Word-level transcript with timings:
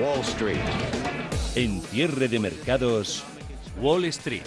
Wall 0.00 0.20
Street. 0.20 0.58
En 1.54 1.80
cierre 1.80 2.28
de 2.28 2.38
mercados, 2.38 3.24
Wall 3.80 4.04
Street. 4.04 4.42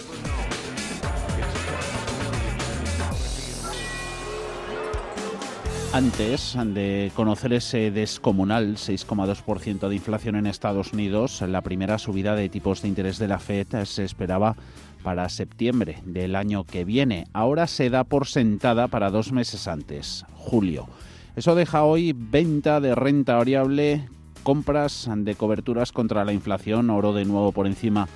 Antes 5.92 6.56
de 6.66 7.10
conocer 7.16 7.52
ese 7.52 7.90
descomunal 7.90 8.76
6,2% 8.76 9.88
de 9.88 9.94
inflación 9.96 10.36
en 10.36 10.46
Estados 10.46 10.92
Unidos, 10.92 11.42
la 11.42 11.62
primera 11.62 11.98
subida 11.98 12.36
de 12.36 12.48
tipos 12.48 12.82
de 12.82 12.88
interés 12.88 13.18
de 13.18 13.26
la 13.26 13.40
Fed 13.40 13.66
se 13.86 14.04
esperaba 14.04 14.54
para 15.02 15.28
septiembre 15.28 15.98
del 16.04 16.36
año 16.36 16.62
que 16.62 16.84
viene. 16.84 17.26
Ahora 17.32 17.66
se 17.66 17.90
da 17.90 18.04
por 18.04 18.28
sentada 18.28 18.86
para 18.86 19.10
dos 19.10 19.32
meses 19.32 19.66
antes, 19.66 20.24
julio. 20.34 20.86
Eso 21.34 21.56
deja 21.56 21.82
hoy 21.82 22.14
venta 22.16 22.80
de 22.80 22.94
renta 22.94 23.34
variable 23.34 24.08
compras 24.42 25.08
de 25.14 25.34
coberturas 25.34 25.92
contra 25.92 26.24
la 26.24 26.32
inflación, 26.32 26.90
oro 26.90 27.12
de 27.12 27.24
nuevo 27.24 27.52
por 27.52 27.66
encima 27.66 28.08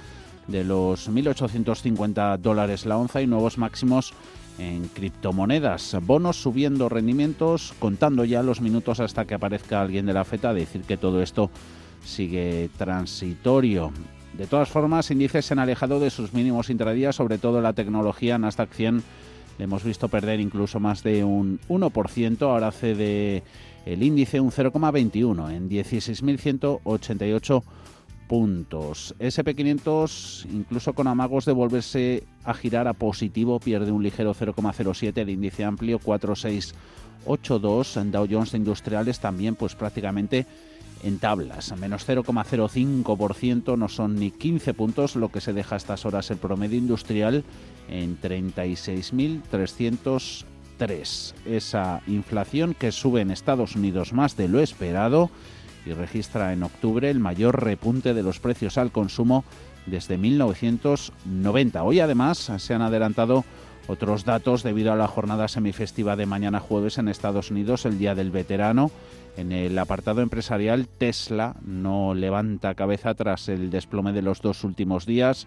de 0.48 0.64
los 0.64 1.10
1.850 1.10 2.38
dólares 2.38 2.86
la 2.86 2.98
onza 2.98 3.22
y 3.22 3.26
nuevos 3.26 3.58
máximos 3.58 4.12
en 4.58 4.88
criptomonedas. 4.88 5.96
Bonos 6.02 6.36
subiendo 6.36 6.88
rendimientos, 6.88 7.74
contando 7.78 8.24
ya 8.24 8.42
los 8.42 8.60
minutos 8.60 9.00
hasta 9.00 9.24
que 9.24 9.34
aparezca 9.34 9.80
alguien 9.80 10.06
de 10.06 10.12
la 10.12 10.24
FETA 10.24 10.50
a 10.50 10.54
decir 10.54 10.82
que 10.82 10.96
todo 10.96 11.22
esto 11.22 11.50
sigue 12.04 12.70
transitorio. 12.76 13.92
De 14.36 14.46
todas 14.46 14.68
formas, 14.68 15.10
índices 15.10 15.46
se 15.46 15.54
han 15.54 15.60
alejado 15.60 16.00
de 16.00 16.10
sus 16.10 16.32
mínimos 16.32 16.70
intradías, 16.70 17.16
sobre 17.16 17.38
todo 17.38 17.60
la 17.60 17.72
tecnología 17.72 18.38
Nasdaq 18.38 18.72
100 18.72 19.02
le 19.58 19.64
hemos 19.64 19.84
visto 19.84 20.08
perder 20.08 20.40
incluso 20.40 20.80
más 20.80 21.02
de 21.02 21.22
un 21.22 21.60
1%, 21.68 22.42
ahora 22.42 22.72
cede 22.72 23.44
el 23.84 24.02
índice 24.02 24.40
un 24.40 24.50
0,21 24.50 25.52
en 25.52 25.68
16.188 25.68 27.62
puntos. 28.26 29.14
SP500, 29.18 30.46
incluso 30.52 30.94
con 30.94 31.06
amagos 31.06 31.44
de 31.44 31.52
volverse 31.52 32.24
a 32.44 32.54
girar 32.54 32.88
a 32.88 32.94
positivo, 32.94 33.60
pierde 33.60 33.92
un 33.92 34.02
ligero 34.02 34.34
0,07, 34.34 35.18
el 35.18 35.28
índice 35.30 35.64
amplio 35.64 35.98
4682, 35.98 37.98
en 37.98 38.10
Dow 38.10 38.26
Jones 38.30 38.54
Industriales 38.54 39.20
también 39.20 39.54
pues 39.54 39.74
prácticamente 39.74 40.46
en 41.02 41.18
tablas, 41.18 41.76
menos 41.78 42.08
0,05%, 42.08 43.76
no 43.76 43.90
son 43.90 44.14
ni 44.16 44.30
15 44.30 44.72
puntos 44.72 45.16
lo 45.16 45.30
que 45.30 45.42
se 45.42 45.52
deja 45.52 45.74
a 45.74 45.78
estas 45.78 46.06
horas 46.06 46.30
el 46.30 46.38
promedio 46.38 46.78
industrial 46.78 47.44
en 47.90 48.18
36.300 48.18 50.46
esa 51.46 52.02
inflación 52.06 52.74
que 52.74 52.92
sube 52.92 53.20
en 53.20 53.30
Estados 53.30 53.76
Unidos 53.76 54.12
más 54.12 54.36
de 54.36 54.48
lo 54.48 54.60
esperado 54.60 55.30
y 55.86 55.92
registra 55.92 56.52
en 56.52 56.62
octubre 56.62 57.10
el 57.10 57.20
mayor 57.20 57.62
repunte 57.62 58.14
de 58.14 58.22
los 58.22 58.40
precios 58.40 58.76
al 58.76 58.90
consumo 58.90 59.44
desde 59.86 60.18
1990. 60.18 61.82
Hoy 61.82 62.00
además 62.00 62.50
se 62.58 62.74
han 62.74 62.82
adelantado 62.82 63.44
otros 63.86 64.24
datos 64.24 64.62
debido 64.62 64.92
a 64.92 64.96
la 64.96 65.06
jornada 65.06 65.46
semifestiva 65.48 66.16
de 66.16 66.26
mañana 66.26 66.60
jueves 66.60 66.98
en 66.98 67.08
Estados 67.08 67.50
Unidos, 67.50 67.84
el 67.84 67.98
Día 67.98 68.14
del 68.14 68.30
Veterano. 68.30 68.90
En 69.36 69.52
el 69.52 69.78
apartado 69.78 70.22
empresarial, 70.22 70.86
Tesla 70.86 71.56
no 71.64 72.14
levanta 72.14 72.74
cabeza 72.74 73.14
tras 73.14 73.48
el 73.48 73.70
desplome 73.70 74.12
de 74.12 74.22
los 74.22 74.40
dos 74.40 74.64
últimos 74.64 75.06
días. 75.06 75.46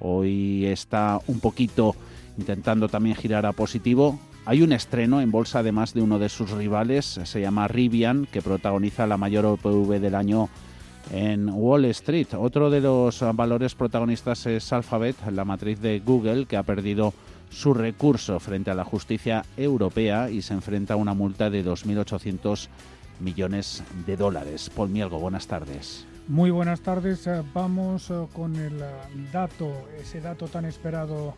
Hoy 0.00 0.66
está 0.66 1.20
un 1.26 1.40
poquito 1.40 1.94
intentando 2.36 2.88
también 2.88 3.16
girar 3.16 3.46
a 3.46 3.52
positivo. 3.52 4.18
Hay 4.48 4.62
un 4.62 4.72
estreno 4.72 5.20
en 5.20 5.30
bolsa 5.30 5.58
además 5.58 5.92
de 5.92 6.00
uno 6.00 6.18
de 6.18 6.30
sus 6.30 6.52
rivales, 6.52 7.20
se 7.22 7.38
llama 7.38 7.68
Rivian, 7.68 8.24
que 8.24 8.40
protagoniza 8.40 9.06
la 9.06 9.18
mayor 9.18 9.44
OPV 9.44 10.00
del 10.00 10.14
año 10.14 10.48
en 11.12 11.50
Wall 11.50 11.84
Street. 11.84 12.28
Otro 12.32 12.70
de 12.70 12.80
los 12.80 13.22
valores 13.34 13.74
protagonistas 13.74 14.46
es 14.46 14.72
Alphabet, 14.72 15.16
la 15.32 15.44
matriz 15.44 15.82
de 15.82 16.00
Google, 16.00 16.46
que 16.46 16.56
ha 16.56 16.62
perdido 16.62 17.12
su 17.50 17.74
recurso 17.74 18.40
frente 18.40 18.70
a 18.70 18.74
la 18.74 18.84
justicia 18.84 19.44
europea 19.54 20.30
y 20.30 20.40
se 20.40 20.54
enfrenta 20.54 20.94
a 20.94 20.96
una 20.96 21.12
multa 21.12 21.50
de 21.50 21.62
2.800 21.62 22.68
millones 23.20 23.82
de 24.06 24.16
dólares. 24.16 24.70
Paul 24.74 24.88
Mielgo, 24.88 25.18
buenas 25.18 25.46
tardes. 25.46 26.06
Muy 26.26 26.50
buenas 26.50 26.80
tardes. 26.80 27.28
Vamos 27.52 28.10
con 28.32 28.56
el 28.56 28.82
dato, 29.30 29.70
ese 30.00 30.22
dato 30.22 30.46
tan 30.48 30.64
esperado 30.64 31.34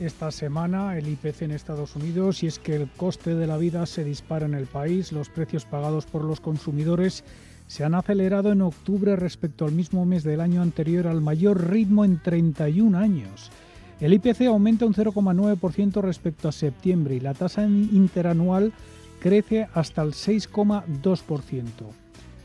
esta 0.00 0.30
semana 0.30 0.96
el 0.96 1.08
IPC 1.08 1.42
en 1.42 1.50
Estados 1.50 1.96
Unidos 1.96 2.42
y 2.42 2.46
es 2.46 2.58
que 2.58 2.76
el 2.76 2.88
coste 2.88 3.34
de 3.34 3.46
la 3.46 3.56
vida 3.56 3.84
se 3.86 4.04
dispara 4.04 4.46
en 4.46 4.54
el 4.54 4.66
país, 4.66 5.12
los 5.12 5.28
precios 5.28 5.64
pagados 5.64 6.06
por 6.06 6.24
los 6.24 6.40
consumidores 6.40 7.24
se 7.66 7.84
han 7.84 7.94
acelerado 7.94 8.52
en 8.52 8.62
octubre 8.62 9.16
respecto 9.16 9.64
al 9.64 9.72
mismo 9.72 10.06
mes 10.06 10.22
del 10.24 10.40
año 10.40 10.62
anterior 10.62 11.06
al 11.06 11.20
mayor 11.20 11.70
ritmo 11.70 12.04
en 12.04 12.22
31 12.22 12.96
años. 12.96 13.50
El 14.00 14.14
IPC 14.14 14.42
aumenta 14.42 14.86
un 14.86 14.94
0,9% 14.94 16.00
respecto 16.00 16.48
a 16.48 16.52
septiembre 16.52 17.16
y 17.16 17.20
la 17.20 17.34
tasa 17.34 17.64
interanual 17.64 18.72
crece 19.20 19.68
hasta 19.74 20.02
el 20.02 20.12
6,2%, 20.12 21.64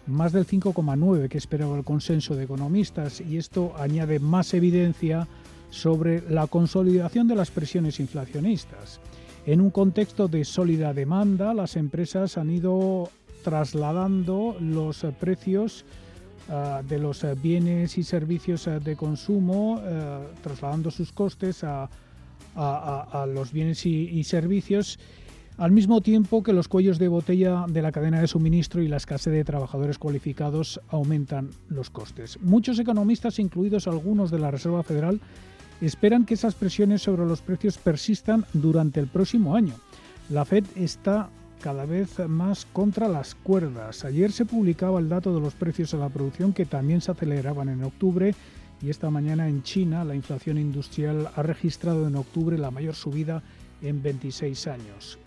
más 0.08 0.34
del 0.34 0.48
5,9% 0.48 1.30
que 1.30 1.38
esperaba 1.38 1.78
el 1.78 1.84
consenso 1.84 2.36
de 2.36 2.46
economistas 2.46 3.22
y 3.22 3.38
esto 3.38 3.74
añade 3.78 4.20
más 4.20 4.54
evidencia 4.56 5.28
sobre 5.74 6.22
la 6.30 6.46
consolidación 6.46 7.28
de 7.28 7.36
las 7.36 7.50
presiones 7.50 8.00
inflacionistas. 8.00 9.00
En 9.48 9.60
un 9.60 9.72
contexto 9.72 10.28
de 10.28 10.46
sólida 10.46 10.94
demanda, 10.94 11.52
las 11.56 11.76
empresas 11.78 12.38
han 12.38 12.52
ido 12.52 13.10
trasladando 13.44 14.56
los 14.60 15.04
precios 15.20 15.84
ah, 16.48 16.84
de 16.88 17.00
los 17.00 17.26
bienes 17.42 17.98
y 17.98 18.04
servicios 18.04 18.68
ah, 18.68 18.80
de 18.80 18.96
consumo, 18.96 19.82
ah, 19.84 20.22
trasladando 20.44 20.92
sus 20.92 21.12
costes 21.12 21.64
a, 21.64 21.90
los 23.34 23.52
bienes 23.52 23.84
y, 23.88 24.24
servicios, 24.24 25.00
al 25.58 25.72
mismo 25.72 26.02
tiempo 26.02 26.44
que 26.44 26.54
los 26.54 26.68
cuellos 26.68 27.00
de 27.00 27.08
botella 27.08 27.66
de 27.68 27.82
la 27.82 27.92
cadena 27.92 28.22
de 28.22 28.28
suministro 28.28 28.84
y 28.84 28.88
la 28.88 28.98
escasez 28.98 29.34
de 29.34 29.44
trabajadores 29.44 29.98
cualificados 29.98 30.80
aumentan 30.90 31.50
los 31.68 31.90
costes. 31.90 32.40
Muchos 32.42 32.78
economistas, 32.78 33.40
incluidos 33.40 33.88
algunos 33.88 34.30
de 34.30 34.38
la 34.38 34.52
Reserva 34.52 34.84
Federal, 34.84 35.20
esperan 35.86 36.26
que 36.26 36.34
esas 36.34 36.56
presiones 36.56 37.02
sobre 37.02 37.26
los 37.26 37.42
precios 37.42 37.78
persistan 37.78 38.46
durante 38.54 39.00
el 39.00 39.08
próximo 39.08 39.56
año. 39.56 39.74
La 40.30 40.46
Fed 40.46 40.66
está 40.76 41.30
cada 41.62 41.86
vez 41.86 42.20
más 42.28 42.66
contra 42.66 43.08
las 43.08 43.36
cuerdas. 43.36 44.04
Ayer 44.06 44.32
se 44.32 44.46
publicaba 44.46 45.00
el 45.00 45.10
dato 45.10 45.34
de 45.34 45.42
los 45.42 45.54
precios 45.54 45.94
a 45.94 45.98
la 45.98 46.10
producción 46.10 46.54
que 46.54 46.66
también 46.66 47.02
se 47.02 47.12
aceleraban 47.12 47.70
en 47.70 47.84
octubre 47.84 48.36
y 48.82 48.90
esta 48.90 49.10
mañana 49.10 49.48
en 49.48 49.64
China 49.64 50.04
la 50.04 50.16
inflación 50.16 50.58
industrial 50.58 51.30
ha 51.36 51.42
registrado 51.42 52.08
en 52.08 52.16
octubre 52.16 52.58
la 52.58 52.70
mayor 52.72 52.96
subida 52.96 53.42
en 53.82 54.02
26 54.04 54.68
años. 54.68 55.18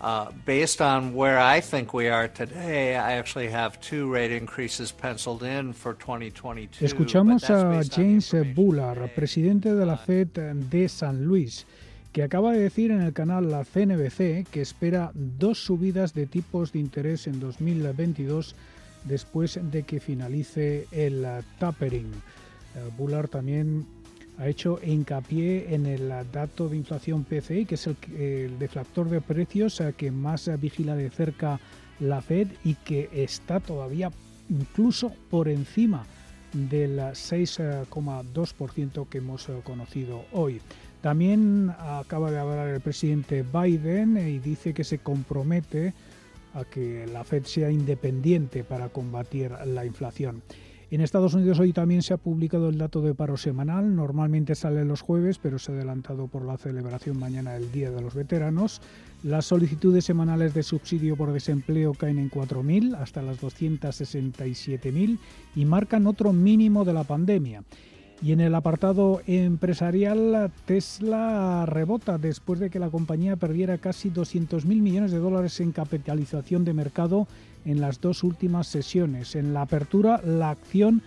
Uh, 0.00 0.30
based 0.46 0.80
on 0.80 1.14
where 1.14 1.38
I 1.38 1.60
think 1.60 1.92
we 1.92 2.08
are 2.08 2.26
today, 2.26 2.96
I 2.96 3.18
actually 3.18 3.50
have 3.50 3.78
two 3.80 4.10
rate 4.10 4.32
increases 4.32 4.92
penciled 4.92 5.42
in 5.42 5.74
for 5.74 5.92
2022. 5.92 6.86
Escuchamos 6.86 7.50
a 7.50 7.82
James 7.84 8.34
Bullard, 8.54 9.14
presidente 9.14 9.74
de 9.74 9.84
la 9.84 9.98
Fed 9.98 10.28
de 10.70 10.88
San 10.88 11.26
Luis, 11.26 11.66
que 12.12 12.22
acaba 12.22 12.52
de 12.52 12.60
decir 12.60 12.90
en 12.92 13.02
el 13.02 13.12
canal 13.12 13.50
la 13.50 13.62
CNBC 13.62 14.46
que 14.50 14.62
espera 14.62 15.10
dos 15.12 15.62
subidas 15.62 16.14
de 16.14 16.26
tipos 16.26 16.72
de 16.72 16.78
interés 16.78 17.26
en 17.26 17.38
2022 17.38 18.54
después 19.04 19.60
de 19.62 19.82
que 19.82 20.00
finalice 20.00 20.86
el 20.92 21.26
tapering. 21.58 22.10
Uh, 22.10 22.90
Bullard 22.96 23.28
también 23.28 23.86
ha 24.40 24.48
hecho 24.48 24.80
hincapié 24.82 25.74
en 25.74 25.84
el 25.84 26.10
dato 26.32 26.70
de 26.70 26.78
inflación 26.78 27.24
PCI, 27.24 27.66
que 27.66 27.74
es 27.74 27.86
el, 27.86 28.58
deflactor 28.58 29.10
de 29.10 29.20
precios 29.20 29.82
que 29.98 30.10
más 30.10 30.50
vigila 30.58 30.96
de 30.96 31.10
cerca 31.10 31.60
la 32.00 32.22
Fed 32.22 32.48
y 32.64 32.76
que 32.76 33.10
está 33.12 33.60
todavía 33.60 34.10
incluso 34.48 35.12
por 35.30 35.48
encima 35.48 36.06
del 36.54 36.98
6,2% 36.98 39.08
que 39.08 39.18
hemos 39.18 39.46
conocido 39.62 40.24
hoy. 40.32 40.62
También 41.02 41.74
acaba 41.78 42.30
de 42.30 42.38
hablar 42.38 42.68
el 42.68 42.80
presidente 42.80 43.42
Biden 43.42 44.16
y 44.16 44.38
dice 44.38 44.72
que 44.72 44.84
se 44.84 44.96
compromete 44.98 45.92
a 46.54 46.64
que 46.64 47.06
la 47.06 47.24
Fed 47.24 47.44
sea 47.44 47.70
independiente 47.70 48.64
para 48.64 48.88
combatir 48.88 49.50
la 49.66 49.84
inflación. 49.84 50.42
En 50.90 51.00
Estados 51.00 51.34
Unidos 51.34 51.60
hoy 51.60 51.72
también 51.72 52.02
se 52.02 52.14
ha 52.14 52.16
publicado 52.16 52.68
el 52.68 52.76
dato 52.76 53.00
de 53.00 53.14
paro 53.14 53.36
semanal. 53.36 53.94
Normalmente 53.94 54.56
sale 54.56 54.84
los 54.84 55.02
jueves, 55.02 55.38
pero 55.38 55.60
se 55.60 55.70
ha 55.70 55.76
adelantado 55.76 56.26
por 56.26 56.44
la 56.44 56.56
celebración 56.56 57.16
mañana 57.16 57.52
del 57.52 57.70
Día 57.70 57.92
de 57.92 58.02
los 58.02 58.14
Veteranos. 58.14 58.82
Las 59.22 59.46
solicitudes 59.46 60.04
semanales 60.04 60.52
de 60.52 60.64
subsidio 60.64 61.16
por 61.16 61.32
desempleo 61.32 61.94
caen 61.94 62.18
en 62.18 62.28
4.000 62.28 62.96
hasta 62.96 63.22
las 63.22 63.40
267.000 63.40 65.18
y 65.54 65.64
marcan 65.64 66.08
otro 66.08 66.32
mínimo 66.32 66.84
de 66.84 66.92
la 66.92 67.04
pandemia. 67.04 67.62
Y 68.20 68.32
en 68.32 68.40
el 68.40 68.54
apartado 68.56 69.22
empresarial, 69.28 70.50
Tesla 70.66 71.66
rebota 71.66 72.18
después 72.18 72.58
de 72.58 72.68
que 72.68 72.80
la 72.80 72.90
compañía 72.90 73.36
perdiera 73.36 73.78
casi 73.78 74.10
200.000 74.10 74.64
millones 74.64 75.12
de 75.12 75.18
dólares 75.18 75.60
en 75.60 75.70
capitalización 75.70 76.64
de 76.64 76.74
mercado 76.74 77.28
en 77.64 77.80
las 77.80 78.00
dos 78.00 78.24
últimas 78.24 78.66
sesiones. 78.66 79.34
En 79.36 79.52
la 79.52 79.62
apertura, 79.62 80.20
la 80.24 80.50
acción 80.50 81.02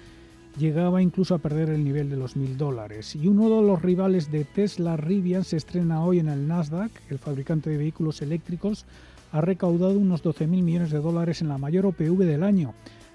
llegaba 0.57 1.01
incluso 1.01 1.35
a 1.35 1.39
perder 1.39 1.69
el 1.69 1.83
nivel 1.83 2.09
de 2.09 2.17
los 2.17 2.37
1.000 2.37 2.57
dólares. 2.57 3.15
Y 3.15 3.27
uno 3.27 3.49
de 3.49 3.65
los 3.65 3.81
rivales 3.81 4.31
de 4.31 4.45
Tesla, 4.45 4.97
Rivian, 4.97 5.43
se 5.43 5.57
estrena 5.57 6.03
hoy 6.03 6.19
en 6.19 6.29
el 6.29 6.47
Nasdaq. 6.47 6.91
El 7.09 7.19
fabricante 7.19 7.69
de 7.69 7.77
vehículos 7.77 8.21
eléctricos 8.21 8.85
ha 9.31 9.41
recaudado 9.41 9.97
unos 9.97 10.23
12.000 10.23 10.47
millones 10.61 10.91
de 10.91 10.99
dólares 10.99 11.41
en 11.41 11.49
la 11.49 11.57
mayor 11.57 11.85
OPV 11.87 12.19
del 12.19 12.43
año 12.43 12.73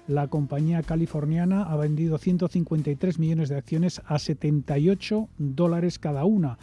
la 0.09 0.27
compañía 0.27 0.81
californiana 0.81 1.61
ha 1.61 1.77
vendido 1.77 2.17
153 2.17 3.19
millones 3.19 3.47
de 3.47 3.57
acciones 3.57 4.01
a 4.07 4.17
78 4.17 5.29
dólares 5.37 5.99
cada 5.99 6.25
una, 6.25 6.57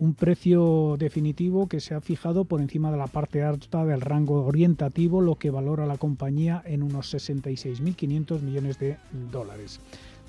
un 0.00 0.14
precio 0.14 0.96
definitivo 0.98 1.68
que 1.68 1.78
se 1.78 1.94
ha 1.94 2.00
fijado 2.00 2.46
por 2.46 2.62
encima 2.62 2.90
de 2.90 2.96
la 2.96 3.06
parte 3.06 3.42
alta 3.42 3.84
del 3.84 4.00
rango 4.00 4.46
orientativo, 4.46 5.20
lo 5.20 5.36
que 5.36 5.50
valora 5.50 5.84
la 5.84 5.98
compañía 5.98 6.62
en 6.64 6.82
unos 6.82 7.14
66.500 7.14 8.40
millones 8.40 8.78
de 8.78 8.96
dólares. 9.30 9.78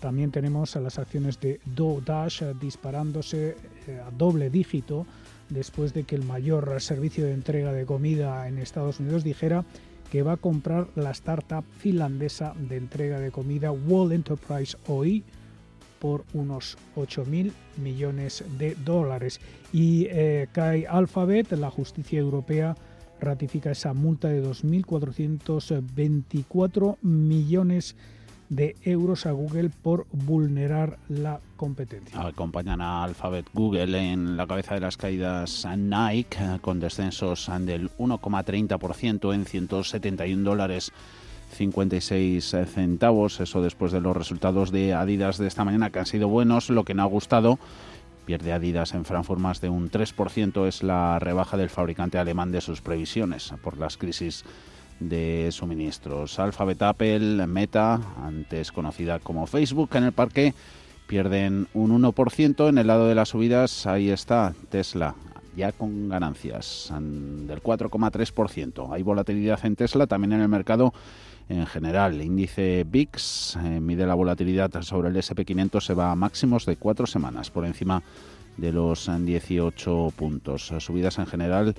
También 0.02 0.32
tenemos 0.32 0.76
a 0.76 0.82
las 0.82 1.00
acciones 1.00 1.40
de 1.40 1.62
DoorDash 1.66 2.44
disparándose 2.60 3.56
eh, 3.88 4.02
a 4.06 4.12
doble 4.12 4.50
dígito 4.50 5.06
después 5.50 5.94
de 5.94 6.04
que 6.04 6.16
el 6.16 6.26
mayor 6.26 6.82
servicio 6.82 7.26
de 7.26 7.34
entrega 7.34 7.72
de 7.72 7.86
comida 7.86 8.48
en 8.50 8.58
Estados 8.58 9.00
Unidos 9.00 9.24
dijera 9.24 9.64
que 10.12 10.24
va 10.24 10.34
a 10.34 10.38
comprar 10.38 10.88
la 10.96 11.12
startup 11.12 11.64
finlandesa 11.78 12.54
de 12.68 12.76
entrega 12.76 13.20
de 13.20 13.32
comida 13.32 13.72
World 13.72 14.12
Enterprise 14.12 14.76
OI 14.88 15.24
por 16.02 16.26
unos 16.34 16.78
8.000 16.98 17.54
millones 17.78 18.44
de 18.58 18.76
dólares. 18.76 19.40
Y 19.72 20.08
eh, 20.10 20.50
cae 20.52 20.86
Alphabet, 20.88 21.50
la 21.52 21.70
justicia 21.70 22.20
europea 22.20 22.76
ratifica 23.22 23.72
esa 23.72 23.94
multa 23.94 24.28
de 24.28 24.44
2.424 24.44 26.98
millones 27.04 27.96
de 28.50 28.76
euros 28.82 29.26
a 29.28 29.32
Google 29.32 29.70
por 29.70 30.08
vulnerar 30.12 30.98
la 31.08 31.40
competencia. 31.56 32.20
Acompañan 32.20 32.82
a 32.82 33.04
Alphabet 33.04 33.46
Google 33.54 34.12
en 34.12 34.36
la 34.36 34.48
cabeza 34.48 34.74
de 34.74 34.82
las 34.82 34.98
caídas 34.98 35.68
Nike 35.78 36.60
con 36.62 36.80
descensos 36.80 37.48
del 37.62 37.92
1,30% 37.92 39.32
en 39.34 39.46
171 39.46 40.44
dólares 40.44 40.92
56 41.52 42.56
centavos. 42.74 43.40
Eso 43.40 43.62
después 43.62 43.92
de 43.92 44.02
los 44.02 44.16
resultados 44.16 44.72
de 44.72 44.94
Adidas 44.94 45.38
de 45.38 45.48
esta 45.48 45.64
mañana 45.64 45.90
que 45.90 46.00
han 46.00 46.06
sido 46.06 46.28
buenos. 46.28 46.70
Lo 46.70 46.84
que 46.84 46.94
no 46.94 47.04
ha 47.04 47.08
gustado 47.08 47.60
pierde 48.26 48.54
Adidas 48.54 48.94
en 48.94 49.06
Frankfurt 49.06 49.40
más 49.40 49.62
de 49.62 49.70
un 49.70 49.90
3% 49.90 50.68
es 50.68 50.84
la 50.84 51.20
rebaja 51.20 51.58
del 51.58 51.70
fabricante 51.70 52.18
alemán 52.18 52.52
de 52.52 52.62
sus 52.62 52.82
previsiones 52.82 53.54
por 53.64 53.78
las 53.78 53.98
crisis 53.98 54.46
de 55.00 55.50
suministros. 55.52 56.40
Alphabet, 56.40 56.82
Apple, 56.82 57.46
Meta, 57.48 58.00
antes 58.24 58.72
conocida 58.72 59.20
como 59.20 59.48
Facebook, 59.48 59.90
en 59.96 60.06
el 60.06 60.12
parque 60.12 60.54
pierden 61.08 61.68
un 61.74 62.02
1%. 62.02 62.70
En 62.70 62.78
el 62.78 62.88
lado 62.88 63.08
de 63.08 63.16
las 63.16 63.30
subidas, 63.30 63.86
ahí 63.86 64.10
está 64.10 64.54
Tesla, 64.70 65.16
ya 65.58 65.72
con 65.72 66.08
ganancias 66.08 66.90
del 66.92 67.62
4,3%. 67.62 68.94
Hay 68.94 69.04
volatilidad 69.04 69.66
en 69.66 69.76
Tesla, 69.76 70.08
también 70.08 70.34
en 70.34 70.42
el 70.42 70.48
mercado 70.48 70.94
en 71.52 71.68
general. 71.68 72.14
El 72.14 72.22
índice 72.22 72.86
VIX 72.90 73.56
eh, 73.58 73.80
mide 73.80 74.06
la 74.06 74.16
volatilidad 74.16 74.72
sobre 74.82 75.10
el 75.10 75.16
SP500, 75.16 75.82
se 75.82 75.94
va 75.94 76.12
a 76.12 76.16
máximos 76.16 76.66
de 76.66 76.78
cuatro 76.78 77.06
semanas, 77.06 77.52
por 77.52 77.66
encima 77.66 78.02
de 78.58 78.72
los 78.72 79.10
18 79.10 80.14
puntos. 80.16 80.74
Subidas 80.80 81.20
en 81.20 81.26
general 81.26 81.76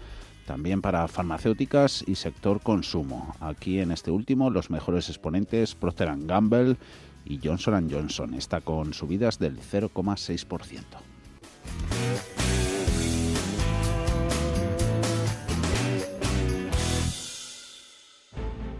también 0.46 0.82
para 0.82 1.06
farmacéuticas 1.08 2.04
y 2.06 2.16
sector 2.16 2.60
consumo. 2.60 3.34
Aquí 3.40 3.78
en 3.78 3.92
este 3.92 4.10
último 4.10 4.50
los 4.50 4.70
mejores 4.70 5.08
exponentes 5.08 5.74
Procter 5.74 6.12
Gamble 6.18 6.76
y 7.24 7.40
Johnson 7.42 7.88
Johnson. 7.90 8.34
Está 8.34 8.60
con 8.60 8.92
subidas 8.92 9.38
del 9.38 9.58
0,6%. 9.60 10.82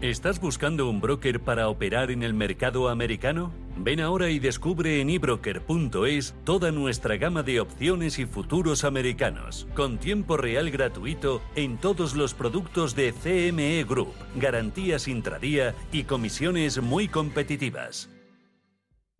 ¿Estás 0.03 0.41
buscando 0.41 0.89
un 0.89 0.99
broker 0.99 1.39
para 1.39 1.69
operar 1.69 2.11
en 2.11 2.23
el 2.23 2.33
mercado 2.33 2.89
americano? 2.89 3.53
Ven 3.77 4.01
ahora 4.01 4.29
y 4.29 4.37
descubre 4.37 4.99
en 4.99 5.09
ebroker.es 5.09 6.35
toda 6.43 6.73
nuestra 6.73 7.15
gama 7.15 7.41
de 7.41 7.61
opciones 7.61 8.19
y 8.19 8.25
futuros 8.25 8.83
americanos, 8.83 9.65
con 9.73 9.97
tiempo 9.97 10.35
real 10.35 10.71
gratuito 10.71 11.41
en 11.55 11.77
todos 11.77 12.15
los 12.15 12.33
productos 12.33 12.97
de 12.97 13.13
CME 13.13 13.85
Group, 13.85 14.13
garantías 14.35 15.07
intradía 15.07 15.73
y 15.93 16.03
comisiones 16.03 16.81
muy 16.81 17.07
competitivas. 17.07 18.09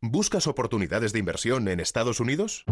¿Buscas 0.01 0.47
oportunidades 0.47 1.13
de 1.13 1.19
inversión 1.19 1.69
en 1.69 1.79
Estados 1.79 2.19
Unidos? 2.19 2.65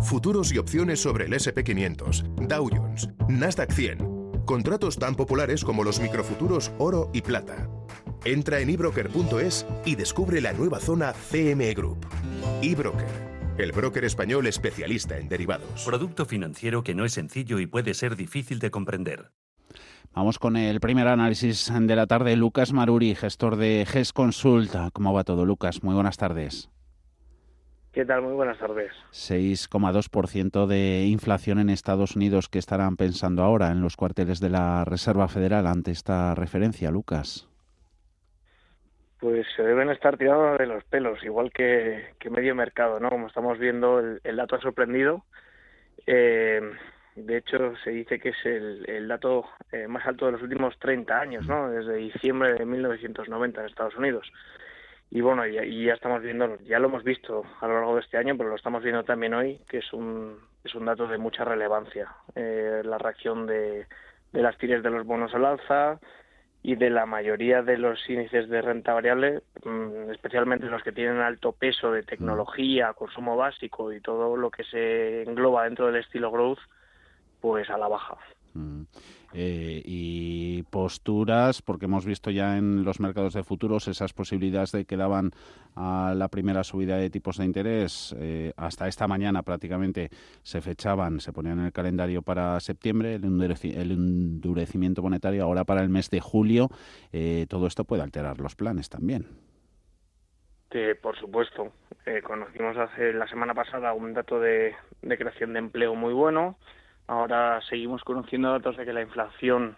Futuros 0.00 0.52
y 0.52 0.58
opciones 0.58 0.98
sobre 0.98 1.26
el 1.26 1.32
SP500, 1.32 2.24
Dow 2.48 2.68
Jones, 2.72 3.08
Nasdaq 3.28 3.70
100 3.70 4.11
Contratos 4.44 4.98
tan 4.98 5.14
populares 5.14 5.64
como 5.64 5.84
los 5.84 6.00
microfuturos 6.00 6.72
oro 6.78 7.10
y 7.12 7.22
plata. 7.22 7.68
Entra 8.24 8.60
en 8.60 8.70
ebroker.es 8.70 9.66
y 9.84 9.94
descubre 9.94 10.40
la 10.40 10.52
nueva 10.52 10.80
zona 10.80 11.12
CME 11.12 11.74
Group. 11.74 12.06
eBroker, 12.60 13.54
el 13.58 13.72
broker 13.72 14.04
español 14.04 14.46
especialista 14.46 15.18
en 15.18 15.28
derivados. 15.28 15.84
Producto 15.84 16.26
financiero 16.26 16.82
que 16.82 16.94
no 16.94 17.04
es 17.04 17.12
sencillo 17.12 17.60
y 17.60 17.66
puede 17.66 17.94
ser 17.94 18.16
difícil 18.16 18.58
de 18.58 18.70
comprender. 18.70 19.30
Vamos 20.14 20.38
con 20.38 20.56
el 20.56 20.80
primer 20.80 21.08
análisis 21.08 21.72
de 21.74 21.96
la 21.96 22.06
tarde. 22.06 22.36
Lucas 22.36 22.72
Maruri, 22.72 23.14
gestor 23.14 23.56
de 23.56 23.86
GES 23.88 24.12
Consulta. 24.12 24.90
¿Cómo 24.92 25.14
va 25.14 25.24
todo, 25.24 25.46
Lucas? 25.46 25.82
Muy 25.82 25.94
buenas 25.94 26.18
tardes. 26.18 26.68
¿Qué 27.92 28.06
tal? 28.06 28.22
Muy 28.22 28.32
buenas 28.32 28.58
tardes. 28.58 28.90
6,2% 29.10 30.66
de 30.66 31.04
inflación 31.04 31.58
en 31.58 31.68
Estados 31.68 32.16
Unidos. 32.16 32.48
¿Qué 32.48 32.58
estarán 32.58 32.96
pensando 32.96 33.42
ahora 33.42 33.70
en 33.70 33.82
los 33.82 33.96
cuarteles 33.96 34.40
de 34.40 34.48
la 34.48 34.86
Reserva 34.86 35.28
Federal 35.28 35.66
ante 35.66 35.90
esta 35.90 36.34
referencia, 36.34 36.90
Lucas? 36.90 37.46
Pues 39.20 39.46
se 39.54 39.62
deben 39.62 39.90
estar 39.90 40.16
tirados 40.16 40.58
de 40.58 40.66
los 40.66 40.82
pelos, 40.84 41.22
igual 41.22 41.52
que, 41.52 42.14
medio 42.30 42.54
mercado, 42.54 42.98
¿no? 42.98 43.10
Como 43.10 43.26
estamos 43.26 43.58
viendo, 43.58 44.00
el, 44.00 44.36
dato 44.36 44.56
ha 44.56 44.60
sorprendido. 44.60 45.26
Eh, 46.06 46.62
de 47.14 47.36
hecho, 47.36 47.76
se 47.84 47.90
dice 47.90 48.18
que 48.18 48.30
es 48.30 48.46
el, 48.46 49.06
dato 49.06 49.44
eh, 49.70 49.86
más 49.86 50.06
alto 50.06 50.24
de 50.24 50.32
los 50.32 50.42
últimos 50.42 50.78
30 50.78 51.20
años, 51.20 51.46
¿no? 51.46 51.68
Desde 51.68 51.96
diciembre 51.96 52.54
de 52.54 52.64
1990 52.64 53.60
en 53.60 53.66
Estados 53.66 53.96
Unidos 53.96 54.32
y 55.14 55.20
bueno, 55.20 55.46
y, 55.46 55.84
ya 55.84 55.92
estamos 55.92 56.22
viendo, 56.22 56.58
ya 56.60 56.78
lo 56.78 56.88
hemos 56.88 57.04
visto 57.04 57.44
a 57.60 57.68
lo 57.68 57.74
largo 57.74 57.96
de 57.96 58.00
este 58.00 58.16
año, 58.16 58.34
pero 58.34 58.48
lo 58.48 58.56
estamos 58.56 58.82
viendo 58.82 59.04
también 59.04 59.34
hoy, 59.34 59.60
que 59.68 59.78
es 59.78 59.92
un, 59.92 60.38
es 60.64 60.74
un 60.74 60.86
dato 60.86 61.06
de 61.06 61.18
mucha 61.18 61.44
relevancia. 61.44 62.08
Eh, 62.34 62.80
la 62.82 62.96
reacción 62.96 63.46
de, 63.46 63.86
de 64.32 64.42
las 64.42 64.56
tires 64.56 64.82
de 64.82 64.88
los 64.88 65.04
bonos 65.04 65.34
al 65.34 65.44
alza 65.44 66.00
y 66.62 66.76
de 66.76 66.88
la 66.88 67.04
mayoría 67.04 67.60
de 67.60 67.76
los 67.76 68.08
índices 68.08 68.48
de 68.48 68.62
renta 68.62 68.94
variable, 68.94 69.42
mm, 69.62 70.12
especialmente 70.12 70.64
los 70.64 70.82
que 70.82 70.92
tienen 70.92 71.18
alto 71.18 71.52
peso 71.52 71.92
de 71.92 72.04
tecnología, 72.04 72.94
consumo 72.94 73.36
básico 73.36 73.92
y 73.92 74.00
todo 74.00 74.34
lo 74.38 74.50
que 74.50 74.64
se 74.64 75.24
engloba 75.24 75.64
dentro 75.64 75.88
del 75.88 75.96
estilo 75.96 76.30
growth, 76.30 76.60
pues 77.38 77.68
a 77.68 77.76
la 77.76 77.88
baja. 77.88 78.16
Mm. 78.54 78.84
Eh, 79.34 79.82
y 79.84 80.62
posturas, 80.64 81.62
porque 81.62 81.86
hemos 81.86 82.04
visto 82.04 82.30
ya 82.30 82.58
en 82.58 82.84
los 82.84 83.00
mercados 83.00 83.32
de 83.32 83.42
futuros 83.42 83.88
esas 83.88 84.12
posibilidades 84.12 84.72
de 84.72 84.84
que 84.84 84.96
daban 84.96 85.30
a 85.74 86.12
la 86.14 86.28
primera 86.28 86.64
subida 86.64 86.96
de 86.98 87.08
tipos 87.08 87.38
de 87.38 87.46
interés, 87.46 88.14
eh, 88.18 88.52
hasta 88.56 88.88
esta 88.88 89.08
mañana 89.08 89.42
prácticamente 89.42 90.10
se 90.42 90.60
fechaban, 90.60 91.20
se 91.20 91.32
ponían 91.32 91.60
en 91.60 91.66
el 91.66 91.72
calendario 91.72 92.20
para 92.20 92.60
septiembre, 92.60 93.14
el, 93.14 93.90
endurecimiento 93.90 95.02
monetario 95.02 95.44
ahora 95.44 95.64
para 95.64 95.82
el 95.82 95.88
mes 95.88 96.10
de 96.10 96.20
julio, 96.20 96.68
eh, 97.12 97.46
todo 97.48 97.66
esto 97.66 97.84
puede 97.84 98.02
alterar 98.02 98.38
los 98.38 98.54
planes 98.54 98.90
también. 98.90 99.26
por 101.00 101.16
supuesto. 101.18 101.72
conocimos 102.24 102.76
hace 102.76 103.14
la 103.14 103.26
semana 103.28 103.54
pasada 103.54 103.94
un 103.94 104.12
dato 104.12 104.38
de 104.40 104.74
creación 105.00 105.54
de 105.54 105.60
empleo 105.60 105.94
muy 105.94 106.12
bueno, 106.12 106.58
Ahora 107.12 107.60
seguimos 107.68 108.02
conociendo 108.04 108.50
datos 108.50 108.78
de 108.78 108.86
que 108.86 108.92
la 108.94 109.02
inflación 109.02 109.76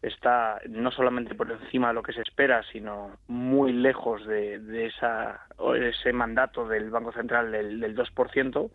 está 0.00 0.60
no 0.68 0.92
solamente 0.92 1.34
por 1.34 1.50
encima 1.50 1.88
de 1.88 1.94
lo 1.94 2.04
que 2.04 2.12
se 2.12 2.22
espera, 2.22 2.62
sino 2.70 3.18
muy 3.26 3.72
lejos 3.72 4.24
de, 4.24 4.86
esa, 4.86 5.40
ese 5.74 6.12
mandato 6.12 6.68
del 6.68 6.88
Banco 6.90 7.10
Central 7.10 7.50
del, 7.50 7.80
del 7.80 7.96
2%. 7.96 8.70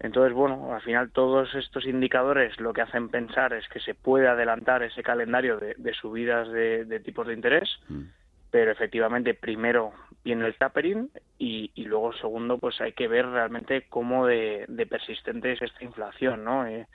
Entonces, 0.00 0.32
bueno, 0.32 0.74
al 0.74 0.82
final 0.82 1.12
todos 1.12 1.54
estos 1.54 1.86
indicadores 1.86 2.58
lo 2.58 2.72
que 2.72 2.82
hacen 2.82 3.08
pensar 3.10 3.52
es 3.52 3.68
que 3.68 3.78
se 3.78 3.94
puede 3.94 4.26
adelantar 4.26 4.82
ese 4.82 5.04
calendario 5.04 5.58
de, 5.58 5.94
subidas 5.94 6.48
de, 6.48 7.00
tipos 7.04 7.28
de 7.28 7.34
interés, 7.34 7.78
mm. 7.88 8.02
pero 8.50 8.72
efectivamente 8.72 9.34
primero 9.34 9.92
viene 10.24 10.46
el 10.46 10.56
tapering 10.56 11.10
y, 11.38 11.70
luego 11.76 12.12
segundo, 12.14 12.58
pues 12.58 12.80
hay 12.80 12.92
que 12.92 13.08
ver 13.08 13.26
realmente 13.26 13.86
cómo 13.88 14.26
de, 14.26 14.66
persistente 14.88 15.52
es 15.52 15.62
esta 15.62 15.84
inflación, 15.84 16.44
¿no? 16.44 16.66
Eh, 16.66 16.86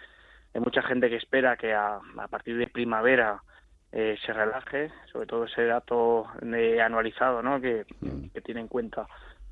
hay 0.53 0.61
mucha 0.61 0.81
gente 0.81 1.09
que 1.09 1.17
espera 1.17 1.55
que 1.57 1.73
a, 1.73 1.99
partir 2.29 2.57
de 2.57 2.67
primavera 2.67 3.43
eh, 3.91 4.17
se 4.25 4.33
relaje, 4.33 4.91
sobre 5.11 5.27
todo 5.27 5.45
ese 5.45 5.65
dato 5.65 6.27
de 6.41 6.81
anualizado, 6.81 7.43
¿no? 7.43 7.61
Que, 7.61 7.85
mm. 8.01 8.29
que 8.33 8.41
tiene 8.41 8.61
en 8.61 8.67
cuenta 8.67 9.07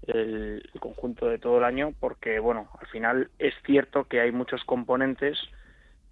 el, 0.08 0.70
conjunto 0.80 1.28
de 1.28 1.40
todo 1.40 1.58
el 1.58 1.64
año 1.64 1.94
porque, 2.00 2.40
bueno, 2.40 2.70
al 2.80 2.88
final 2.88 3.30
es 3.40 3.54
cierto 3.66 4.06
que 4.06 4.22
hay 4.22 4.32
muchos 4.32 4.64
componentes 4.64 5.38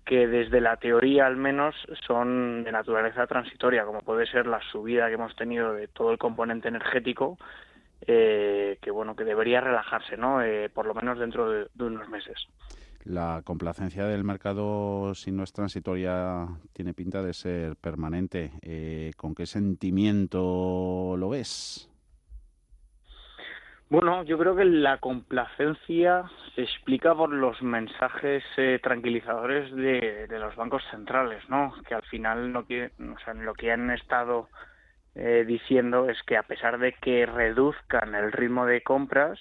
que 0.05 0.27
desde 0.27 0.61
la 0.61 0.77
teoría 0.77 1.25
al 1.25 1.35
menos 1.35 1.75
son 2.05 2.63
de 2.63 2.71
naturaleza 2.71 3.25
transitoria, 3.25 3.85
como 3.85 4.01
puede 4.01 4.27
ser 4.27 4.45
la 4.45 4.61
subida 4.71 5.07
que 5.07 5.15
hemos 5.15 5.35
tenido 5.35 5.73
de 5.73 5.87
todo 5.87 6.11
el 6.11 6.19
componente 6.19 6.67
energético, 6.67 7.37
eh, 8.05 8.77
que 8.81 8.91
bueno, 8.91 9.15
que 9.15 9.23
debería 9.23 9.61
relajarse, 9.61 10.15
¿no? 10.15 10.43
Eh, 10.43 10.69
por 10.69 10.85
lo 10.85 10.93
menos 10.93 11.17
dentro 11.17 11.49
de, 11.49 11.67
unos 11.79 12.07
meses. 12.07 12.35
La 13.03 13.41
complacencia 13.43 14.05
del 14.05 14.23
mercado, 14.23 15.15
si 15.15 15.31
no 15.31 15.43
es 15.43 15.53
transitoria, 15.53 16.47
tiene 16.73 16.93
pinta 16.93 17.23
de 17.23 17.33
ser 17.33 17.75
permanente. 17.75 18.51
Eh, 18.61 19.11
¿Con 19.17 19.33
qué 19.33 19.47
sentimiento 19.47 21.15
lo 21.17 21.29
ves? 21.29 21.89
Bueno, 23.87 24.23
yo 24.23 24.39
creo 24.39 24.55
que 24.55 24.65
la 24.65 24.97
complacencia 24.97 26.23
se 26.55 26.63
explica 26.63 27.13
por 27.13 27.29
los 27.31 27.61
mensajes 27.61 28.43
eh, 28.57 28.79
tranquilizadores 28.81 29.71
de, 29.75 30.27
los 30.39 30.55
bancos 30.55 30.83
centrales, 30.89 31.47
¿no? 31.49 31.71
Que 31.87 31.93
al 31.93 32.01
final 32.03 32.51
no 32.51 32.61
o 32.61 33.19
sea, 33.19 33.33
lo 33.35 33.53
que 33.53 33.71
han 33.71 33.91
estado 33.91 34.49
eh, 35.13 35.45
diciendo 35.45 36.09
es 36.09 36.21
que 36.23 36.35
a 36.35 36.43
pesar 36.43 36.79
de 36.79 36.93
que 36.93 37.27
reduzcan 37.27 38.15
el 38.15 38.31
ritmo 38.31 38.65
de 38.65 38.81
compras, 38.81 39.39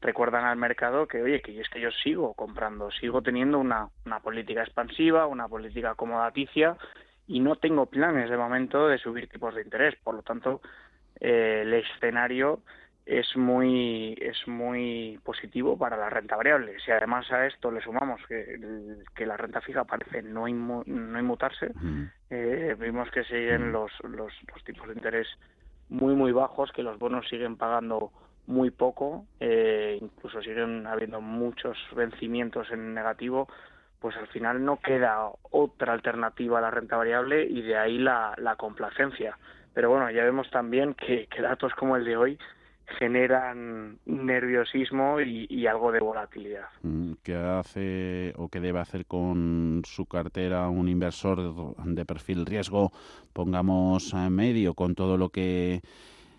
recuerdan 0.00 0.44
al 0.46 0.56
mercado 0.56 1.06
que, 1.06 1.22
oye, 1.22 1.42
que 1.42 1.60
es 1.60 1.68
que 1.68 1.80
yo 1.80 1.90
sigo 1.90 2.32
comprando, 2.32 2.90
sigo 2.90 3.20
teniendo 3.20 3.58
una, 3.58 3.88
una 4.06 4.20
política 4.20 4.62
expansiva, 4.62 5.26
una 5.26 5.46
política 5.46 5.90
acomodaticia 5.90 6.76
y 7.26 7.40
no 7.40 7.56
tengo 7.56 7.84
planes 7.86 8.30
de 8.30 8.36
momento 8.38 8.88
de 8.88 8.98
subir 8.98 9.28
tipos 9.28 9.54
de 9.54 9.62
interés. 9.62 9.94
Por 10.02 10.14
lo 10.14 10.22
tanto, 10.22 10.62
eh, 11.20 11.60
el 11.62 11.74
escenario 11.74 12.60
es 13.06 13.36
muy 13.36 14.16
es 14.20 14.48
muy 14.48 15.18
positivo 15.24 15.76
para 15.76 15.96
la 15.96 16.08
renta 16.08 16.36
variable. 16.36 16.76
Si 16.84 16.90
además 16.90 17.30
a 17.32 17.46
esto 17.46 17.70
le 17.70 17.80
sumamos 17.82 18.20
que, 18.26 18.58
que 19.14 19.26
la 19.26 19.36
renta 19.36 19.60
fija 19.60 19.84
parece 19.84 20.22
no, 20.22 20.46
no 20.48 21.18
inmutarse, 21.18 21.70
eh, 22.30 22.76
vimos 22.78 23.10
que 23.10 23.24
siguen 23.24 23.72
los, 23.72 23.92
los, 24.04 24.32
los, 24.52 24.64
tipos 24.64 24.88
de 24.88 24.94
interés 24.94 25.28
muy 25.90 26.14
muy 26.14 26.32
bajos, 26.32 26.72
que 26.72 26.82
los 26.82 26.98
bonos 26.98 27.28
siguen 27.28 27.56
pagando 27.56 28.10
muy 28.46 28.70
poco, 28.70 29.26
eh, 29.40 29.98
incluso 30.00 30.42
siguen 30.42 30.86
habiendo 30.86 31.20
muchos 31.20 31.76
vencimientos 31.94 32.70
en 32.70 32.94
negativo, 32.94 33.48
pues 34.00 34.16
al 34.16 34.26
final 34.28 34.64
no 34.64 34.78
queda 34.80 35.28
otra 35.50 35.92
alternativa 35.92 36.58
a 36.58 36.62
la 36.62 36.70
renta 36.70 36.96
variable 36.96 37.44
y 37.44 37.62
de 37.62 37.76
ahí 37.76 37.98
la, 37.98 38.34
la 38.38 38.56
complacencia. 38.56 39.38
Pero 39.74 39.90
bueno, 39.90 40.10
ya 40.10 40.24
vemos 40.24 40.48
también 40.50 40.94
que, 40.94 41.26
que 41.26 41.42
datos 41.42 41.74
como 41.74 41.96
el 41.96 42.04
de 42.04 42.16
hoy 42.16 42.38
generan 42.98 43.98
nerviosismo 44.04 45.20
y, 45.20 45.66
algo 45.66 45.92
de 45.92 46.00
volatilidad. 46.00 46.68
Mm, 46.82 47.12
¿Qué 47.22 47.34
hace 47.34 48.32
o 48.36 48.48
qué 48.48 48.60
debe 48.60 48.80
hacer 48.80 49.06
con 49.06 49.82
su 49.84 50.06
cartera 50.06 50.68
un 50.68 50.88
inversor 50.88 51.76
de 51.84 52.04
perfil 52.04 52.46
riesgo, 52.46 52.92
pongamos 53.32 54.12
en 54.12 54.32
medio, 54.32 54.74
con 54.74 54.94
todo 54.94 55.16
lo 55.16 55.30
que 55.30 55.80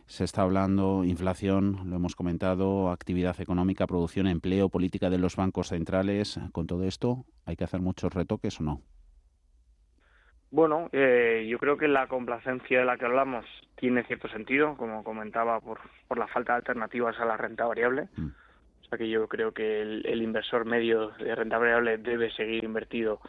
se 0.08 0.24
está 0.24 0.44
hablando, 0.44 1.04
inflación, 1.04 1.90
lo 1.90 1.96
hemos 1.96 2.16
comentado, 2.16 2.92
actividad 2.92 3.40
económica, 3.42 3.88
producción, 3.88 4.28
empleo, 4.28 4.70
política 4.70 5.10
de 5.10 5.18
los 5.18 5.36
bancos 5.36 5.70
centrales, 5.70 6.40
con 6.52 6.68
todo 6.68 6.84
esto, 6.84 7.26
¿hay 7.46 7.56
que 7.56 7.64
hacer 7.64 7.82
muchos 7.82 8.14
retoques 8.14 8.60
o 8.60 8.64
no? 8.64 8.82
Bueno, 10.56 10.88
eh, 10.94 11.46
yo 11.50 11.60
creo 11.60 11.76
que 11.76 11.90
la 11.90 12.08
complacencia 12.08 12.80
de 12.80 12.86
la 12.86 12.96
que 12.96 13.04
hablamos 13.04 13.46
tiene 13.76 14.06
cierto 14.06 14.30
sentido, 14.30 14.78
como 14.78 15.04
comentaba, 15.04 15.60
por, 15.60 15.82
por 16.08 16.18
la 16.18 16.28
falta 16.28 16.54
de 16.54 16.60
alternativas 16.60 17.20
a 17.20 17.26
la 17.26 17.36
renta 17.36 17.66
variable. 17.66 18.08
Mm. 18.16 18.28
O 18.28 18.86
sea 18.88 18.98
que 18.98 19.10
yo 19.10 19.28
creo 19.28 19.52
que 19.52 19.82
el, 19.82 20.22
inversor 20.22 20.64
medio 20.64 21.10
de 21.10 21.36
renta 21.36 21.58
variable 21.58 21.98
debe 21.98 22.32
seguir 22.32 22.64
invertido 22.64 23.20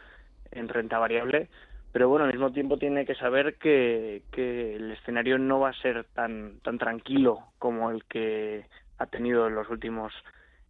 en 0.53 0.69
renta 0.69 1.01
variable, 1.01 1.49
pero 1.91 2.09
bueno, 2.09 2.27
al 2.27 2.31
mismo 2.31 2.53
tiempo 2.53 2.79
tiene 2.79 3.05
que 3.05 3.17
saber 3.17 3.57
que, 3.57 4.23
que 4.31 4.77
el 4.77 4.93
escenario 4.93 5.37
no 5.37 5.59
va 5.59 5.71
a 5.71 5.83
ser 5.83 6.05
tan, 6.15 6.61
tan 6.61 6.79
tranquilo 6.79 7.41
como 7.59 7.91
el 7.91 8.05
que 8.05 8.67
ha 8.99 9.07
tenido 9.07 9.49
en 9.49 9.57
los 9.57 9.69
últimos 9.69 10.13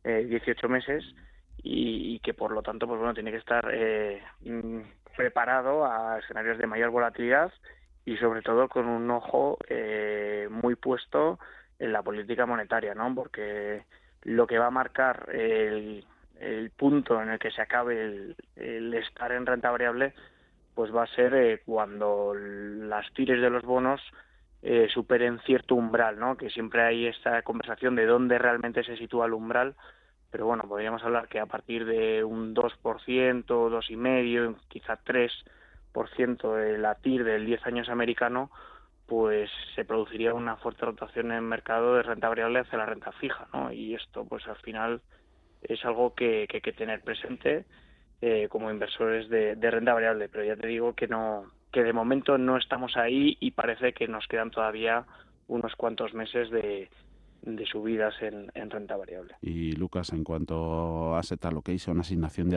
eh, 0.05 0.25
18 0.27 0.71
meses 0.71 1.05
y, 1.63 2.19
que 2.21 2.33
por 2.33 2.53
lo 2.53 2.63
tanto 2.63 2.87
pues 2.87 2.99
bueno 2.99 3.13
tiene 3.13 3.31
que 3.31 3.39
estar 3.39 3.69
eh, 3.75 4.23
preparado 5.17 5.85
a 5.85 6.19
escenarios 6.19 6.59
de 6.59 6.67
mayor 6.67 6.91
volatilidad 6.91 7.53
y 8.05 8.17
sobre 8.19 8.43
todo 8.43 8.69
con 8.69 8.87
un 8.87 9.11
ojo 9.11 9.59
eh, 9.69 10.49
muy 10.51 10.77
puesto 10.77 11.39
en 11.79 11.93
la 11.93 12.03
política 12.03 12.47
monetaria, 12.47 12.95
¿no? 12.95 13.13
Porque 13.15 13.85
lo 14.23 14.47
que 14.47 14.59
va 14.59 14.67
a 14.67 14.71
marcar 14.71 15.29
el, 15.33 16.05
punto 16.77 17.21
en 17.21 17.31
el 17.31 17.39
que 17.39 17.51
se 17.51 17.63
acabe 17.63 18.35
el, 18.57 18.95
estar 18.95 19.33
en 19.33 19.47
renta 19.47 19.71
variable, 19.71 20.15
pues 20.75 20.95
va 20.95 21.05
a 21.05 21.15
ser 21.15 21.35
eh, 21.35 21.63
cuando 21.65 22.35
las 22.35 23.11
tires 23.15 23.41
de 23.41 23.51
los 23.51 23.65
bonos 23.65 24.01
eh, 24.63 24.89
superen 24.93 25.41
cierto 25.41 25.75
umbral, 25.75 26.19
¿no? 26.19 26.37
Que 26.37 26.51
siempre 26.51 26.83
hay 26.83 27.07
esta 27.07 27.43
conversación 27.43 27.97
de 27.97 28.07
dónde 28.07 28.39
realmente 28.39 28.85
se 28.85 28.97
sitúa 28.97 29.27
el 29.27 29.33
umbral 29.33 29.75
pero 30.37 30.49
bueno, 30.49 30.65
podríamos 30.69 31.03
hablar 31.03 31.29
que 31.29 31.41
a 31.41 31.47
partir 31.47 31.87
de 31.87 32.23
un 32.23 32.55
2%, 32.55 33.47
2,5%, 33.47 34.57
quizá 34.69 34.99
3% 35.03 36.55
de 36.57 36.77
la 36.77 36.95
TIR 36.97 37.25
del 37.25 37.47
10 37.47 37.67
años 37.67 37.89
americano, 37.89 38.51
pues 39.07 39.49
se 39.75 39.87
produciría 39.87 40.35
una 40.35 40.57
fuerte 40.57 40.85
rotación 40.85 41.31
en 41.31 41.39
el 41.39 41.43
mercado 41.43 41.95
de 41.95 42.03
renta 42.03 42.29
variable 42.29 42.59
hacia 42.59 42.77
la 42.77 42.85
renta 42.85 43.13
fija, 43.13 43.49
¿no? 43.55 43.73
Y 43.73 43.95
esto, 43.95 44.27
pues 44.27 44.47
al 44.47 44.57
final 44.57 45.01
es 45.63 45.83
algo 45.87 46.15
que, 46.15 46.47
hay 46.53 46.61
que 46.61 46.73
tener 46.75 47.01
presente 47.01 47.65
eh, 48.21 48.49
como 48.51 48.71
inversores 48.71 49.31
de, 49.31 49.57
de, 49.57 49.71
renta 49.71 49.95
variable, 49.95 50.29
pero 50.29 50.45
ya 50.45 50.57
te 50.57 50.67
digo 50.67 50.93
que 50.93 51.09
no, 51.09 51.51
que 51.73 51.83
de 51.83 51.95
momento 51.95 52.37
no 52.37 52.59
estamos 52.59 52.99
ahí 52.99 53.39
y 53.41 53.53
parece 53.53 53.95
que 53.95 54.07
nos 54.07 54.27
quedan 54.27 54.51
todavía 54.51 55.07
unos 55.49 55.75
cuantos 55.77 56.13
meses 56.13 56.51
de, 56.51 56.91
de 57.47 57.65
subidas 57.65 58.15
en, 58.21 58.51
renta 58.71 58.97
variable. 58.97 59.35
Y 59.41 59.73
Lucas, 59.73 60.13
en 60.13 60.25
cuanto 60.25 61.15
a 61.15 61.21
asset 61.21 61.45
allocation, 61.45 62.01
asignación 62.01 62.51
de 62.51 62.57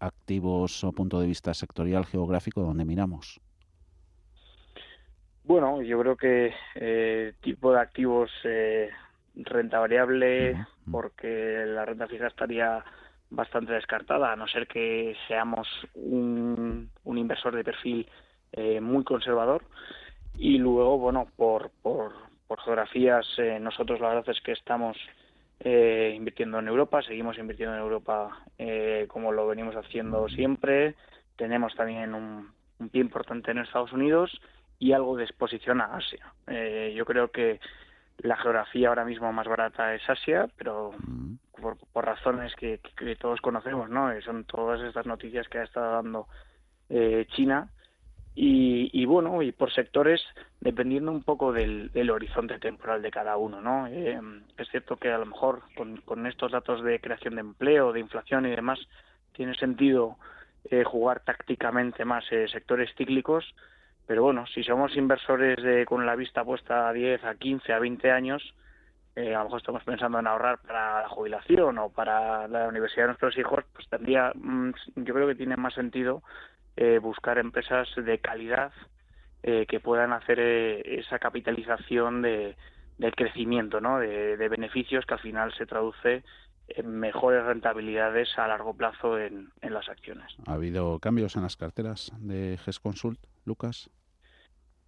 activos 0.00 0.82
o 0.82 0.92
punto 0.92 1.20
de 1.20 1.26
vista 1.26 1.52
sectorial 1.52 2.06
geográfico, 2.06 2.62
¿dónde 2.62 2.86
miramos? 2.86 3.40
Bueno, 5.44 5.82
yo 5.82 6.00
creo 6.00 6.16
que 6.16 6.54
eh, 6.74 7.34
tipo 7.42 7.72
de 7.72 7.80
activos 7.80 8.30
eh, 8.44 8.88
renta 9.34 9.78
variable, 9.78 10.66
porque 10.90 11.64
la 11.66 11.84
renta 11.84 12.06
fija 12.06 12.28
estaría 12.28 12.82
bastante 13.30 13.72
descartada, 13.72 14.32
a 14.32 14.36
no 14.36 14.46
ser 14.48 14.66
que 14.66 15.14
seamos 15.28 15.68
un, 15.94 16.90
un 17.04 17.18
inversor 17.18 17.54
de 17.54 17.64
perfil 17.64 18.08
eh, 18.52 18.80
muy 18.80 19.04
conservador. 19.04 19.64
Y 20.38 20.58
luego, 20.58 20.98
bueno, 20.98 21.26
por, 21.36 21.70
por, 21.82 22.29
por 22.50 22.60
geografías, 22.62 23.24
eh, 23.38 23.60
nosotros 23.60 24.00
la 24.00 24.08
verdad 24.08 24.28
es 24.28 24.40
que 24.40 24.50
estamos 24.50 24.96
eh, 25.60 26.12
invirtiendo 26.16 26.58
en 26.58 26.66
Europa, 26.66 27.00
seguimos 27.00 27.38
invirtiendo 27.38 27.76
en 27.76 27.80
Europa 27.80 28.42
eh, 28.58 29.06
como 29.06 29.30
lo 29.30 29.46
venimos 29.46 29.76
haciendo 29.76 30.28
siempre. 30.28 30.96
Tenemos 31.36 31.72
también 31.76 32.12
un, 32.12 32.50
pie 32.90 33.02
importante 33.02 33.52
en 33.52 33.58
Estados 33.58 33.92
Unidos 33.92 34.32
y 34.80 34.90
algo 34.90 35.16
de 35.16 35.26
exposición 35.26 35.80
a 35.80 35.94
Asia. 35.94 36.34
yo 36.92 37.04
creo 37.04 37.30
que 37.30 37.60
la 38.18 38.36
geografía 38.36 38.88
ahora 38.88 39.04
mismo 39.04 39.32
más 39.32 39.46
barata 39.46 39.94
es 39.94 40.02
Asia, 40.10 40.48
pero 40.56 40.90
por, 41.92 42.04
razones 42.04 42.52
que, 42.56 42.80
que, 42.96 43.14
todos 43.14 43.40
conocemos, 43.40 43.88
¿no? 43.90 44.10
Son 44.22 44.44
todas 44.44 44.80
estas 44.80 45.06
noticias 45.06 45.46
que 45.48 45.58
ha 45.58 45.62
estado 45.62 45.92
dando 45.92 46.26
China 47.28 47.68
y, 48.34 49.04
bueno, 49.06 49.42
y 49.42 49.52
por 49.52 49.72
sectores, 49.72 50.22
dependiendo 50.60 51.10
un 51.10 51.22
poco 51.22 51.52
del, 51.52 51.90
horizonte 52.10 52.58
temporal 52.58 53.02
de 53.02 53.10
cada 53.10 53.36
uno, 53.36 53.60
¿no? 53.60 53.86
Eh, 53.88 54.18
es 54.56 54.68
cierto 54.70 54.96
que 54.96 55.10
a 55.10 55.18
lo 55.18 55.26
mejor 55.26 55.62
con, 56.04 56.26
estos 56.26 56.52
datos 56.52 56.82
de 56.82 57.00
creación 57.00 57.34
de 57.34 57.40
empleo, 57.40 57.92
de 57.92 58.00
inflación 58.00 58.46
y 58.46 58.50
demás, 58.50 58.78
tiene 59.32 59.54
sentido 59.54 60.16
eh, 60.70 60.84
jugar 60.84 61.20
tácticamente 61.20 62.04
más 62.04 62.24
eh, 62.30 62.46
sectores 62.48 62.90
cíclicos, 62.96 63.44
Pero 64.06 64.22
bueno, 64.22 64.46
si 64.46 64.64
somos 64.64 64.96
inversores 64.96 65.62
de, 65.62 65.86
con 65.86 66.04
la 66.04 66.16
vista 66.16 66.44
puesta 66.44 66.88
a 66.88 66.92
10, 66.92 67.24
a 67.24 67.34
15, 67.34 67.72
a 67.72 67.78
20 67.78 68.10
años, 68.10 68.54
eh, 69.16 69.34
a 69.34 69.38
lo 69.38 69.44
mejor 69.44 69.60
estamos 69.60 69.84
pensando 69.84 70.18
en 70.18 70.26
ahorrar 70.26 70.58
para 70.58 71.02
la 71.02 71.08
jubilación 71.08 71.78
o 71.78 71.90
para 71.90 72.46
la 72.48 72.68
universidad 72.68 73.04
de 73.04 73.08
nuestros 73.08 73.36
hijos, 73.38 73.64
pues 73.72 73.88
tendría, 73.88 74.32
mm, 74.34 74.72
yo 74.96 75.14
creo 75.14 75.26
que 75.26 75.34
tiene 75.34 75.56
más 75.56 75.74
sentido 75.74 76.22
eh, 76.80 76.98
buscar 76.98 77.36
empresas 77.36 77.88
de 77.94 78.18
calidad 78.20 78.72
eh, 79.42 79.66
que 79.68 79.80
puedan 79.80 80.14
hacer 80.14 80.40
esa 80.40 81.18
capitalización 81.18 82.22
de, 82.22 82.56
del 82.96 83.14
crecimiento, 83.14 83.82
¿no? 83.82 83.98
De, 83.98 84.38
de, 84.38 84.48
beneficios 84.48 85.04
que 85.04 85.12
al 85.12 85.20
final 85.20 85.52
se 85.52 85.66
traduce 85.66 86.24
en 86.68 86.98
mejores 86.98 87.44
rentabilidades 87.44 88.30
a 88.38 88.48
largo 88.48 88.72
plazo 88.74 89.18
en, 89.18 89.50
en 89.60 89.74
las 89.74 89.90
acciones. 89.90 90.34
¿Ha 90.46 90.54
habido 90.54 90.98
cambios 91.00 91.36
en 91.36 91.42
las 91.42 91.58
carteras 91.58 92.12
de 92.18 92.58
GES 92.64 92.80
Consult, 92.80 93.20
Lucas? 93.44 93.90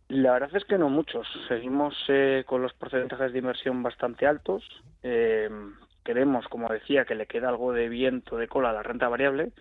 La 0.09 0.33
verdad 0.33 0.57
es 0.57 0.65
que 0.65 0.79
no 0.79 0.89
muchos. 0.89 1.27
Seguimos 1.47 1.95
eh, 2.09 2.45
con 2.47 2.63
los 2.63 2.73
porcentajes 2.73 3.35
de 3.35 3.39
inversión 3.39 3.83
bastante 3.83 4.27
altos. 4.27 4.65
Eh, 5.03 5.51
creemos, 6.03 6.49
como 6.49 6.71
decía, 6.71 7.05
que 7.05 7.15
le 7.15 7.27
queda 7.27 7.51
algo 7.51 7.75
de 7.75 7.91
viento 7.91 8.39
de 8.39 8.49
cola 8.49 8.71
a 8.71 8.73
la 8.73 8.83
renta 8.83 9.09
variable. 9.09 9.53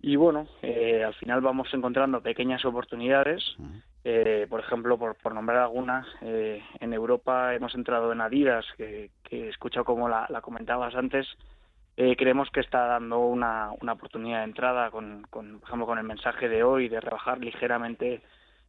Y 0.00 0.16
bueno, 0.16 0.46
eh, 0.62 1.02
al 1.04 1.14
final 1.14 1.40
vamos 1.40 1.72
encontrando 1.74 2.22
pequeñas 2.22 2.64
oportunidades. 2.64 3.56
Eh, 4.04 4.46
por 4.48 4.60
ejemplo, 4.60 4.96
por, 4.96 5.16
por 5.16 5.34
nombrar 5.34 5.58
algunas, 5.58 6.06
eh, 6.22 6.62
en 6.80 6.92
Europa 6.92 7.54
hemos 7.54 7.74
entrado 7.74 8.12
en 8.12 8.20
Adidas, 8.20 8.64
que, 8.76 9.10
que 9.24 9.46
he 9.46 9.48
escuchado 9.48 9.84
como 9.84 10.08
la, 10.08 10.26
la 10.28 10.40
comentabas 10.40 10.94
antes. 10.94 11.26
Eh, 11.96 12.14
creemos 12.16 12.48
que 12.50 12.60
está 12.60 12.86
dando 12.86 13.18
una, 13.18 13.70
una 13.80 13.94
oportunidad 13.94 14.38
de 14.38 14.44
entrada, 14.44 14.90
con, 14.92 15.26
con, 15.30 15.58
por 15.58 15.68
ejemplo, 15.68 15.86
con 15.86 15.98
el 15.98 16.04
mensaje 16.04 16.48
de 16.48 16.62
hoy 16.62 16.88
de 16.88 17.00
rebajar 17.00 17.38
ligeramente 17.38 18.22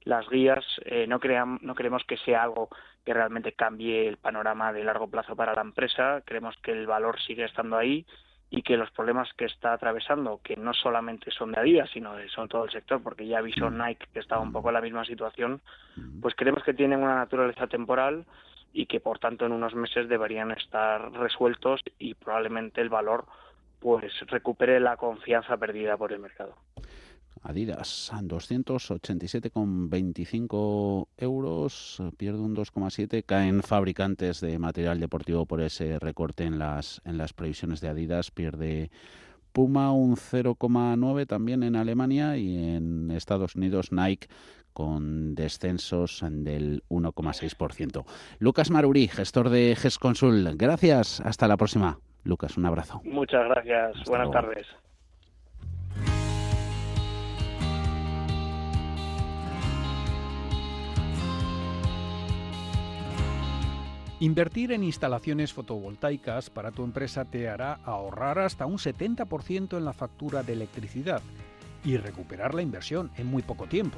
las 0.04 0.28
guías, 0.30 0.66
eh, 0.86 1.06
no, 1.08 1.20
crean, 1.20 1.60
no 1.62 1.76
creemos 1.76 2.04
que 2.06 2.18
sea 2.18 2.42
algo 2.42 2.70
que 3.06 3.14
realmente 3.14 3.52
cambie 3.52 4.08
el 4.08 4.18
panorama 4.18 4.74
de 4.74 4.84
largo 4.84 5.08
plazo 5.08 5.36
para 5.36 5.54
la 5.54 5.62
empresa, 5.62 6.24
creemos 6.26 6.58
que 6.64 6.72
el 6.72 6.88
valor 6.88 7.20
sigue 7.20 7.46
estando 7.46 7.78
ahí 7.78 8.06
y 8.52 8.64
que 8.64 8.78
los 8.78 8.90
problemas 8.92 9.32
que 9.34 9.46
está 9.46 9.74
atravesando, 9.74 10.40
que 10.44 10.56
no 10.56 10.74
solamente 10.74 11.30
son 11.32 11.52
de 11.52 11.60
Adidas, 11.60 11.90
sino 11.92 12.16
de 12.16 12.28
son 12.30 12.48
todo 12.48 12.66
el 12.66 12.72
sector, 12.72 13.02
porque 13.02 13.28
ya 13.28 13.40
avisó 13.40 13.70
Nike 13.70 14.08
que 14.12 14.20
estaba 14.20 14.42
un 14.42 14.52
poco 14.52 14.70
en 14.70 14.74
la 14.74 14.82
misma 14.82 15.06
situación, 15.06 15.62
pues 16.22 16.34
creemos 16.36 16.64
que 16.64 16.74
tienen 16.74 17.04
una 17.04 17.16
naturaleza 17.16 17.68
temporal 17.68 18.26
y 18.74 18.88
que 18.88 19.00
por 19.00 19.20
tanto 19.20 19.46
en 19.46 19.52
unos 19.52 19.76
meses 19.76 20.10
deberían 20.10 20.52
estar 20.52 21.12
resueltos 21.12 21.82
y 22.00 22.16
probablemente 22.16 22.82
el 22.82 22.90
valor 22.90 23.26
pues 23.80 24.14
recupere 24.28 24.80
la 24.80 24.98
confianza 24.98 25.58
perdida 25.58 25.96
por 25.98 26.12
el 26.12 26.20
mercado. 26.20 26.56
Adidas, 27.42 28.12
287,25 28.14 31.08
euros, 31.18 32.04
pierde 32.18 32.40
un 32.40 32.56
2,7, 32.56 33.24
caen 33.26 33.64
fabricantes 33.64 34.42
de 34.42 34.60
material 34.60 35.00
deportivo 35.00 35.46
por 35.46 35.62
ese 35.62 35.98
recorte 36.00 36.44
en 36.44 36.60
las, 36.60 37.02
en 37.06 37.18
las 37.18 37.32
previsiones 37.34 37.80
de 37.82 37.88
Adidas, 37.88 38.32
pierde 38.32 38.92
Puma 39.52 39.92
un 39.94 40.16
0,9 40.16 41.28
también 41.28 41.64
en 41.64 41.76
Alemania 41.76 42.38
y 42.38 42.76
en 42.76 43.12
Estados 43.12 43.56
Unidos 43.56 43.92
Nike 43.92 44.28
con 44.74 45.36
descensos 45.36 46.22
del 46.24 46.84
1,6%. 46.90 48.06
Lucas 48.40 48.70
Maruri, 48.70 49.08
gestor 49.08 49.50
de 49.50 49.76
GESConsul, 49.76 50.56
gracias, 50.56 51.22
hasta 51.22 51.48
la 51.48 51.58
próxima. 51.58 52.00
Lucas, 52.24 52.58
un 52.58 52.66
abrazo. 52.66 53.02
Muchas 53.06 53.46
gracias, 53.46 53.96
hasta 53.98 54.10
buenas 54.10 54.28
luego. 54.28 54.48
tardes. 54.48 54.68
Invertir 64.22 64.74
en 64.74 64.84
instalaciones 64.84 65.54
fotovoltaicas 65.54 66.50
para 66.50 66.72
tu 66.72 66.84
empresa 66.84 67.24
te 67.24 67.48
hará 67.48 67.76
ahorrar 67.86 68.40
hasta 68.40 68.66
un 68.66 68.78
70% 68.78 69.78
en 69.78 69.86
la 69.86 69.94
factura 69.94 70.44
de 70.44 70.52
electricidad 70.52 71.22
y 71.86 71.96
recuperar 71.96 72.54
la 72.54 72.62
inversión 72.62 73.12
en 73.16 73.28
muy 73.28 73.44
poco 73.44 73.68
tiempo. 73.68 73.98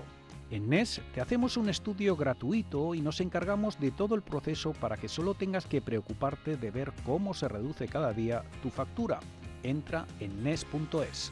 En 0.51 0.69
NES 0.69 1.01
te 1.15 1.21
hacemos 1.21 1.57
un 1.57 1.69
estudio 1.69 2.15
gratuito 2.15 2.93
y 2.93 3.01
nos 3.01 3.19
encargamos 3.19 3.79
de 3.79 3.89
todo 3.89 4.13
el 4.13 4.21
proceso 4.21 4.73
para 4.73 4.95
que 4.95 5.07
solo 5.07 5.33
tengas 5.33 5.65
que 5.65 5.81
preocuparte 5.81 6.55
de 6.55 6.69
ver 6.69 6.93
cómo 7.03 7.33
se 7.33 7.47
reduce 7.47 7.87
cada 7.87 8.13
día 8.13 8.43
tu 8.61 8.69
factura. 8.69 9.19
Entra 9.63 10.05
en 10.19 10.43
NES.es. 10.43 11.31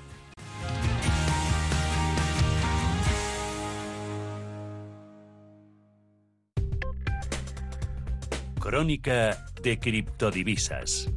Crónica 8.69 9.45
de 9.63 9.79
criptodivisas. 9.79 11.09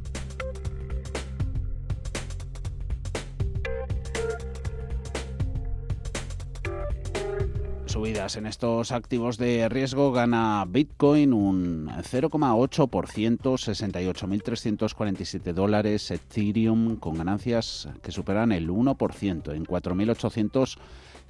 Subidas 7.84 8.36
en 8.36 8.46
estos 8.46 8.90
activos 8.90 9.36
de 9.36 9.68
riesgo 9.68 10.12
gana 10.12 10.64
Bitcoin 10.66 11.34
un 11.34 11.88
0,8%, 11.88 12.88
68.347 12.88 15.52
dólares, 15.52 16.10
Ethereum 16.10 16.96
con 16.96 17.18
ganancias 17.18 17.90
que 18.02 18.12
superan 18.12 18.52
el 18.52 18.70
1% 18.70 19.54
en 19.54 19.66
4.800 19.66 20.78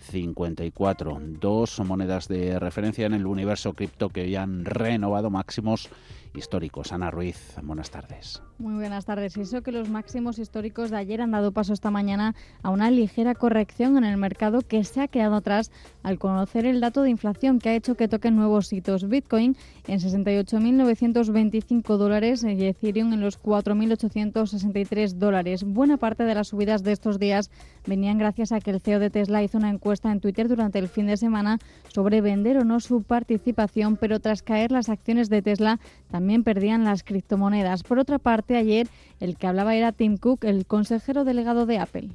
54. 0.03 1.19
Dos 1.41 1.81
monedas 1.81 2.29
de 2.29 2.59
referencia 2.59 3.07
en 3.07 3.15
el 3.15 3.27
universo 3.27 3.73
cripto 3.73 4.11
que 4.11 4.23
hoy 4.23 4.37
han 4.37 4.65
renovado 4.65 5.31
máximos 5.31 5.89
históricos. 6.35 6.93
Ana 6.93 7.11
Ruiz, 7.11 7.57
buenas 7.63 7.91
tardes. 7.91 8.43
Muy 8.63 8.75
buenas 8.75 9.07
tardes. 9.07 9.37
Eso 9.37 9.63
que 9.63 9.73
los 9.73 9.91
máximos 9.91 10.39
históricos 10.39 10.91
de 10.91 10.97
ayer 10.97 11.21
han 11.21 11.33
dado 11.33 11.51
paso 11.51 11.73
esta 11.73 11.91
mañana 11.91 12.37
a 12.63 12.71
una 12.71 12.93
ligera 12.93 13.35
corrección 13.35 13.97
en 13.97 14.05
el 14.05 14.17
mercado 14.17 14.61
que 14.61 14.85
se 14.85 15.01
ha 15.01 15.09
quedado 15.09 15.35
atrás 15.35 15.73
al 16.05 16.21
conocer 16.21 16.65
el 16.65 16.81
dato 16.81 17.03
de 17.03 17.11
inflación 17.11 17.59
que 17.59 17.71
ha 17.71 17.75
hecho 17.75 17.97
que 17.97 18.07
toquen 18.07 18.37
nuevos 18.37 18.73
hitos. 18.73 19.09
Bitcoin 19.09 19.57
en 19.89 19.99
68.925 19.99 21.97
dólares 21.97 22.45
y 22.45 22.65
Ethereum 22.65 23.13
en 23.13 23.21
los 23.21 23.43
4.863 23.43 25.15
dólares. 25.15 25.65
Buena 25.65 25.97
parte 25.97 26.23
de 26.23 26.37
las 26.37 26.47
subidas 26.47 26.85
de 26.85 26.93
estos 26.93 27.19
días 27.19 27.51
venían 27.85 28.17
gracias 28.17 28.53
a 28.53 28.61
que 28.61 28.71
el 28.71 28.81
CEO 28.81 29.01
de 29.01 29.11
Tesla 29.11 29.43
hizo 29.43 29.59
una 29.59 29.71
encuesta 29.71 30.13
en 30.13 30.21
Twitter 30.21 30.47
durante 30.47 30.79
el 30.79 30.87
fin 30.87 31.09
de 31.09 31.17
semana 31.17 31.59
sobre 31.89 32.21
vender 32.21 32.59
o 32.59 32.65
no 32.65 32.79
su 32.79 33.03
participación, 33.03 33.97
pero 33.97 34.21
tras 34.21 34.43
caer 34.43 34.71
las 34.71 34.89
acciones 34.89 35.29
de 35.29 35.43
Tesla 35.43 35.81
también 36.13 36.45
perdían 36.45 36.85
las 36.85 37.03
criptomonedas. 37.03 37.83
Por 37.83 37.99
otra 37.99 38.21
parte, 38.21 38.52
ayer 38.57 38.89
el 39.21 39.37
que 39.37 39.47
hablaba 39.47 39.75
era 39.75 39.93
Tim 39.93 40.17
Cook, 40.17 40.45
el 40.45 40.67
consejero 40.67 41.25
delegado 41.25 41.67
de 41.67 41.79
Apple. 41.79 42.11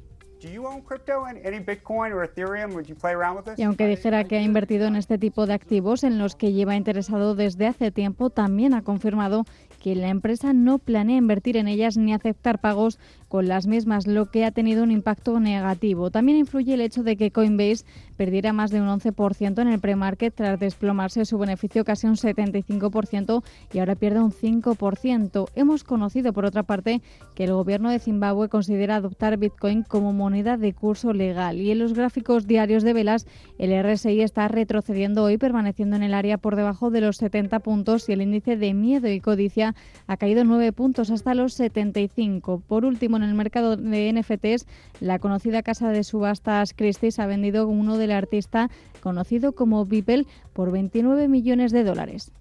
Y 3.56 3.62
aunque 3.62 3.86
dijera 3.88 4.24
que 4.24 4.36
ha 4.36 4.42
invertido 4.42 4.86
en 4.86 4.94
este 4.94 5.18
tipo 5.18 5.46
de 5.46 5.54
activos 5.54 6.04
en 6.04 6.18
los 6.18 6.36
que 6.36 6.52
lleva 6.52 6.76
interesado 6.76 7.34
desde 7.34 7.66
hace 7.66 7.90
tiempo, 7.90 8.30
también 8.30 8.72
ha 8.74 8.82
confirmado 8.82 9.46
que 9.88 9.94
la 9.94 10.08
empresa 10.08 10.52
no 10.52 10.78
planea 10.78 11.16
invertir 11.16 11.56
en 11.56 11.66
ellas 11.66 11.96
ni 11.96 12.12
aceptar 12.12 12.60
pagos 12.60 12.98
con 13.28 13.48
las 13.48 13.66
mismas, 13.66 14.06
lo 14.06 14.26
que 14.26 14.44
ha 14.44 14.50
tenido 14.50 14.82
un 14.82 14.90
impacto 14.90 15.38
negativo. 15.40 16.10
También 16.10 16.38
influye 16.38 16.74
el 16.74 16.80
hecho 16.80 17.02
de 17.02 17.16
que 17.16 17.30
Coinbase 17.30 17.84
perdiera 18.16 18.52
más 18.52 18.70
de 18.70 18.80
un 18.80 18.88
11% 18.88 19.60
en 19.60 19.68
el 19.68 19.80
pre-market 19.80 20.34
tras 20.34 20.58
desplomarse 20.58 21.24
su 21.24 21.38
beneficio 21.38 21.84
casi 21.84 22.06
un 22.06 22.16
75% 22.16 23.42
y 23.72 23.78
ahora 23.78 23.94
pierde 23.94 24.20
un 24.20 24.32
5%. 24.32 25.48
Hemos 25.54 25.84
conocido, 25.84 26.32
por 26.32 26.44
otra 26.44 26.62
parte, 26.62 27.00
que 27.34 27.44
el 27.44 27.52
gobierno 27.52 27.90
de 27.90 27.98
Zimbabue 27.98 28.48
considera 28.48 28.96
adoptar 28.96 29.36
Bitcoin 29.36 29.82
como 29.82 30.12
moneda 30.12 30.56
de 30.56 30.72
curso 30.72 31.12
legal. 31.12 31.56
Y 31.56 31.70
en 31.70 31.78
los 31.78 31.94
gráficos 31.94 32.46
diarios 32.46 32.82
de 32.82 32.92
velas, 32.92 33.26
el 33.58 33.72
RSI 33.82 34.22
está 34.22 34.48
retrocediendo 34.48 35.24
hoy, 35.24 35.38
permaneciendo 35.38 35.96
en 35.96 36.02
el 36.02 36.14
área 36.14 36.38
por 36.38 36.56
debajo 36.56 36.90
de 36.90 37.02
los 37.02 37.18
70 37.18 37.60
puntos 37.60 38.08
y 38.08 38.12
el 38.12 38.22
índice 38.22 38.56
de 38.56 38.74
miedo 38.74 39.08
y 39.08 39.20
codicia 39.20 39.74
ha 40.06 40.16
caído 40.16 40.44
9 40.44 40.72
puntos 40.72 41.10
hasta 41.10 41.34
los 41.34 41.54
75. 41.54 42.62
Por 42.66 42.84
último, 42.84 43.16
en 43.16 43.22
el 43.22 43.34
mercado 43.34 43.76
de 43.76 44.12
NFTs, 44.12 44.66
la 45.00 45.18
conocida 45.18 45.62
casa 45.62 45.90
de 45.90 46.04
subastas 46.04 46.74
Christie's 46.74 47.18
ha 47.18 47.26
vendido 47.26 47.68
uno 47.68 47.98
del 47.98 48.12
artista 48.12 48.70
conocido 49.00 49.52
como 49.52 49.84
Beeple 49.84 50.26
por 50.52 50.72
29 50.72 51.28
millones 51.28 51.72
de 51.72 51.84
dólares. 51.84 52.32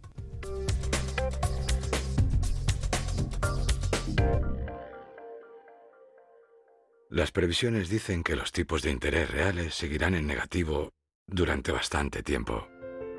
Las 7.10 7.32
previsiones 7.32 7.90
dicen 7.90 8.22
que 8.22 8.36
los 8.36 8.52
tipos 8.52 8.82
de 8.82 8.92
interés 8.92 9.32
reales 9.32 9.74
seguirán 9.74 10.14
en 10.14 10.28
negativo 10.28 10.92
durante 11.26 11.72
bastante 11.72 12.22
tiempo. 12.22 12.68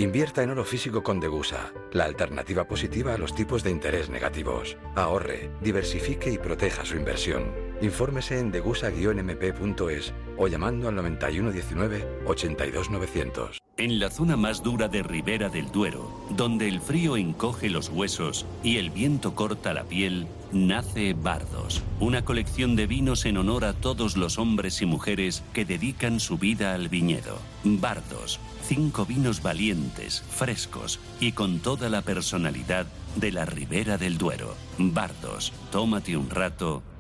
Invierta 0.01 0.45
en 0.45 0.51
oro 0.51 0.65
físico 0.65 1.03
con 1.03 1.19
Degusa, 1.19 1.73
la 1.91 2.05
alternativa 2.05 2.69
positiva 2.69 3.15
a 3.15 3.19
los 3.19 3.35
tipos 3.35 3.65
de 3.65 3.73
interés 3.73 4.09
negativos. 4.09 4.77
Ahorre, 4.95 5.51
diversifique 5.61 6.31
y 6.31 6.39
proteja 6.39 6.85
su 6.85 6.97
inversión. 6.97 7.68
Infórmese 7.81 8.41
en 8.41 8.51
degusa-mp.es 8.51 10.13
o 10.37 10.49
llamando 10.49 10.89
al 10.89 10.97
9119 10.97 12.23
82900. 12.27 13.59
En 13.77 14.01
la 14.01 14.11
zona 14.11 14.37
más 14.37 14.65
dura 14.65 14.89
de 14.89 15.05
Ribera 15.05 15.49
del 15.49 15.71
Duero, 15.71 16.11
donde 16.31 16.67
el 16.67 16.81
frío 16.81 17.17
encoge 17.17 17.71
los 17.71 17.91
huesos 17.91 18.45
y 18.65 18.79
el 18.79 18.91
viento 18.91 19.37
corta 19.37 19.73
la 19.73 19.85
piel, 19.85 20.27
nace 20.51 21.15
Bardos, 21.15 21.85
una 22.01 22.25
colección 22.25 22.75
de 22.75 22.89
vinos 22.89 23.25
en 23.25 23.37
honor 23.37 23.65
a 23.65 23.75
todos 23.75 24.17
los 24.17 24.41
hombres 24.41 24.83
y 24.83 24.87
mujeres 24.87 25.45
que 25.53 25.65
dedican 25.65 26.19
su 26.19 26.39
vida 26.39 26.75
al 26.75 26.89
viñedo. 26.89 27.39
Bardos, 27.63 28.41
cinco 28.65 29.07
vinos 29.07 29.43
valientes, 29.43 30.25
frescos 30.29 30.99
y 31.21 31.31
con 31.31 31.61
toda 31.61 31.89
la 31.89 32.03
personalidad 32.03 32.87
de 33.15 33.31
la 33.31 33.45
Ribera 33.45 33.97
del 33.97 34.19
Duero. 34.19 34.57
Bardos, 34.79 35.53
tómate 35.71 36.17
un 36.17 36.31
rato 36.31 36.83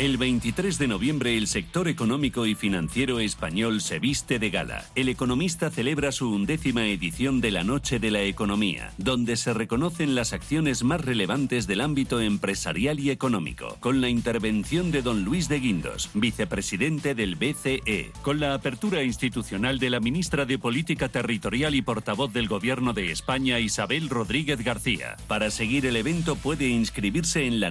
El 0.00 0.16
23 0.16 0.78
de 0.78 0.88
noviembre 0.88 1.36
el 1.36 1.46
sector 1.46 1.86
económico 1.86 2.46
y 2.46 2.54
financiero 2.54 3.20
español 3.20 3.82
se 3.82 3.98
viste 3.98 4.38
de 4.38 4.48
gala. 4.48 4.86
El 4.94 5.10
economista 5.10 5.68
celebra 5.68 6.10
su 6.10 6.32
undécima 6.32 6.86
edición 6.86 7.42
de 7.42 7.50
la 7.50 7.64
Noche 7.64 7.98
de 7.98 8.10
la 8.10 8.22
Economía, 8.22 8.94
donde 8.96 9.36
se 9.36 9.52
reconocen 9.52 10.14
las 10.14 10.32
acciones 10.32 10.84
más 10.84 11.04
relevantes 11.04 11.66
del 11.66 11.82
ámbito 11.82 12.18
empresarial 12.18 12.98
y 12.98 13.10
económico, 13.10 13.76
con 13.80 14.00
la 14.00 14.08
intervención 14.08 14.90
de 14.90 15.02
don 15.02 15.22
Luis 15.22 15.50
de 15.50 15.60
Guindos, 15.60 16.08
vicepresidente 16.14 17.14
del 17.14 17.34
BCE, 17.34 18.10
con 18.22 18.40
la 18.40 18.54
apertura 18.54 19.02
institucional 19.02 19.78
de 19.78 19.90
la 19.90 20.00
ministra 20.00 20.46
de 20.46 20.58
Política 20.58 21.10
Territorial 21.10 21.74
y 21.74 21.82
portavoz 21.82 22.32
del 22.32 22.48
Gobierno 22.48 22.94
de 22.94 23.12
España, 23.12 23.60
Isabel 23.60 24.08
Rodríguez 24.08 24.64
García. 24.64 25.18
Para 25.28 25.50
seguir 25.50 25.84
el 25.84 25.96
evento 25.96 26.36
puede 26.36 26.68
inscribirse 26.68 27.46
en 27.46 27.60
la 27.60 27.70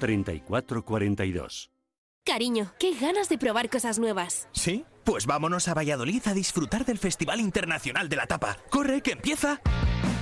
3442. 0.00 1.70
Cariño, 2.24 2.72
qué 2.78 2.94
ganas 2.94 3.28
de 3.28 3.38
probar 3.38 3.70
cosas 3.70 3.98
nuevas. 3.98 4.48
¿Sí? 4.52 4.84
Pues 5.04 5.26
vámonos 5.26 5.68
a 5.68 5.74
Valladolid 5.74 6.22
a 6.26 6.34
disfrutar 6.34 6.84
del 6.84 6.98
Festival 6.98 7.40
Internacional 7.40 8.08
de 8.08 8.16
la 8.16 8.26
Tapa. 8.26 8.58
¡Corre, 8.68 9.00
que 9.00 9.12
empieza! 9.12 9.60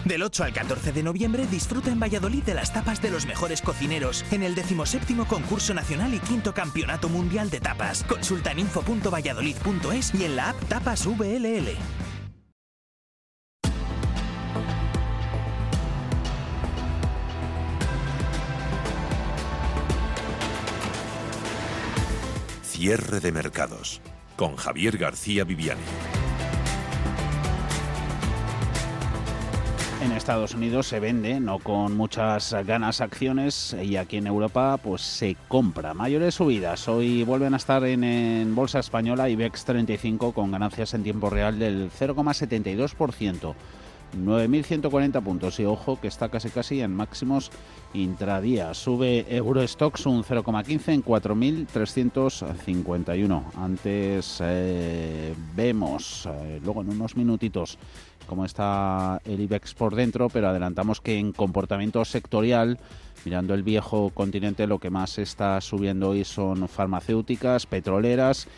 Del 0.05 0.23
8 0.23 0.44
al 0.44 0.53
14 0.53 0.92
de 0.92 1.03
noviembre 1.03 1.47
disfruta 1.47 1.90
en 1.90 2.01
Valladolid 2.01 2.42
de 2.44 2.55
las 2.55 2.73
tapas 2.73 3.03
de 3.03 3.11
los 3.11 3.27
mejores 3.27 3.61
cocineros 3.61 4.25
en 4.31 4.42
el 4.42 4.55
17 4.55 5.14
concurso 5.29 5.75
nacional 5.75 6.14
y 6.14 6.21
quinto 6.21 6.55
campeonato 6.55 7.09
mundial 7.09 7.51
de 7.51 7.61
tapas. 7.61 8.05
Consulta 8.05 8.53
en 8.53 8.61
info.valladolid.es 8.61 10.14
y 10.14 10.25
en 10.25 10.37
la 10.37 10.51
app 10.51 10.68
Tapas 10.68 11.05
VLL. 11.05 11.77
Cierre 22.79 23.19
de 23.19 23.33
mercados 23.33 24.01
con 24.37 24.55
Javier 24.55 24.99
García 24.99 25.43
Viviani. 25.43 25.81
En 30.01 30.12
Estados 30.12 30.55
Unidos 30.55 30.87
se 30.87 31.01
vende, 31.01 31.41
no 31.41 31.59
con 31.59 31.97
muchas 31.97 32.55
ganas 32.64 33.01
acciones, 33.01 33.75
y 33.83 33.97
aquí 33.97 34.19
en 34.19 34.29
Europa 34.29 34.79
pues 34.81 35.03
se 35.03 35.37
compra. 35.49 35.93
Mayores 35.93 36.37
subidas. 36.37 36.87
Hoy 36.87 37.25
vuelven 37.25 37.55
a 37.55 37.57
estar 37.57 37.83
en, 37.83 38.05
en 38.05 38.55
Bolsa 38.55 38.79
Española 38.79 39.29
IBEX 39.29 39.64
35 39.64 40.33
con 40.33 40.53
ganancias 40.53 40.95
en 40.95 41.03
tiempo 41.03 41.31
real 41.31 41.59
del 41.59 41.91
0,72%. 41.91 43.57
9.140 44.16 45.23
puntos 45.23 45.61
y 45.61 45.64
ojo 45.64 46.01
que 46.01 46.09
está 46.09 46.29
casi 46.29 46.51
casi 46.51 46.81
en 46.81 46.92
máximos 46.94 47.53
intradía. 47.94 48.75
Sube 48.75 49.25
Eurostox 49.29 50.07
un 50.07 50.25
0,15 50.25 50.92
en 50.92 51.05
4.351. 51.05 53.42
Antes 53.57 54.38
eh, 54.42 55.33
vemos, 55.55 56.27
eh, 56.27 56.59
luego 56.62 56.83
en 56.83 56.90
unos 56.90 57.16
minutitos, 57.16 57.79
cómo 58.27 58.44
está 58.44 59.23
el 59.25 59.40
IBEX 59.40 59.73
por 59.75 59.94
dentro, 59.94 60.29
pero 60.29 60.49
adelantamos 60.49 61.01
que 61.01 61.16
en 61.18 61.33
comportamiento 61.33 62.05
sectorial, 62.05 62.79
mirando 63.25 63.55
el 63.55 63.62
viejo 63.62 64.11
continente, 64.11 64.66
lo 64.66 64.79
que 64.79 64.90
más 64.90 65.18
está 65.18 65.59
subiendo 65.61 66.11
hoy 66.11 66.25
son 66.25 66.68
farmacéuticas, 66.68 67.66
petroleras, 67.66 68.49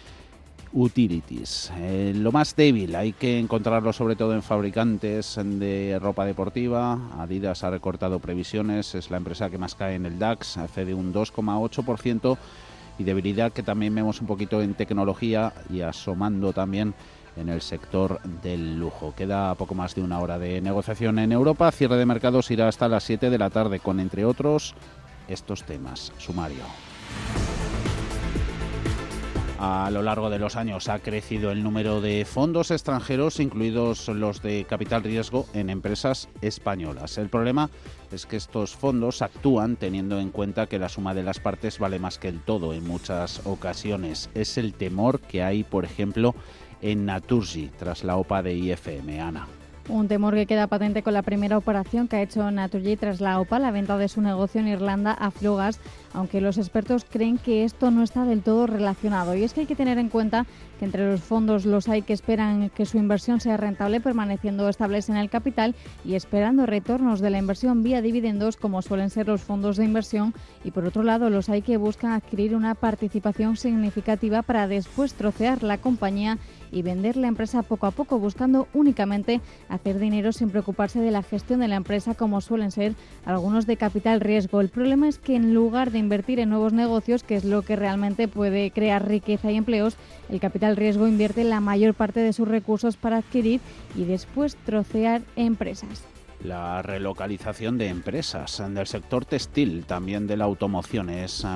utilities. 0.73 1.73
Eh, 1.77 2.13
lo 2.15 2.33
más 2.33 2.55
débil 2.55 2.95
hay 2.95 3.13
que 3.13 3.39
encontrarlo 3.39 3.93
sobre 3.93 4.17
todo 4.17 4.35
en 4.35 4.43
fabricantes 4.43 5.39
de 5.43 5.99
ropa 6.01 6.25
deportiva. 6.25 6.99
Adidas 7.19 7.65
ha 7.65 7.71
recortado 7.71 8.19
previsiones, 8.19 8.95
es 8.95 9.11
la 9.11 9.17
empresa 9.17 9.51
que 9.51 9.59
más 9.59 9.75
cae 9.75 9.95
en 9.97 10.07
el 10.07 10.19
DAX, 10.19 10.59
cede 10.73 10.95
un 10.95 11.13
2,8% 11.13 12.39
y 12.99 13.05
debilidad 13.05 13.53
que 13.53 13.63
también 13.63 13.95
vemos 13.95 14.21
un 14.21 14.27
poquito 14.27 14.63
en 14.63 14.75
tecnología 14.75 15.53
y 15.71 15.81
asomando 15.81 16.53
también 16.53 16.95
en 17.37 17.49
el 17.49 17.63
sector 17.63 18.21
del 18.43 18.79
lujo. 18.79 19.15
Queda 19.17 19.55
poco 19.55 19.75
más 19.75 19.95
de 19.95 20.03
una 20.03 20.19
hora 20.19 20.39
de 20.39 20.61
negociación 20.61 21.19
en 21.19 21.33
Europa. 21.33 21.71
Cierre 21.73 21.97
de 21.97 22.07
mercados 22.07 22.51
irá 22.51 22.69
hasta 22.69 22.89
las 22.89 23.05
7 23.05 23.31
de 23.31 23.39
la 23.39 23.51
tarde 23.51 23.81
con, 23.81 24.01
entre 24.01 24.25
otros, 24.25 24.75
estos 25.29 25.65
temas. 25.65 26.13
Sumario. 26.19 26.65
A 29.63 29.91
lo 29.91 30.01
largo 30.01 30.31
de 30.31 30.39
los 30.39 30.57
años 30.57 30.89
ha 30.89 31.01
crecido 31.01 31.51
el 31.51 31.63
número 31.63 32.01
de 32.01 32.25
fondos 32.25 32.71
extranjeros, 32.71 33.41
incluidos 33.41 34.09
los 34.09 34.41
de 34.41 34.65
capital 34.65 35.03
riesgo, 35.03 35.45
en 35.53 35.69
empresas 35.69 36.31
españolas. 36.41 37.19
El 37.19 37.29
problema 37.29 37.69
es 38.11 38.25
que 38.25 38.37
estos 38.37 38.75
fondos 38.75 39.21
actúan 39.21 39.77
teniendo 39.77 40.19
en 40.19 40.31
cuenta 40.31 40.67
que 40.67 40.79
la 40.79 40.89
suma 40.89 41.13
de 41.13 41.25
las 41.25 41.41
partes 41.41 41.79
vale 41.79 41.99
más 41.99 42.19
que 42.19 42.29
el 42.29 42.41
todo 42.41 42.73
en 42.73 42.89
muchas 42.89 43.43
ocasiones. 43.45 44.31
Es 44.33 44.57
el 44.57 44.73
temor 44.73 45.21
que 45.21 45.43
hay, 45.43 45.63
por 45.63 45.85
ejemplo, 45.85 46.35
en 46.81 47.05
Naturgy 47.05 47.71
tras 47.79 48.03
la 48.03 48.17
OPA 48.17 48.43
de 48.43 48.55
IFM. 48.55 49.21
Ana. 49.21 49.60
Un 49.91 50.07
temor 50.07 50.35
que 50.35 50.47
queda 50.47 50.69
patente 50.69 51.03
con 51.03 51.15
la 51.15 51.23
primera 51.23 51.59
operación 51.59 52.07
que 52.07 52.15
ha 52.15 52.23
hecho 52.23 52.49
Naturgy 52.49 52.97
tras 52.97 53.21
la 53.21 53.41
OPA, 53.41 53.59
la 53.59 53.73
venta 53.73 53.99
de 53.99 54.09
su 54.09 54.21
negocio 54.21 54.61
en 54.61 54.69
Irlanda 54.69 55.13
a 55.13 55.33
Flugas, 55.33 55.81
aunque 56.13 56.41
los 56.41 56.59
expertos 56.59 57.05
creen 57.05 57.39
que 57.39 57.65
esto 57.65 57.91
no 57.91 58.05
está 58.05 58.25
del 58.25 58.43
todo 58.43 58.69
relacionado. 58.69 59.35
Y 59.35 59.43
es 59.43 59.53
que 59.53 59.63
hay 59.63 59.67
que 59.67 59.75
tener 59.75 59.99
en 59.99 60.09
cuenta 60.09 60.47
que 60.79 60.85
entre 60.85 61.11
los 61.11 61.21
fondos 61.21 61.67
los 61.67 61.89
hay 61.89 62.03
que 62.03 62.13
esperan 62.13 62.71
que 62.71 62.87
su 62.87 62.99
inversión 62.99 63.41
sea 63.41 63.57
rentable 63.57 64.01
permaneciendo 64.01 64.69
estables 64.69 65.09
en 65.09 65.17
el 65.17 65.29
capital 65.29 65.75
y 66.05 66.15
esperando 66.15 66.67
retornos 66.67 67.21
de 67.21 67.31
la 67.31 67.39
inversión 67.39 67.83
vía 67.83 68.01
dividendos 68.01 68.57
como 68.57 68.83
suelen 68.83 69.11
ser 69.11 69.27
los 69.27 69.43
fondos 69.43 69.77
de 69.77 69.85
inversión 69.85 70.33
y 70.63 70.71
por 70.71 70.87
otro 70.87 71.03
lado 71.03 71.31
los 71.31 71.49
hay 71.49 71.63
que 71.63 71.77
buscan 71.77 72.13
adquirir 72.13 72.55
una 72.55 72.75
participación 72.75 73.57
significativa 73.57 74.43
para 74.43 74.69
después 74.69 75.15
trocear 75.15 75.63
la 75.63 75.79
compañía 75.79 76.39
y 76.73 76.83
vender 76.83 77.17
la 77.17 77.29
empresa 77.29 77.63
poco 77.63 77.87
a 77.87 77.91
poco, 77.91 78.19
buscando 78.19 78.69
únicamente 78.75 79.41
hacer 79.69 79.99
dinero 79.99 80.33
sin 80.33 80.51
preocuparse 80.51 81.01
de 81.01 81.11
la 81.11 81.23
gestión 81.23 81.61
de 81.61 81.69
la 81.69 81.77
empresa, 81.77 82.15
como 82.15 82.41
suelen 82.41 82.71
ser 82.71 82.95
algunos 83.25 83.67
de 83.67 83.77
capital 83.77 84.21
riesgo. 84.21 84.61
El 84.61 84.69
problema 84.69 85.09
es 85.09 85.19
que 85.19 85.37
en 85.37 85.55
lugar 85.55 85.91
de 85.91 85.99
invertir 85.99 86.41
en 86.41 86.51
nuevos 86.51 86.73
negocios, 86.73 87.23
que 87.23 87.37
es 87.37 87.45
lo 87.45 87.63
que 87.63 87.77
realmente 87.77 88.29
puede 88.29 88.71
crear 88.71 89.07
riqueza 89.07 89.51
y 89.51 89.57
empleos, 89.57 89.97
el 90.29 90.41
capital 90.41 90.77
riesgo 90.77 91.09
invierte 91.09 91.45
la 91.45 91.61
mayor 91.61 91.95
parte 91.95 92.21
de 92.21 92.33
sus 92.33 92.49
recursos 92.49 92.97
para 92.97 93.19
adquirir 93.19 93.61
y 93.97 94.05
después 94.05 94.57
trocear 94.65 95.23
empresas 95.37 96.05
la 96.45 96.83
relocalización 96.83 97.79
de 97.79 97.89
empresas 97.89 98.63
del 98.71 98.87
sector 98.87 99.25
textil, 99.25 99.85
también 99.85 100.27
de 100.27 100.37
la 100.37 100.45
automoción, 100.45 101.11
es 101.11 101.47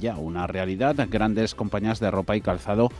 ya 0.00 0.16
una 0.16 0.46
realidad. 0.46 0.96
Grandes 1.10 1.54
compañías 1.54 2.00
de 2.00 2.10
ropa 2.10 2.36
y 2.36 2.40
calzado 2.40 2.90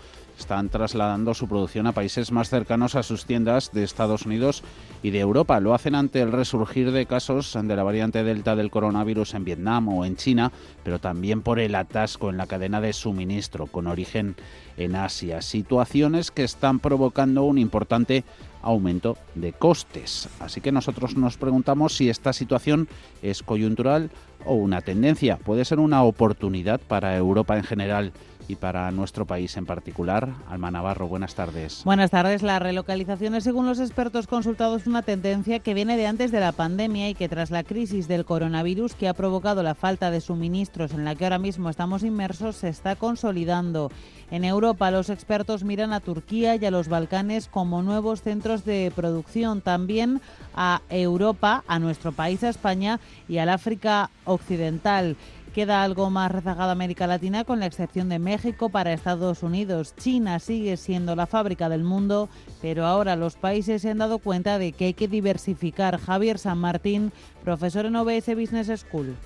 están 0.40 0.70
trasladando 0.70 1.35
su 1.35 1.46
producción 1.48 1.87
a 1.87 1.92
países 1.92 2.33
más 2.33 2.48
cercanos 2.48 2.94
a 2.94 3.03
sus 3.03 3.26
tiendas 3.26 3.72
de 3.72 3.85
Estados 3.85 4.24
Unidos 4.24 4.62
y 5.03 5.11
de 5.11 5.20
Europa. 5.20 5.61
Lo 5.61 5.74
hacen 5.74 5.94
ante 5.94 6.22
el 6.22 6.33
resurgir 6.33 6.92
de 6.92 7.05
casos 7.05 7.57
de 7.62 7.76
la 7.76 7.83
variante 7.83 8.24
Delta 8.24 8.57
del 8.57 8.70
coronavirus 8.70 9.35
en 9.35 9.44
Vietnam 9.44 9.88
o 9.88 10.05
en 10.05 10.16
China, 10.16 10.50
pero 10.83 10.98
también 10.98 11.42
por 11.42 11.61
el 11.61 11.74
atasco 11.74 12.31
en 12.31 12.38
la 12.38 12.46
cadena 12.46 12.81
de 12.81 12.94
suministro 12.94 13.66
con 13.66 13.87
origen 13.87 14.35
en 14.79 14.96
Asia. 14.96 15.42
Situaciones 15.42 16.31
que 16.31 16.44
están 16.44 16.79
provocando 16.79 17.44
un 17.44 17.59
importante 17.59 18.24
aumento 18.62 19.18
de 19.35 19.53
costes. 19.53 20.29
Así 20.40 20.62
que 20.62 20.72
nosotros 20.72 21.16
nos 21.16 21.37
preguntamos 21.37 21.96
si 21.96 22.09
esta 22.09 22.33
situación 22.33 22.88
es 23.22 23.42
coyuntural 23.42 24.11
o 24.46 24.55
una 24.55 24.81
tendencia. 24.81 25.37
Puede 25.37 25.66
ser 25.66 25.81
una 25.81 26.03
oportunidad 26.03 26.81
para 26.81 27.16
Europa 27.16 27.57
en 27.59 27.64
general 27.64 28.12
y 28.50 28.56
para 28.56 28.90
nuestro 28.90 29.26
país 29.26 29.56
en 29.56 29.64
particular. 29.64 30.28
Alma 30.48 30.70
Navarro, 30.70 31.06
buenas 31.06 31.34
tardes. 31.36 31.82
Buenas 31.84 32.10
tardes. 32.10 32.42
La 32.42 32.58
relocalización 32.58 33.36
es, 33.36 33.44
según 33.44 33.66
los 33.66 33.78
expertos 33.78 34.26
consultados, 34.26 34.88
una 34.88 35.02
tendencia 35.02 35.60
que 35.60 35.72
viene 35.72 35.96
de 35.96 36.08
antes 36.08 36.32
de 36.32 36.40
la 36.40 36.50
pandemia 36.50 37.08
y 37.08 37.14
que 37.14 37.28
tras 37.28 37.50
la 37.50 37.62
crisis 37.62 38.08
del 38.08 38.24
coronavirus 38.24 38.94
que 38.94 39.08
ha 39.08 39.14
provocado 39.14 39.62
la 39.62 39.76
falta 39.76 40.10
de 40.10 40.20
suministros 40.20 40.92
en 40.92 41.04
la 41.04 41.14
que 41.14 41.24
ahora 41.24 41.38
mismo 41.38 41.70
estamos 41.70 42.02
inmersos 42.02 42.56
se 42.56 42.68
está 42.68 42.96
consolidando. 42.96 43.90
En 44.32 44.44
Europa, 44.44 44.90
los 44.90 45.10
expertos 45.10 45.64
miran 45.64 45.92
a 45.92 46.00
Turquía 46.00 46.54
y 46.54 46.64
a 46.64 46.70
los 46.70 46.88
Balcanes 46.88 47.48
como 47.48 47.82
nuevos 47.82 48.22
centros 48.22 48.64
de 48.64 48.92
producción. 48.94 49.60
También 49.60 50.20
a 50.54 50.82
Europa, 50.88 51.64
a 51.66 51.78
nuestro 51.78 52.12
país, 52.12 52.42
a 52.44 52.48
España 52.48 53.00
y 53.28 53.38
al 53.38 53.48
África 53.48 54.10
Occidental. 54.24 55.16
Queda 55.54 55.82
algo 55.82 56.10
más 56.10 56.30
rezagada 56.30 56.70
América 56.70 57.08
Latina 57.08 57.42
con 57.42 57.58
la 57.58 57.66
excepción 57.66 58.08
de 58.08 58.20
México 58.20 58.68
para 58.68 58.92
Estados 58.92 59.42
Unidos. 59.42 59.96
China 59.96 60.38
sigue 60.38 60.76
siendo 60.76 61.16
la 61.16 61.26
fábrica 61.26 61.68
del 61.68 61.82
mundo, 61.82 62.28
pero 62.62 62.86
ahora 62.86 63.16
los 63.16 63.34
países 63.34 63.82
se 63.82 63.90
han 63.90 63.98
dado 63.98 64.20
cuenta 64.20 64.58
de 64.58 64.70
que 64.70 64.84
hay 64.86 64.94
que 64.94 65.08
diversificar. 65.08 65.98
Javier 65.98 66.38
San 66.38 66.58
Martín, 66.58 67.10
profesor 67.42 67.86
en 67.86 67.96
OBS 67.96 68.28
Business 68.36 68.80
School. 68.80 69.16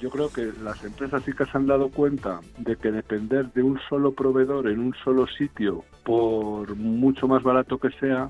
Yo 0.00 0.10
creo 0.10 0.32
que 0.32 0.50
las 0.60 0.82
empresas 0.82 1.22
sí 1.24 1.32
que 1.32 1.44
se 1.44 1.56
han 1.56 1.68
dado 1.68 1.88
cuenta 1.90 2.40
de 2.58 2.74
que 2.74 2.90
depender 2.90 3.52
de 3.52 3.62
un 3.62 3.78
solo 3.88 4.12
proveedor 4.12 4.66
en 4.66 4.80
un 4.80 4.94
solo 5.04 5.28
sitio, 5.28 5.84
por 6.04 6.74
mucho 6.74 7.28
más 7.28 7.44
barato 7.44 7.78
que 7.78 7.90
sea, 8.00 8.28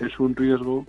es 0.00 0.18
un 0.18 0.34
riesgo 0.34 0.86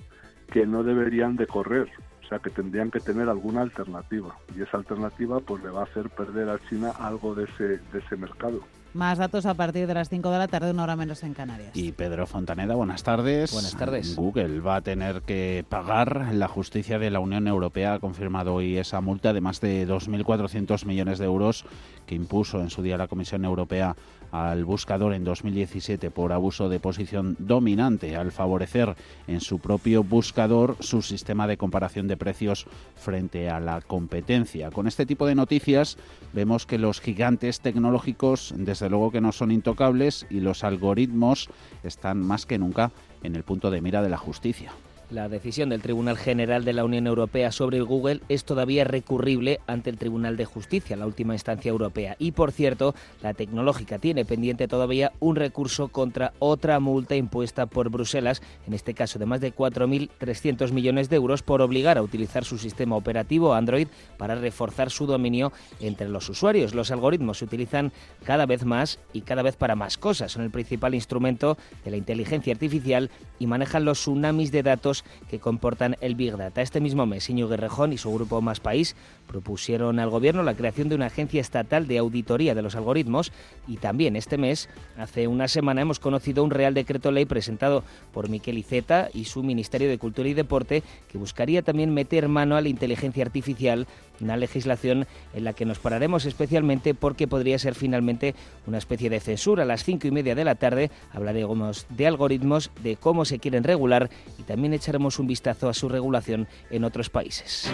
que 0.52 0.66
no 0.66 0.84
deberían 0.84 1.36
de 1.36 1.46
correr 1.46 1.90
sea 2.32 2.40
que 2.40 2.50
tendrían 2.50 2.90
que 2.90 3.02
tener 3.02 3.28
alguna 3.28 3.62
alternativa 3.62 4.38
y 4.58 4.62
esa 4.62 4.78
alternativa 4.78 5.42
pues 5.42 5.62
le 5.64 5.70
va 5.70 5.82
a 5.82 5.84
hacer 5.84 6.10
perder 6.10 6.50
a 6.50 6.60
China 6.70 6.94
algo 6.98 7.36
de 7.36 7.44
ese, 7.44 7.64
de 7.92 8.00
ese 8.00 8.16
mercado. 8.16 8.62
Más 8.94 9.18
datos 9.18 9.46
a 9.46 9.54
partir 9.54 9.88
de 9.88 9.94
las 9.94 10.10
5 10.10 10.32
de 10.32 10.38
la 10.38 10.48
tarde, 10.50 10.72
una 10.72 10.84
hora 10.84 10.96
menos 10.98 11.24
en 11.24 11.34
Canarias. 11.34 11.72
Y 11.76 11.94
Pedro 11.94 12.28
Fontaneda, 12.28 12.76
buenas 12.76 13.04
tardes. 13.04 13.54
Buenas 13.54 13.76
tardes. 13.76 14.16
Google 14.18 14.60
va 14.60 14.78
a 14.78 14.82
tener 14.82 15.22
que 15.22 15.66
pagar. 15.68 16.34
La 16.34 16.50
justicia 16.50 17.00
de 17.00 17.10
la 17.10 17.20
Unión 17.20 17.48
Europea 17.48 17.94
ha 17.94 18.00
confirmado 18.00 18.54
hoy 18.54 18.78
esa 18.78 19.00
multa 19.00 19.32
de 19.32 19.40
más 19.40 19.62
de 19.62 19.88
2.400 19.88 20.86
millones 20.86 21.20
de 21.20 21.26
euros 21.26 21.66
que 22.06 22.16
impuso 22.16 22.60
en 22.60 22.70
su 22.70 22.82
día 22.82 22.98
la 22.98 23.08
Comisión 23.08 23.46
Europea 23.46 23.96
al 24.32 24.66
buscador 24.66 25.14
en 25.14 25.24
2017 25.24 26.12
por 26.12 26.32
abuso 26.32 26.70
de 26.70 26.80
posición 26.80 27.36
dominante 27.40 28.16
al 28.16 28.32
favorecer 28.32 28.96
en 29.28 29.42
su 29.42 29.60
propio 29.60 30.04
buscador 30.04 30.78
su 30.80 31.02
sistema 31.02 31.48
de 31.48 31.58
comparación 31.58 32.08
de 32.08 32.18
precios 32.18 32.66
frente 32.96 33.50
a 33.50 33.60
la 33.60 33.82
competencia. 33.82 34.72
Con 34.72 34.88
este 34.88 35.06
tipo 35.06 35.26
de 35.26 35.36
noticias 35.36 35.98
vemos 36.34 36.66
que 36.66 36.78
los 36.78 37.02
gigantes 37.02 37.60
tecnológicos 37.60 38.54
desde 38.56 38.90
luego 38.90 39.12
que 39.12 39.22
no 39.22 39.32
son 39.32 39.52
intocables 39.52 40.26
y 40.30 40.40
los 40.40 40.64
algoritmos 40.64 41.50
están 41.84 42.20
más 42.26 42.46
que 42.46 42.58
nunca 42.58 42.92
en 43.24 43.36
el 43.36 43.44
punto 43.44 43.70
de 43.70 43.82
mira 43.82 44.02
de 44.02 44.10
la 44.10 44.18
justicia. 44.18 44.72
La 45.12 45.28
decisión 45.28 45.68
del 45.68 45.82
Tribunal 45.82 46.18
General 46.18 46.64
de 46.64 46.72
la 46.72 46.86
Unión 46.86 47.06
Europea 47.06 47.52
sobre 47.52 47.82
Google 47.82 48.22
es 48.30 48.46
todavía 48.46 48.86
recurrible 48.86 49.60
ante 49.68 49.90
el 49.90 49.98
Tribunal 49.98 50.38
de 50.38 50.46
Justicia, 50.46 50.96
la 50.96 51.06
última 51.06 51.34
instancia 51.34 51.68
europea. 51.68 52.16
Y 52.18 52.32
por 52.32 52.54
cierto, 52.54 52.96
la 53.22 53.34
tecnológica 53.34 54.00
tiene 54.00 54.24
pendiente 54.24 54.70
todavía 54.70 55.12
un 55.20 55.36
recurso 55.36 55.90
contra 55.90 56.32
otra 56.40 56.80
multa 56.80 57.18
impuesta 57.18 57.66
por 57.66 57.90
Bruselas, 57.90 58.42
en 58.66 58.74
este 58.74 58.94
caso 58.94 59.20
de 59.20 59.26
más 59.26 59.42
de 59.42 59.54
4.300 59.54 60.72
millones 60.72 61.10
de 61.10 61.18
euros, 61.18 61.44
por 61.44 61.62
obligar 61.62 61.98
a 61.98 62.04
utilizar 62.04 62.46
su 62.46 62.58
sistema 62.58 62.96
operativo 62.96 63.54
Android 63.54 63.90
para 64.18 64.36
reforzar 64.36 64.92
su 64.92 65.08
dominio 65.08 65.52
entre 65.82 66.08
los 66.08 66.30
usuarios. 66.30 66.74
Los 66.74 66.90
algoritmos 66.90 67.40
se 67.40 67.46
utilizan 67.46 67.92
cada 68.24 68.46
vez 68.46 68.64
más 68.64 68.98
y 69.12 69.24
cada 69.24 69.42
vez 69.42 69.58
para 69.58 69.76
más 69.76 69.98
cosas. 69.98 70.32
Son 70.32 70.44
el 70.44 70.52
principal 70.52 70.96
instrumento 70.96 71.58
de 71.84 71.92
la 71.92 71.98
inteligencia 71.98 72.54
artificial 72.54 73.12
y 73.40 73.48
manejan 73.48 73.84
los 73.84 74.00
tsunamis 74.00 74.54
de 74.54 74.64
datos 74.64 75.01
que 75.30 75.40
comportan 75.40 75.96
el 76.02 76.16
Big 76.16 76.36
Data. 76.36 76.62
Este 76.62 76.82
mismo 76.82 77.06
mes, 77.06 77.30
Iñigo 77.30 77.50
Guerrejón 77.50 77.94
y 77.94 77.98
su 77.98 78.14
grupo 78.14 78.42
Más 78.42 78.60
País 78.60 78.96
propusieron 79.32 79.98
al 80.00 80.10
Gobierno 80.10 80.44
la 80.44 80.56
creación 80.56 80.90
de 80.90 80.96
una 80.96 81.06
agencia 81.06 81.40
estatal 81.40 81.88
de 81.88 81.98
auditoría 81.98 82.54
de 82.54 82.62
los 82.62 82.76
algoritmos 82.76 83.32
y 83.66 83.78
también 83.78 84.18
este 84.18 84.38
mes, 84.38 84.68
hace 84.98 85.28
una 85.28 85.48
semana, 85.48 85.82
hemos 85.82 86.00
conocido 86.00 86.44
un 86.44 86.52
Real 86.52 86.74
Decreto 86.74 87.12
Ley 87.12 87.24
presentado 87.24 87.86
por 88.12 88.28
Miquel 88.28 88.58
Iceta 88.58 89.10
y 89.14 89.26
su 89.26 89.42
Ministerio 89.42 89.88
de 89.88 89.98
Cultura 89.98 90.28
y 90.28 90.34
Deporte 90.34 90.84
que 91.10 91.18
buscaría 91.18 91.62
también 91.62 91.94
meter 91.94 92.28
mano 92.28 92.58
a 92.58 92.62
la 92.62 92.68
inteligencia 92.68 93.24
artificial, 93.24 93.88
una 94.20 94.36
legislación 94.36 95.08
en 95.34 95.46
la 95.46 95.54
que 95.54 95.66
nos 95.66 95.80
pararemos 95.80 96.26
especialmente 96.26 96.94
porque 96.94 97.28
podría 97.28 97.58
ser 97.58 97.74
finalmente 97.74 98.36
una 98.68 98.80
especie 98.80 99.10
de 99.10 99.22
censura. 99.22 99.64
A 99.64 99.66
las 99.66 99.86
cinco 99.86 100.08
y 100.08 100.12
media 100.12 100.36
de 100.36 100.44
la 100.44 100.56
tarde 100.56 100.92
hablaremos 101.14 101.88
de 101.90 102.06
algoritmos, 102.06 102.70
de 102.84 102.98
cómo 102.98 103.24
se 103.24 103.40
quieren 103.40 103.64
regular 103.64 104.10
y 104.38 104.44
también 104.44 104.74
echaremos 104.74 105.20
un 105.20 105.28
vistazo 105.28 105.70
a 105.70 105.74
su 105.74 105.88
regulación 105.88 106.48
en 106.70 106.84
otros 106.84 107.10
países. 107.10 107.72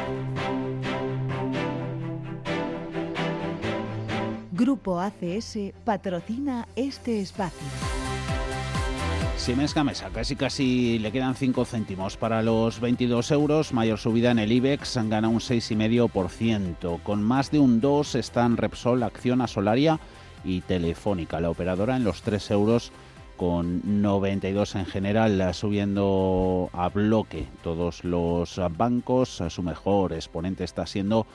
Grupo 4.58 5.00
ACS 5.00 5.60
patrocina 5.86 6.68
este 6.76 7.22
espacio. 7.22 7.68
Siemens 9.38 9.76
Gamesa, 9.76 10.10
casi 10.10 10.36
casi 10.36 10.98
le 10.98 11.12
quedan 11.12 11.36
5 11.36 11.64
céntimos 11.64 12.18
para 12.18 12.42
los 12.42 12.80
22 12.80 13.30
euros, 13.30 13.72
mayor 13.72 14.00
subida 14.00 14.32
en 14.32 14.40
el 14.40 14.52
IBEX, 14.52 14.98
gana 15.10 15.30
un 15.30 15.42
6,5%. 15.42 17.04
Con 17.04 17.22
más 17.22 17.52
de 17.52 17.60
un 17.60 17.80
2 17.80 18.16
están 18.16 18.58
Repsol, 18.58 19.04
Acciona, 19.04 19.46
Solaria 19.46 20.00
y 20.44 20.62
Telefónica, 20.62 21.40
la 21.40 21.52
operadora 21.52 21.96
en 21.96 22.04
los 22.04 22.24
3 22.24 22.50
euros 22.50 22.92
con 23.38 24.02
92 24.02 24.74
en 24.74 24.88
general, 24.88 25.54
subiendo 25.54 26.72
a 26.74 26.90
bloque 26.90 27.46
todos 27.62 28.04
los 28.04 28.60
bancos. 28.76 29.44
Su 29.50 29.62
mejor 29.62 30.14
exponente 30.14 30.64
está 30.64 30.88
siendo 30.88 31.28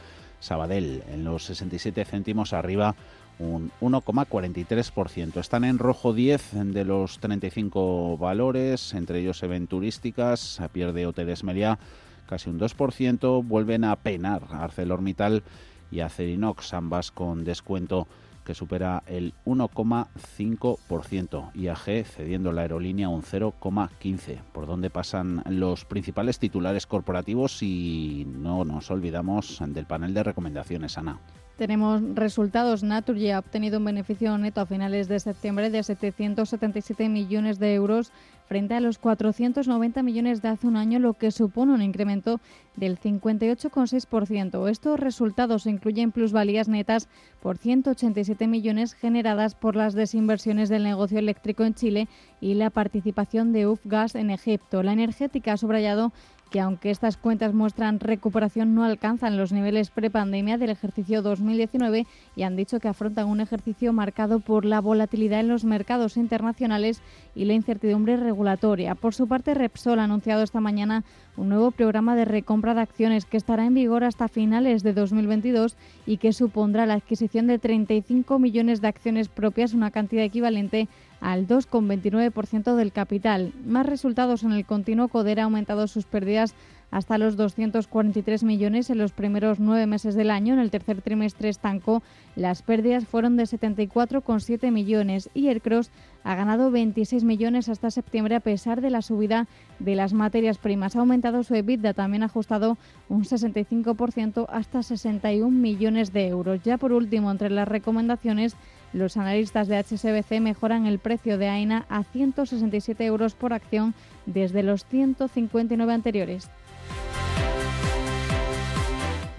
Sabadell, 0.42 1.04
en 1.08 1.22
los 1.22 1.44
67 1.44 2.04
céntimos 2.04 2.52
arriba 2.52 2.96
un 3.38 3.70
1,43%. 3.80 5.38
Están 5.38 5.62
en 5.64 5.78
rojo 5.78 6.12
10 6.12 6.72
de 6.72 6.84
los 6.84 7.20
35 7.20 8.18
valores, 8.18 8.92
entre 8.94 9.20
ellos 9.20 9.42
Event 9.44 9.70
Turísticas, 9.70 10.60
pierde 10.72 11.06
Hoteles 11.06 11.44
Meliá 11.44 11.78
casi 12.26 12.50
un 12.50 12.58
2%, 12.58 13.44
vuelven 13.44 13.84
a 13.84 13.94
penar 13.96 14.42
ArcelorMittal 14.50 15.44
y 15.92 16.00
Acerinox, 16.00 16.74
ambas 16.74 17.12
con 17.12 17.44
descuento 17.44 18.08
que 18.44 18.54
supera 18.54 19.02
el 19.06 19.34
1,5%. 19.44 21.50
IAG 21.54 22.06
cediendo 22.06 22.52
la 22.52 22.62
aerolínea 22.62 23.08
un 23.08 23.22
0,15%. 23.22 24.40
Por 24.52 24.66
donde 24.66 24.90
pasan 24.90 25.42
los 25.46 25.84
principales 25.84 26.38
titulares 26.38 26.86
corporativos 26.86 27.62
y 27.62 28.26
no 28.26 28.64
nos 28.64 28.90
olvidamos 28.90 29.60
del 29.66 29.86
panel 29.86 30.14
de 30.14 30.22
recomendaciones, 30.22 30.98
Ana. 30.98 31.18
Tenemos 31.56 32.02
resultados. 32.14 32.82
Naturgy 32.82 33.30
ha 33.30 33.38
obtenido 33.38 33.78
un 33.78 33.84
beneficio 33.84 34.36
neto 34.38 34.60
a 34.60 34.66
finales 34.66 35.06
de 35.06 35.20
septiembre 35.20 35.70
de 35.70 35.82
777 35.82 37.08
millones 37.08 37.58
de 37.58 37.74
euros 37.74 38.10
frente 38.46 38.74
a 38.74 38.80
los 38.80 38.98
490 38.98 40.02
millones 40.02 40.42
de 40.42 40.48
hace 40.48 40.66
un 40.66 40.76
año, 40.76 40.98
lo 40.98 41.14
que 41.14 41.30
supone 41.30 41.72
un 41.72 41.82
incremento 41.82 42.40
del 42.76 42.98
58,6%. 42.98 44.68
Estos 44.68 45.00
resultados 45.00 45.66
incluyen 45.66 46.12
plusvalías 46.12 46.68
netas 46.68 47.08
por 47.40 47.58
187 47.58 48.46
millones 48.46 48.94
generadas 48.94 49.54
por 49.54 49.76
las 49.76 49.94
desinversiones 49.94 50.68
del 50.68 50.84
negocio 50.84 51.18
eléctrico 51.18 51.64
en 51.64 51.74
Chile 51.74 52.08
y 52.40 52.54
la 52.54 52.70
participación 52.70 53.52
de 53.52 53.66
UFGAS 53.66 54.14
en 54.14 54.30
Egipto. 54.30 54.82
La 54.82 54.92
energética 54.92 55.52
ha 55.52 55.56
subrayado 55.56 56.12
que 56.52 56.60
aunque 56.60 56.90
estas 56.90 57.16
cuentas 57.16 57.54
muestran 57.54 57.98
recuperación, 57.98 58.74
no 58.74 58.84
alcanzan 58.84 59.38
los 59.38 59.52
niveles 59.52 59.90
prepandemia 59.90 60.58
del 60.58 60.68
ejercicio 60.68 61.22
2019 61.22 62.06
y 62.36 62.42
han 62.42 62.56
dicho 62.56 62.78
que 62.78 62.88
afrontan 62.88 63.26
un 63.26 63.40
ejercicio 63.40 63.94
marcado 63.94 64.38
por 64.38 64.66
la 64.66 64.82
volatilidad 64.82 65.40
en 65.40 65.48
los 65.48 65.64
mercados 65.64 66.18
internacionales 66.18 67.00
y 67.34 67.46
la 67.46 67.54
incertidumbre 67.54 68.18
regulatoria. 68.18 68.94
Por 68.94 69.14
su 69.14 69.26
parte, 69.26 69.54
Repsol 69.54 69.98
ha 69.98 70.04
anunciado 70.04 70.42
esta 70.42 70.60
mañana 70.60 71.04
un 71.38 71.48
nuevo 71.48 71.70
programa 71.70 72.14
de 72.14 72.26
recompra 72.26 72.74
de 72.74 72.82
acciones 72.82 73.24
que 73.24 73.38
estará 73.38 73.64
en 73.64 73.72
vigor 73.72 74.04
hasta 74.04 74.28
finales 74.28 74.82
de 74.82 74.92
2022 74.92 75.76
y 76.04 76.18
que 76.18 76.34
supondrá 76.34 76.84
la 76.84 76.94
adquisición 76.94 77.46
de 77.46 77.58
35 77.58 78.38
millones 78.38 78.82
de 78.82 78.88
acciones 78.88 79.28
propias, 79.28 79.72
una 79.72 79.90
cantidad 79.90 80.22
equivalente 80.22 80.88
al 81.22 81.46
2,29% 81.46 82.74
del 82.74 82.92
capital. 82.92 83.54
Más 83.64 83.86
resultados 83.86 84.42
en 84.42 84.52
el 84.52 84.66
continuo, 84.66 85.08
Codera 85.08 85.42
ha 85.42 85.44
aumentado 85.44 85.86
sus 85.86 86.04
pérdidas 86.04 86.54
hasta 86.90 87.16
los 87.16 87.36
243 87.36 88.44
millones 88.44 88.90
en 88.90 88.98
los 88.98 89.12
primeros 89.12 89.58
nueve 89.58 89.86
meses 89.86 90.14
del 90.14 90.30
año. 90.30 90.52
En 90.52 90.60
el 90.60 90.70
tercer 90.70 91.00
trimestre 91.00 91.48
estancó, 91.48 92.02
las 92.36 92.62
pérdidas 92.62 93.06
fueron 93.06 93.36
de 93.36 93.44
74,7 93.44 94.70
millones 94.70 95.30
y 95.32 95.48
el 95.48 95.62
Cross 95.62 95.90
ha 96.22 96.34
ganado 96.34 96.70
26 96.70 97.24
millones 97.24 97.70
hasta 97.70 97.90
septiembre 97.90 98.34
a 98.34 98.40
pesar 98.40 98.82
de 98.82 98.90
la 98.90 99.00
subida 99.00 99.48
de 99.78 99.96
las 99.96 100.12
materias 100.12 100.58
primas. 100.58 100.94
Ha 100.94 101.00
aumentado 101.00 101.42
su 101.44 101.54
EBITDA, 101.54 101.94
también 101.94 102.24
ha 102.24 102.26
ajustado 102.26 102.76
un 103.08 103.24
65% 103.24 104.46
hasta 104.50 104.82
61 104.82 105.50
millones 105.50 106.12
de 106.12 106.28
euros. 106.28 106.60
Ya 106.62 106.76
por 106.76 106.92
último, 106.92 107.30
entre 107.30 107.48
las 107.48 107.68
recomendaciones, 107.68 108.54
los 108.92 109.16
analistas 109.16 109.68
de 109.68 109.78
HSBC 109.82 110.40
mejoran 110.40 110.86
el 110.86 110.98
precio 110.98 111.38
de 111.38 111.48
AINA 111.48 111.86
a 111.88 112.04
167 112.04 113.04
euros 113.04 113.34
por 113.34 113.52
acción 113.52 113.94
desde 114.26 114.62
los 114.62 114.84
159 114.86 115.92
anteriores. 115.92 116.50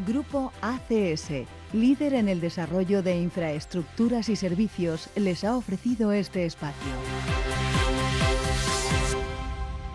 Grupo 0.05 0.51
ACS, 0.61 1.45
líder 1.71 2.13
en 2.15 2.27
el 2.27 2.41
desarrollo 2.41 3.01
de 3.01 3.17
infraestructuras 3.17 4.27
y 4.27 4.35
servicios, 4.35 5.09
les 5.15 5.43
ha 5.43 5.55
ofrecido 5.55 6.11
este 6.11 6.45
espacio. 6.45 7.42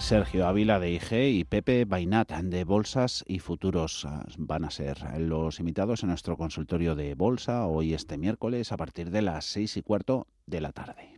Sergio 0.09 0.47
Ávila 0.47 0.81
de 0.81 0.91
IG 0.93 1.39
y 1.39 1.45
Pepe 1.45 1.85
Bainat 1.85 2.33
de 2.33 2.65
Bolsas 2.65 3.23
y 3.29 3.41
Futuros 3.41 4.07
ah, 4.07 4.25
van 4.39 4.65
a 4.65 4.71
ser 4.71 4.97
los 5.21 5.61
invitados 5.61 6.03
en 6.03 6.09
nuestro 6.09 6.39
consultorio 6.39 6.95
de 6.95 7.15
bolsa 7.15 7.67
hoy 7.67 7.93
este 7.93 8.17
miércoles 8.17 8.73
a 8.73 8.79
partir 8.79 9.11
de 9.11 9.21
las 9.21 9.45
seis 9.45 9.77
y 9.77 9.83
cuarto 9.83 10.27
de 10.47 10.63
la 10.63 10.73
tarde. 10.73 11.18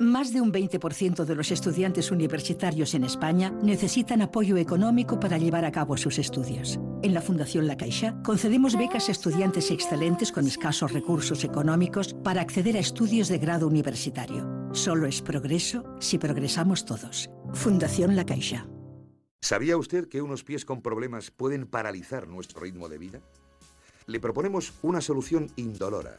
Más 0.00 0.32
de 0.32 0.40
un 0.40 0.52
20% 0.52 1.24
de 1.24 1.34
los 1.36 1.52
estudiantes 1.52 2.10
universitarios 2.10 2.94
en 2.94 3.04
España 3.04 3.50
necesitan 3.62 4.22
apoyo 4.22 4.56
económico 4.56 5.20
para 5.20 5.38
llevar 5.38 5.64
a 5.64 5.70
cabo 5.70 5.96
sus 5.96 6.18
estudios. 6.18 6.80
En 7.02 7.14
la 7.14 7.20
Fundación 7.20 7.68
La 7.68 7.76
Caixa 7.76 8.20
concedemos 8.24 8.76
becas 8.76 9.08
a 9.08 9.12
estudiantes 9.12 9.70
excelentes 9.70 10.32
con 10.32 10.48
escasos 10.48 10.92
recursos 10.92 11.44
económicos 11.44 12.12
para 12.12 12.40
acceder 12.40 12.76
a 12.76 12.80
estudios 12.80 13.28
de 13.28 13.38
grado 13.38 13.68
universitario. 13.68 14.68
Solo 14.72 15.06
es 15.06 15.22
progreso 15.22 15.84
si 16.00 16.18
progresamos 16.18 16.84
todos. 16.84 17.30
Fundación 17.52 18.16
La 18.16 18.26
Caixa. 18.26 18.66
¿Sabía 19.40 19.76
usted 19.76 20.08
que 20.08 20.22
unos 20.22 20.42
pies 20.42 20.64
con 20.64 20.82
problemas 20.82 21.30
pueden 21.30 21.66
paralizar 21.66 22.26
nuestro 22.26 22.62
ritmo 22.62 22.88
de 22.88 22.98
vida? 22.98 23.20
Le 24.06 24.18
proponemos 24.18 24.72
una 24.82 25.00
solución 25.00 25.52
indolora 25.54 26.18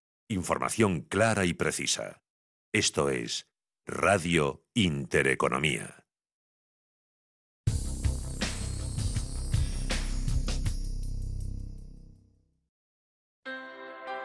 Información 0.31 1.01
clara 1.01 1.43
y 1.43 1.53
precisa. 1.53 2.21
Esto 2.71 3.09
es 3.09 3.47
Radio 3.85 4.63
Intereconomía. 4.73 6.05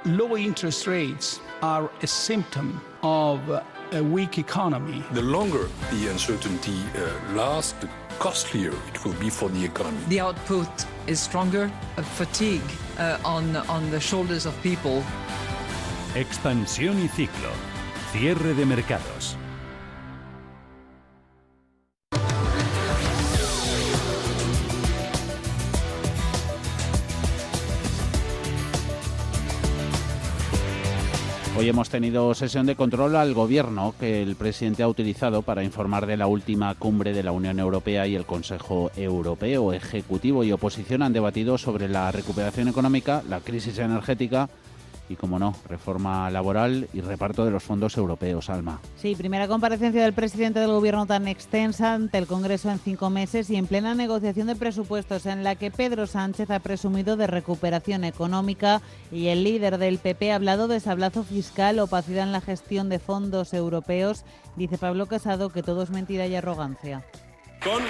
Low 0.04 0.36
interest 0.36 0.86
rates 0.86 1.40
are 1.60 1.90
a 2.00 2.06
symptom 2.06 2.80
of 3.02 3.40
a 3.50 4.00
weak 4.00 4.38
economy. 4.38 5.02
The 5.10 5.22
longer 5.22 5.68
the 5.90 6.06
uncertainty 6.06 6.78
uh, 6.94 7.34
lasts, 7.34 7.72
the 7.80 7.88
costlier 8.20 8.72
it 8.94 9.04
will 9.04 9.14
be 9.14 9.28
for 9.28 9.48
the 9.48 9.64
economy. 9.64 9.98
The 10.08 10.20
output 10.20 10.68
is 11.08 11.18
stronger, 11.18 11.68
a 11.96 12.04
fatigue 12.04 12.70
uh, 12.96 13.18
on, 13.24 13.56
on 13.56 13.90
the 13.90 13.98
shoulders 13.98 14.46
of 14.46 14.54
people. 14.62 15.02
Expansión 16.16 16.98
y 17.04 17.08
ciclo. 17.08 17.50
Cierre 18.10 18.54
de 18.54 18.64
mercados. 18.64 19.36
Hoy 31.58 31.68
hemos 31.68 31.90
tenido 31.90 32.34
sesión 32.34 32.64
de 32.64 32.76
control 32.76 33.14
al 33.16 33.34
gobierno 33.34 33.94
que 34.00 34.22
el 34.22 34.36
presidente 34.36 34.82
ha 34.82 34.88
utilizado 34.88 35.42
para 35.42 35.64
informar 35.64 36.06
de 36.06 36.16
la 36.16 36.28
última 36.28 36.74
cumbre 36.76 37.12
de 37.12 37.24
la 37.24 37.32
Unión 37.32 37.60
Europea 37.60 38.06
y 38.06 38.14
el 38.14 38.24
Consejo 38.24 38.90
Europeo. 38.96 39.74
Ejecutivo 39.74 40.44
y 40.44 40.52
oposición 40.52 41.02
han 41.02 41.12
debatido 41.12 41.58
sobre 41.58 41.90
la 41.90 42.10
recuperación 42.10 42.68
económica, 42.68 43.22
la 43.28 43.40
crisis 43.40 43.78
energética 43.78 44.48
y, 45.08 45.16
como 45.16 45.38
no, 45.38 45.54
reforma 45.68 46.30
laboral 46.30 46.88
y 46.92 47.00
reparto 47.00 47.44
de 47.44 47.50
los 47.50 47.62
fondos 47.62 47.96
europeos, 47.96 48.50
Alma. 48.50 48.80
Sí, 48.96 49.14
primera 49.14 49.48
comparecencia 49.48 50.02
del 50.02 50.12
presidente 50.12 50.60
del 50.60 50.70
Gobierno 50.70 51.06
tan 51.06 51.28
extensa 51.28 51.94
ante 51.94 52.18
el 52.18 52.26
Congreso 52.26 52.70
en 52.70 52.78
cinco 52.78 53.10
meses 53.10 53.50
y 53.50 53.56
en 53.56 53.66
plena 53.66 53.94
negociación 53.94 54.46
de 54.46 54.56
presupuestos 54.56 55.26
en 55.26 55.44
la 55.44 55.54
que 55.54 55.70
Pedro 55.70 56.06
Sánchez 56.06 56.50
ha 56.50 56.60
presumido 56.60 57.16
de 57.16 57.26
recuperación 57.26 58.04
económica 58.04 58.82
y 59.12 59.28
el 59.28 59.44
líder 59.44 59.78
del 59.78 59.98
PP 59.98 60.32
ha 60.32 60.36
hablado 60.36 60.68
de 60.68 60.80
sablazo 60.80 61.24
fiscal, 61.24 61.78
opacidad 61.78 62.24
en 62.24 62.32
la 62.32 62.40
gestión 62.40 62.88
de 62.88 62.98
fondos 62.98 63.54
europeos. 63.54 64.24
Dice 64.56 64.78
Pablo 64.78 65.06
Casado 65.06 65.50
que 65.50 65.62
todo 65.62 65.82
es 65.82 65.90
mentira 65.90 66.26
y 66.26 66.34
arrogancia. 66.34 67.04
Con 67.62 67.82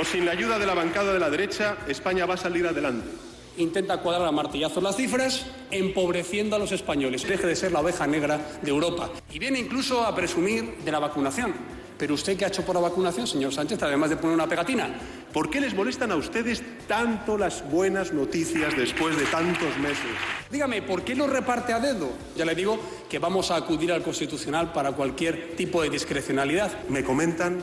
o 0.00 0.04
sin 0.04 0.26
la 0.26 0.32
ayuda 0.32 0.58
de 0.58 0.66
la 0.66 0.74
bancada 0.74 1.12
de 1.12 1.20
la 1.20 1.30
derecha, 1.30 1.76
España 1.86 2.26
va 2.26 2.34
a 2.34 2.38
salir 2.38 2.66
adelante 2.66 3.31
intenta 3.58 3.98
cuadrar 3.98 4.26
a 4.26 4.32
martillazos 4.32 4.82
las 4.82 4.96
cifras, 4.96 5.46
empobreciendo 5.70 6.56
a 6.56 6.58
los 6.58 6.72
españoles. 6.72 7.26
Deje 7.26 7.46
de 7.46 7.56
ser 7.56 7.72
la 7.72 7.80
oveja 7.80 8.06
negra 8.06 8.40
de 8.62 8.70
Europa. 8.70 9.10
Y 9.30 9.38
viene 9.38 9.58
incluso 9.58 10.02
a 10.02 10.14
presumir 10.14 10.78
de 10.84 10.92
la 10.92 10.98
vacunación. 10.98 11.54
Pero 11.98 12.14
usted 12.14 12.36
qué 12.36 12.44
ha 12.44 12.48
hecho 12.48 12.64
por 12.64 12.74
la 12.74 12.80
vacunación, 12.80 13.28
señor 13.28 13.52
Sánchez, 13.52 13.80
además 13.82 14.10
de 14.10 14.16
poner 14.16 14.34
una 14.34 14.48
pegatina. 14.48 14.92
¿Por 15.32 15.50
qué 15.50 15.60
les 15.60 15.72
molestan 15.72 16.10
a 16.10 16.16
ustedes 16.16 16.60
tanto 16.88 17.38
las 17.38 17.62
buenas 17.70 18.12
noticias 18.12 18.76
después 18.76 19.16
de 19.16 19.24
tantos 19.26 19.78
meses? 19.78 20.10
Dígame, 20.50 20.82
¿por 20.82 21.04
qué 21.04 21.14
no 21.14 21.28
reparte 21.28 21.72
a 21.72 21.78
dedo? 21.78 22.10
Ya 22.36 22.44
le 22.44 22.56
digo 22.56 22.78
que 23.08 23.20
vamos 23.20 23.52
a 23.52 23.56
acudir 23.56 23.92
al 23.92 24.02
Constitucional 24.02 24.72
para 24.72 24.92
cualquier 24.92 25.54
tipo 25.54 25.80
de 25.80 25.90
discrecionalidad. 25.90 26.72
Me 26.88 27.04
comentan 27.04 27.60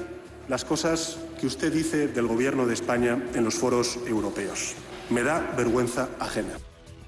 las 0.47 0.63
cosas 0.63 1.17
que 1.39 1.45
usted 1.45 1.73
dice 1.73 2.07
del 2.07 2.27
Gobierno 2.27 2.65
de 2.65 2.75
España 2.75 3.21
en 3.33 3.43
los 3.43 3.55
foros 3.55 3.99
europeos. 4.07 4.73
Me 5.09 5.23
da 5.23 5.41
vergüenza 5.57 6.09
ajena. 6.19 6.53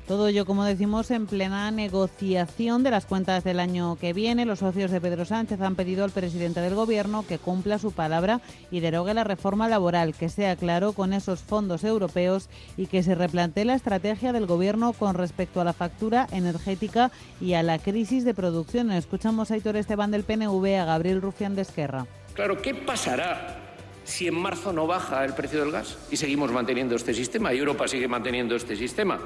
Todo 0.08 0.28
ello, 0.28 0.46
como 0.46 0.66
decimos, 0.66 1.10
en 1.12 1.26
plena 1.26 1.72
negociación 1.72 2.84
de 2.84 2.92
las 2.92 3.06
cuentas 3.06 3.46
del 3.46 3.60
año 3.62 3.96
que 3.96 4.12
viene. 4.12 4.46
Los 4.46 4.60
socios 4.60 4.92
de 4.92 5.00
Pedro 5.00 5.24
Sánchez 5.24 5.62
han 5.62 5.76
pedido 5.76 6.04
al 6.04 6.12
presidente 6.12 6.60
del 6.60 6.76
Gobierno 6.76 7.24
que 7.26 7.38
cumpla 7.38 7.80
su 7.80 7.94
palabra 7.94 8.42
y 8.72 8.82
derogue 8.82 9.14
la 9.14 9.24
reforma 9.24 9.70
laboral, 9.70 10.14
que 10.14 10.28
sea 10.28 10.58
claro 10.58 10.92
con 10.92 11.14
esos 11.14 11.40
fondos 11.40 11.84
europeos 11.84 12.50
y 12.76 12.88
que 12.88 13.04
se 13.04 13.16
replantee 13.16 13.64
la 13.64 13.76
estrategia 13.76 14.34
del 14.34 14.48
Gobierno 14.48 14.92
con 14.92 15.16
respecto 15.16 15.62
a 15.62 15.64
la 15.64 15.72
factura 15.72 16.28
energética 16.32 17.12
y 17.40 17.54
a 17.54 17.64
la 17.64 17.80
crisis 17.80 18.26
de 18.26 18.34
producción. 18.34 18.92
Escuchamos 18.92 19.52
a 19.52 19.54
Aitor 19.54 19.78
Esteban 19.78 20.12
del 20.12 20.24
PNV, 20.24 20.78
a 20.78 20.86
Gabriel 20.86 21.22
Rufián 21.22 21.56
de 21.56 21.62
Esquerra. 21.62 22.08
Claro, 22.34 22.62
¿qué 22.62 22.74
pasará 22.74 23.61
si 24.04 24.28
en 24.28 24.36
marzo 24.36 24.74
no 24.74 24.88
baja 24.88 25.24
el 25.26 25.34
precio 25.34 25.60
del 25.60 25.72
gas 25.72 25.98
y 26.10 26.18
seguimos 26.18 26.52
manteniendo 26.52 26.96
este 26.96 27.14
sistema 27.14 27.54
y 27.54 27.60
Europa 27.60 27.88
sigue 27.88 28.08
manteniendo 28.08 28.56
este 28.56 28.76
sistema? 28.76 29.20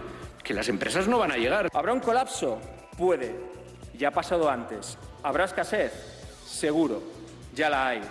Que 0.43 0.53
las 0.53 0.69
empresas 0.69 1.07
no 1.07 1.17
van 1.17 1.31
a 1.31 1.37
llegar. 1.37 1.69
¿Habrá 1.73 1.93
un 1.93 1.99
colapso? 1.99 2.59
Puede. 2.97 3.35
Ya 3.97 4.09
ha 4.09 4.11
pasado 4.11 4.49
antes. 4.49 4.97
¿Habrá 5.23 5.45
escasez? 5.45 5.91
Seguro. 6.45 7.01
Ya 7.55 7.69
la 7.69 7.87
hay. 7.87 8.01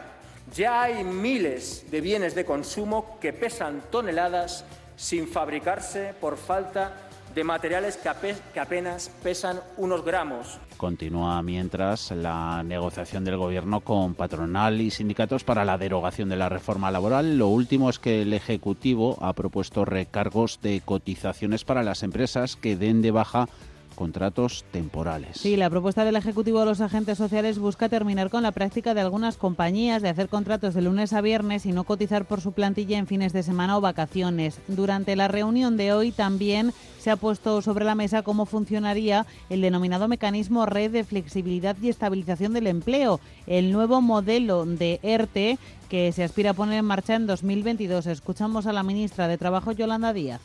Ya 0.55 0.83
hay 0.83 1.05
miles 1.05 1.91
de 1.91 2.01
bienes 2.01 2.35
de 2.35 2.45
consumo 2.45 3.19
que 3.21 3.33
pesan 3.33 3.83
toneladas 3.91 4.65
sin 4.97 5.29
fabricarse 5.29 6.15
por 6.21 6.37
falta 6.37 7.09
de 7.35 7.45
materiales 7.45 7.97
que, 7.97 8.61
apenas 8.61 9.11
pesan 9.23 9.61
unos 9.77 10.05
gramos. 10.05 10.59
Continúa 10.77 11.43
mientras 11.43 12.11
la 12.11 12.63
negociación 12.63 13.25
del 13.25 13.37
Gobierno 13.37 13.81
con 13.81 14.15
patronal 14.15 14.81
y 14.81 14.91
sindicatos 14.91 15.45
para 15.45 15.65
la 15.65 15.79
derogación 15.79 16.29
de 16.29 16.37
la 16.37 16.49
reforma 16.49 16.91
laboral. 16.91 17.39
Lo 17.39 17.49
último 17.49 17.91
es 17.91 17.99
que 17.99 18.23
el 18.23 18.33
Ejecutivo 18.33 19.19
ha 19.21 19.33
propuesto 19.33 19.85
recargos 19.85 20.61
de 20.63 20.83
cotizaciones 20.85 21.65
para 21.65 21.83
las 21.83 22.03
empresas 22.03 22.57
que 22.57 22.77
den 22.77 23.03
de 23.03 23.11
baja 23.11 23.49
contratos 23.95 24.65
temporales. 24.71 25.39
Sí, 25.39 25.57
la 25.57 25.71
propuesta 25.71 26.05
del 26.05 26.17
Ejecutivo 26.17 26.61
de 26.61 26.67
los 26.67 26.81
agentes 26.81 27.19
sociales 27.19 27.59
busca 27.59 27.89
terminar 27.89 28.31
con 28.31 28.43
la 28.43 28.53
práctica 28.53 28.95
de 28.95 29.01
algunas 29.01 29.37
compañías 29.37 30.03
de 30.03 30.09
hacer 30.09 30.29
contratos 30.29 30.75
de 30.75 30.83
lunes 30.83 31.13
a 31.13 31.21
viernes 31.21 31.67
y 31.67 31.73
no 31.73 31.85
cotizar 31.85 32.27
por 32.27 32.41
su 32.41 32.53
plantilla 32.53 32.99
en 32.99 33.07
fines 33.07 33.33
de 33.33 33.43
semana 33.43 33.77
o 33.77 33.81
vacaciones. 33.81 34.61
Durante 34.69 35.17
la 35.17 35.29
reunión 35.29 35.77
de 35.77 35.93
hoy 35.93 36.13
también 36.13 36.73
se 36.99 37.11
ha 37.11 37.17
puesto 37.17 37.63
sobre 37.63 37.85
la 37.85 37.95
mesa 37.95 38.23
cómo 38.23 38.47
funcionaría 38.47 39.27
el 39.51 39.61
denominado 39.61 40.09
mecanismo 40.09 40.67
red 40.67 40.91
de 40.91 41.05
flexibilidad 41.05 41.77
y 41.81 41.89
estabilización 41.89 42.53
del 42.53 42.67
empleo, 42.67 43.21
el 43.47 43.73
nuevo 43.73 44.01
modelo 44.01 44.65
de 44.65 45.01
ERTE 45.03 45.59
que 45.89 46.13
se 46.13 46.25
aspira 46.25 46.51
a 46.51 46.55
poner 46.55 46.79
en 46.79 46.85
marcha 46.85 47.15
en 47.15 47.27
2022. 47.27 48.07
Escuchamos 48.07 48.67
a 48.67 48.73
la 48.73 48.83
ministra 48.83 49.29
de 49.29 49.39
Trabajo, 49.39 49.73
Yolanda 49.73 50.13
Díaz. 50.13 50.41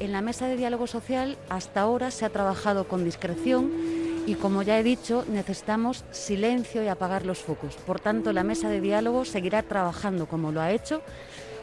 En 0.00 0.12
la 0.12 0.22
mesa 0.22 0.46
de 0.46 0.56
diálogo 0.56 0.86
social 0.86 1.36
hasta 1.50 1.82
ahora 1.82 2.10
se 2.10 2.24
ha 2.24 2.30
trabajado 2.30 2.88
con 2.88 3.04
discreción 3.04 3.70
y 4.26 4.34
como 4.34 4.62
ya 4.62 4.78
he 4.78 4.82
dicho, 4.82 5.26
necesitamos 5.30 6.04
silencio 6.10 6.82
y 6.82 6.88
apagar 6.88 7.26
los 7.26 7.38
focos. 7.38 7.74
Por 7.74 8.00
tanto, 8.00 8.32
la 8.32 8.42
mesa 8.42 8.70
de 8.70 8.80
diálogo 8.80 9.26
seguirá 9.26 9.62
trabajando 9.62 10.26
como 10.26 10.52
lo 10.52 10.62
ha 10.62 10.72
hecho. 10.72 11.02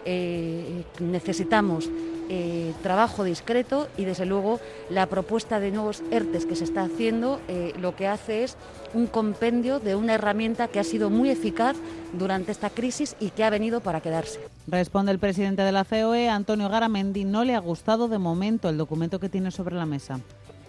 Eh, 0.06 0.84
necesitamos 1.00 1.90
eh, 2.30 2.74
trabajo 2.84 3.24
discreto 3.24 3.88
y 3.98 4.06
desde 4.06 4.26
luego 4.26 4.60
la 4.90 5.06
propuesta 5.08 5.60
de 5.60 5.72
nuevos 5.72 6.04
ERTES 6.12 6.46
que 6.46 6.56
se 6.56 6.64
está 6.64 6.84
haciendo 6.84 7.40
eh, 7.48 7.74
lo 7.80 7.96
que 7.96 8.08
hace 8.08 8.44
es 8.44 8.58
un 8.94 9.08
compendio 9.08 9.80
de 9.80 9.96
una 9.96 10.16
herramienta 10.16 10.68
que 10.68 10.80
ha 10.80 10.84
sido 10.84 11.10
muy 11.10 11.30
eficaz 11.30 11.78
durante 12.14 12.52
esta 12.52 12.70
crisis 12.70 13.16
y 13.20 13.30
que 13.30 13.44
ha 13.44 13.50
venido 13.50 13.82
para 13.82 14.02
quedarse. 14.02 14.40
Responde 14.68 15.12
el 15.12 15.20
presidente 15.20 15.62
de 15.62 15.72
la 15.72 15.86
COE, 15.86 16.30
Antonio 16.30 16.70
Garamendi, 16.70 17.26
no 17.26 17.44
le 17.44 17.56
ha 17.56 17.60
gustado 17.60 18.08
de 18.08 18.18
momento 18.18 18.70
el 18.70 18.78
documento 18.78 19.20
que 19.20 19.30
tiene 19.30 19.52
sobre 19.52 19.76
la 19.76 19.86
mesa. 19.86 20.20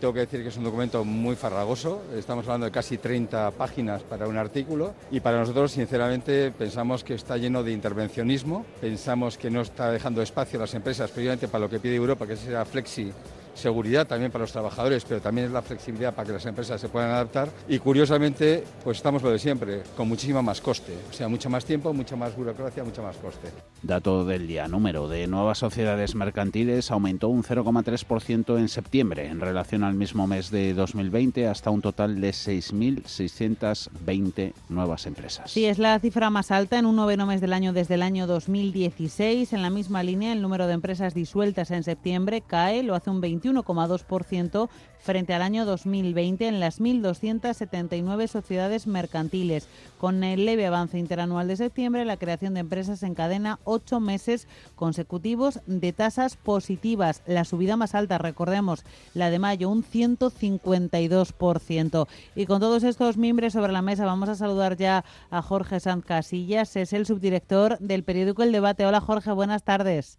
Tengo 0.01 0.15
que 0.15 0.21
decir 0.21 0.43
que 0.43 0.51
es 0.51 0.57
un 0.57 0.63
documento 0.63 1.05
muy 1.05 1.35
farragoso, 1.35 2.03
estamos 2.17 2.47
hablando 2.47 2.67
de 2.67 2.71
casi 2.71 2.99
30 2.99 3.51
páginas 3.51 4.05
para 4.05 4.29
un 4.29 4.37
artículo 4.37 4.95
y 5.11 5.19
para 5.19 5.41
nosotros 5.41 5.73
sinceramente 5.73 6.53
pensamos 6.53 7.03
que 7.03 7.15
está 7.15 7.37
lleno 7.37 7.65
de 7.65 7.73
intervencionismo, 7.73 8.65
pensamos 8.81 9.37
que 9.37 9.51
no 9.51 9.61
está 9.61 9.91
dejando 9.91 10.23
espacio 10.23 10.61
a 10.61 10.63
las 10.63 10.75
empresas 10.75 11.11
precisamente 11.11 11.49
para 11.49 11.65
lo 11.65 11.71
que 11.71 11.81
pide 11.81 11.97
Europa, 11.97 12.29
que 12.29 12.37
sea 12.37 12.65
flexi 12.65 13.13
seguridad 13.59 14.07
también 14.07 14.31
para 14.31 14.43
los 14.43 14.53
trabajadores, 14.53 15.05
pero 15.05 15.21
también 15.21 15.49
es 15.49 15.53
la 15.53 15.63
flexibilidad 15.63 16.15
para 16.15 16.27
que 16.27 16.33
las 16.33 16.47
empresas 16.47 16.81
se 16.81 16.89
puedan 16.89 17.11
adaptar. 17.11 17.51
Y 17.69 17.79
curiosamente, 17.79 18.65
pues 18.83 18.97
estamos 18.99 19.23
lo 19.23 19.31
de 19.31 19.39
siempre, 19.39 19.83
con 19.97 20.09
muchísima 20.09 20.43
más 20.43 20.61
coste. 20.61 20.95
O 21.11 21.13
sea, 21.13 21.29
mucho 21.29 21.49
más 21.51 21.65
tiempo, 21.65 21.93
mucha 21.93 22.17
más 22.17 22.35
burocracia, 22.37 22.85
mucho 22.85 23.03
más 23.03 23.17
coste. 23.17 23.49
Dato 23.83 24.25
del 24.25 24.47
día. 24.47 24.69
Número 24.69 25.09
de 25.09 25.27
nuevas 25.27 25.59
sociedades 25.59 26.15
mercantiles 26.15 26.91
aumentó 26.91 27.29
un 27.29 27.43
0,3% 27.43 28.59
en 28.59 28.69
septiembre 28.69 29.27
en 29.27 29.41
relación 29.41 29.85
al 29.85 29.95
mismo 29.95 30.27
mes 30.27 30.51
de 30.51 30.75
2020 30.75 31.49
hasta 31.49 31.71
un 31.71 31.81
total 31.83 32.21
de 32.21 32.31
6.620 32.31 34.53
nuevas 34.69 35.07
empresas. 35.07 35.51
Sí, 35.51 35.67
es 35.67 35.79
la 35.79 35.99
cifra 36.01 36.31
más 36.31 36.51
alta 36.51 36.79
en 36.79 36.87
un 36.87 36.97
noveno 36.97 37.27
mes 37.27 37.41
del 37.41 37.53
año 37.53 37.73
desde 37.73 37.95
el 37.95 38.03
año 38.03 38.27
2016. 38.27 39.53
En 39.53 39.63
la 39.63 39.71
misma 39.71 40.03
línea, 40.03 40.33
el 40.33 40.43
número 40.43 40.67
de 40.67 40.73
empresas 40.75 41.15
disueltas 41.15 41.71
en 41.71 41.83
septiembre 41.83 42.43
cae, 42.47 42.83
lo 42.83 42.95
hace 42.95 43.11
un 43.11 43.21
21 43.21 43.48
1,2% 43.49 44.69
frente 45.01 45.35
al 45.35 45.43
año 45.43 45.65
2020 45.65 46.49
en 46.49 46.59
las 46.61 46.81
1.279 46.81 48.27
sociedades 48.27 48.87
mercantiles. 48.87 49.67
Con 49.99 50.23
el 50.25 50.45
leve 50.45 50.67
avance 50.67 50.99
interanual 50.99 51.49
de 51.49 51.57
septiembre, 51.57 52.05
la 52.05 52.19
creación 52.19 52.53
de 52.55 52.61
empresas 52.61 53.03
encadena 53.03 53.59
ocho 53.65 53.99
meses 54.01 54.47
consecutivos 54.77 55.61
de 55.67 55.93
tasas 55.93 56.37
positivas. 56.37 57.23
La 57.27 57.45
subida 57.45 57.77
más 57.77 57.95
alta, 57.95 58.19
recordemos, 58.19 58.85
la 59.15 59.31
de 59.31 59.39
mayo, 59.39 59.71
un 59.71 59.85
152%. 59.85 62.07
Y 62.35 62.47
con 62.47 62.61
todos 62.61 62.83
estos 62.83 63.17
miembros 63.17 63.55
sobre 63.55 63.73
la 63.73 63.83
mesa, 63.83 64.05
vamos 64.05 64.29
a 64.29 64.35
saludar 64.35 64.77
ya 64.77 65.05
a 65.31 65.41
Jorge 65.43 65.79
Sanz 65.81 66.05
Casillas, 66.05 66.77
es 66.77 66.93
el 66.93 67.07
subdirector 67.07 67.79
del 67.79 68.05
periódico 68.05 68.43
El 68.43 68.53
Debate. 68.53 68.85
Hola 68.87 69.01
Jorge, 69.01 69.33
buenas 69.33 69.63
tardes. 69.63 70.19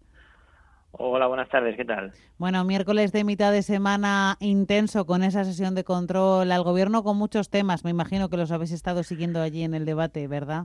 Hola, 0.92 1.28
buenas 1.28 1.48
tardes, 1.48 1.76
¿qué 1.76 1.84
tal? 1.84 2.12
Bueno, 2.38 2.64
miércoles 2.64 3.12
de 3.12 3.24
mitad 3.24 3.52
de 3.52 3.62
semana 3.62 4.36
intenso 4.40 5.06
con 5.06 5.22
esa 5.22 5.44
sesión 5.44 5.74
de 5.74 5.84
control 5.84 6.50
al 6.50 6.62
gobierno 6.64 7.02
con 7.04 7.16
muchos 7.16 7.48
temas. 7.48 7.84
Me 7.84 7.90
imagino 7.90 8.28
que 8.28 8.36
los 8.36 8.50
habéis 8.50 8.72
estado 8.72 9.02
siguiendo 9.02 9.40
allí 9.40 9.62
en 9.62 9.74
el 9.74 9.84
debate, 9.84 10.26
¿verdad? 10.26 10.64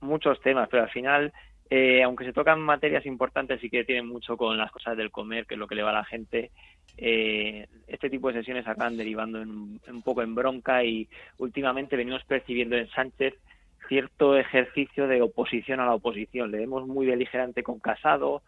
Muchos 0.00 0.40
temas, 0.40 0.68
pero 0.70 0.84
al 0.84 0.90
final, 0.90 1.32
eh, 1.68 2.02
aunque 2.02 2.24
se 2.24 2.32
tocan 2.32 2.60
materias 2.60 3.04
importantes, 3.04 3.60
sí 3.60 3.68
que 3.68 3.84
tienen 3.84 4.06
mucho 4.06 4.36
con 4.36 4.56
las 4.56 4.72
cosas 4.72 4.96
del 4.96 5.10
comer, 5.10 5.46
que 5.46 5.54
es 5.54 5.60
lo 5.60 5.68
que 5.68 5.74
le 5.74 5.82
va 5.82 5.90
a 5.90 5.94
la 5.94 6.04
gente. 6.04 6.50
Eh, 6.96 7.66
este 7.86 8.08
tipo 8.08 8.28
de 8.28 8.38
sesiones 8.40 8.66
acaban 8.66 8.96
derivando 8.96 9.42
en, 9.42 9.80
un 9.88 10.02
poco 10.02 10.22
en 10.22 10.34
bronca 10.34 10.84
y 10.84 11.08
últimamente 11.38 11.96
venimos 11.96 12.24
percibiendo 12.24 12.76
en 12.76 12.88
Sánchez 12.88 13.34
cierto 13.88 14.36
ejercicio 14.38 15.06
de 15.06 15.20
oposición 15.20 15.80
a 15.80 15.86
la 15.86 15.94
oposición. 15.94 16.50
Le 16.50 16.58
vemos 16.58 16.86
muy 16.86 17.06
beligerante 17.06 17.62
con 17.62 17.78
Casado, 17.78 18.42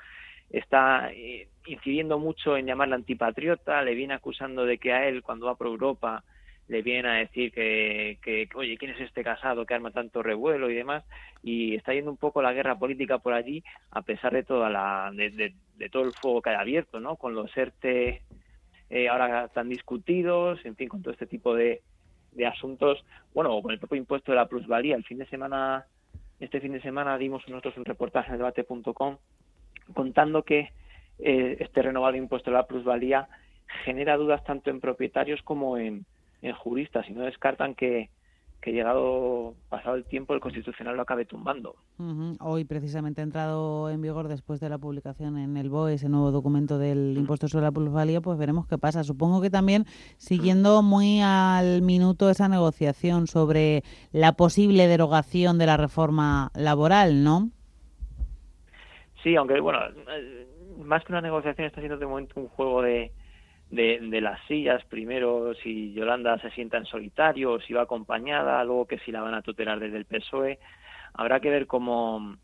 está 0.50 1.10
eh, 1.12 1.48
incidiendo 1.66 2.18
mucho 2.18 2.56
en 2.56 2.66
llamarle 2.66 2.94
antipatriota, 2.94 3.82
le 3.82 3.94
viene 3.94 4.14
acusando 4.14 4.64
de 4.64 4.78
que 4.78 4.92
a 4.92 5.08
él 5.08 5.22
cuando 5.22 5.46
va 5.46 5.56
por 5.56 5.66
Europa 5.66 6.24
le 6.68 6.82
viene 6.82 7.08
a 7.08 7.14
decir 7.14 7.52
que, 7.52 8.18
que, 8.22 8.48
oye, 8.54 8.78
¿quién 8.78 8.92
es 8.92 9.00
este 9.00 9.22
casado 9.22 9.66
que 9.66 9.74
arma 9.74 9.90
tanto 9.90 10.22
revuelo 10.22 10.70
y 10.70 10.74
demás? 10.74 11.04
Y 11.42 11.74
está 11.74 11.92
yendo 11.92 12.10
un 12.10 12.16
poco 12.16 12.40
la 12.40 12.54
guerra 12.54 12.78
política 12.78 13.18
por 13.18 13.34
allí, 13.34 13.62
a 13.90 14.02
pesar 14.02 14.32
de 14.32 14.44
toda 14.44 14.70
la, 14.70 15.10
de, 15.12 15.52
todo 15.90 16.04
el 16.04 16.12
fuego 16.12 16.40
que 16.40 16.50
hay 16.50 16.56
abierto, 16.56 17.00
¿no? 17.00 17.16
Con 17.16 17.34
los 17.34 17.54
ERTE 17.54 18.22
eh, 18.88 19.08
ahora 19.08 19.48
tan 19.48 19.68
discutidos, 19.68 20.64
en 20.64 20.74
fin, 20.74 20.88
con 20.88 21.02
todo 21.02 21.12
este 21.12 21.26
tipo 21.26 21.54
de, 21.54 21.82
de 22.32 22.46
asuntos, 22.46 23.04
bueno, 23.34 23.60
con 23.60 23.72
el 23.72 23.78
propio 23.78 23.98
impuesto 23.98 24.32
de 24.32 24.36
la 24.36 24.48
plusvalía. 24.48 24.96
El 24.96 25.04
fin 25.04 25.18
de 25.18 25.26
semana, 25.26 25.84
este 26.40 26.60
fin 26.60 26.72
de 26.72 26.80
semana 26.80 27.18
dimos 27.18 27.46
nosotros 27.46 27.76
un 27.76 27.84
reportaje 27.84 28.30
en 28.32 28.38
debate.com 28.38 29.18
contando 29.92 30.42
que 30.42 30.70
eh, 31.18 31.56
este 31.60 31.82
renovado 31.82 32.16
impuesto 32.16 32.50
a 32.50 32.54
la 32.54 32.66
plusvalía 32.66 33.28
genera 33.84 34.16
dudas 34.16 34.42
tanto 34.44 34.70
en 34.70 34.80
propietarios 34.80 35.42
como 35.42 35.78
en, 35.78 36.06
juristas 36.58 37.08
y 37.08 37.14
no 37.14 37.22
descartan 37.22 37.74
que, 37.74 38.10
que 38.60 38.72
llegado 38.72 39.54
pasado 39.70 39.96
el 39.96 40.04
tiempo 40.04 40.34
el 40.34 40.40
constitucional 40.40 40.94
lo 40.94 41.00
acabe 41.00 41.24
tumbando. 41.24 41.74
Hoy 42.38 42.66
precisamente 42.66 43.22
ha 43.22 43.24
entrado 43.24 43.88
en 43.88 44.02
vigor 44.02 44.28
después 44.28 44.60
de 44.60 44.68
la 44.68 44.76
publicación 44.76 45.38
en 45.38 45.56
el 45.56 45.70
BOE 45.70 45.94
ese 45.94 46.10
nuevo 46.10 46.32
documento 46.32 46.78
del 46.78 47.16
impuesto 47.16 47.48
sobre 47.48 47.64
la 47.64 47.72
plusvalía, 47.72 48.20
pues 48.20 48.36
veremos 48.36 48.66
qué 48.66 48.76
pasa. 48.76 49.04
Supongo 49.04 49.40
que 49.40 49.48
también 49.48 49.86
siguiendo 50.18 50.82
muy 50.82 51.22
al 51.22 51.80
minuto 51.80 52.28
esa 52.28 52.46
negociación 52.48 53.26
sobre 53.26 53.82
la 54.12 54.32
posible 54.32 54.86
derogación 54.86 55.56
de 55.56 55.64
la 55.64 55.78
reforma 55.78 56.50
laboral, 56.54 57.24
¿no? 57.24 57.48
Sí, 59.24 59.34
aunque 59.34 59.58
bueno, 59.58 59.80
eh, 60.10 60.46
más 60.78 61.04
que 61.04 61.10
una 61.10 61.20
negociación 61.20 61.66
está 61.66 61.80
siendo 61.80 61.98
de 61.98 62.06
momento 62.06 62.38
un 62.38 62.48
juego 62.48 62.80
de 62.82 63.10
de, 63.70 64.20
las 64.20 64.40
sillas, 64.46 64.84
primero 64.84 65.54
si 65.54 65.92
Yolanda 65.92 66.38
se 66.38 66.50
sienta 66.50 66.76
en 66.76 66.86
solitario 66.86 67.52
o 67.52 67.60
si 67.60 67.72
va 67.72 67.82
acompañada, 67.82 68.62
luego 68.64 68.86
que 68.86 68.98
si 68.98 69.10
la 69.10 69.20
van 69.20 69.34
a 69.34 69.42
tutelar 69.42 69.80
desde 69.80 69.96
el 69.96 70.04
PSOE. 70.04 70.58
Habrá 71.14 71.40
que 71.40 71.50
ver 71.50 71.66
cómo, 71.66 72.36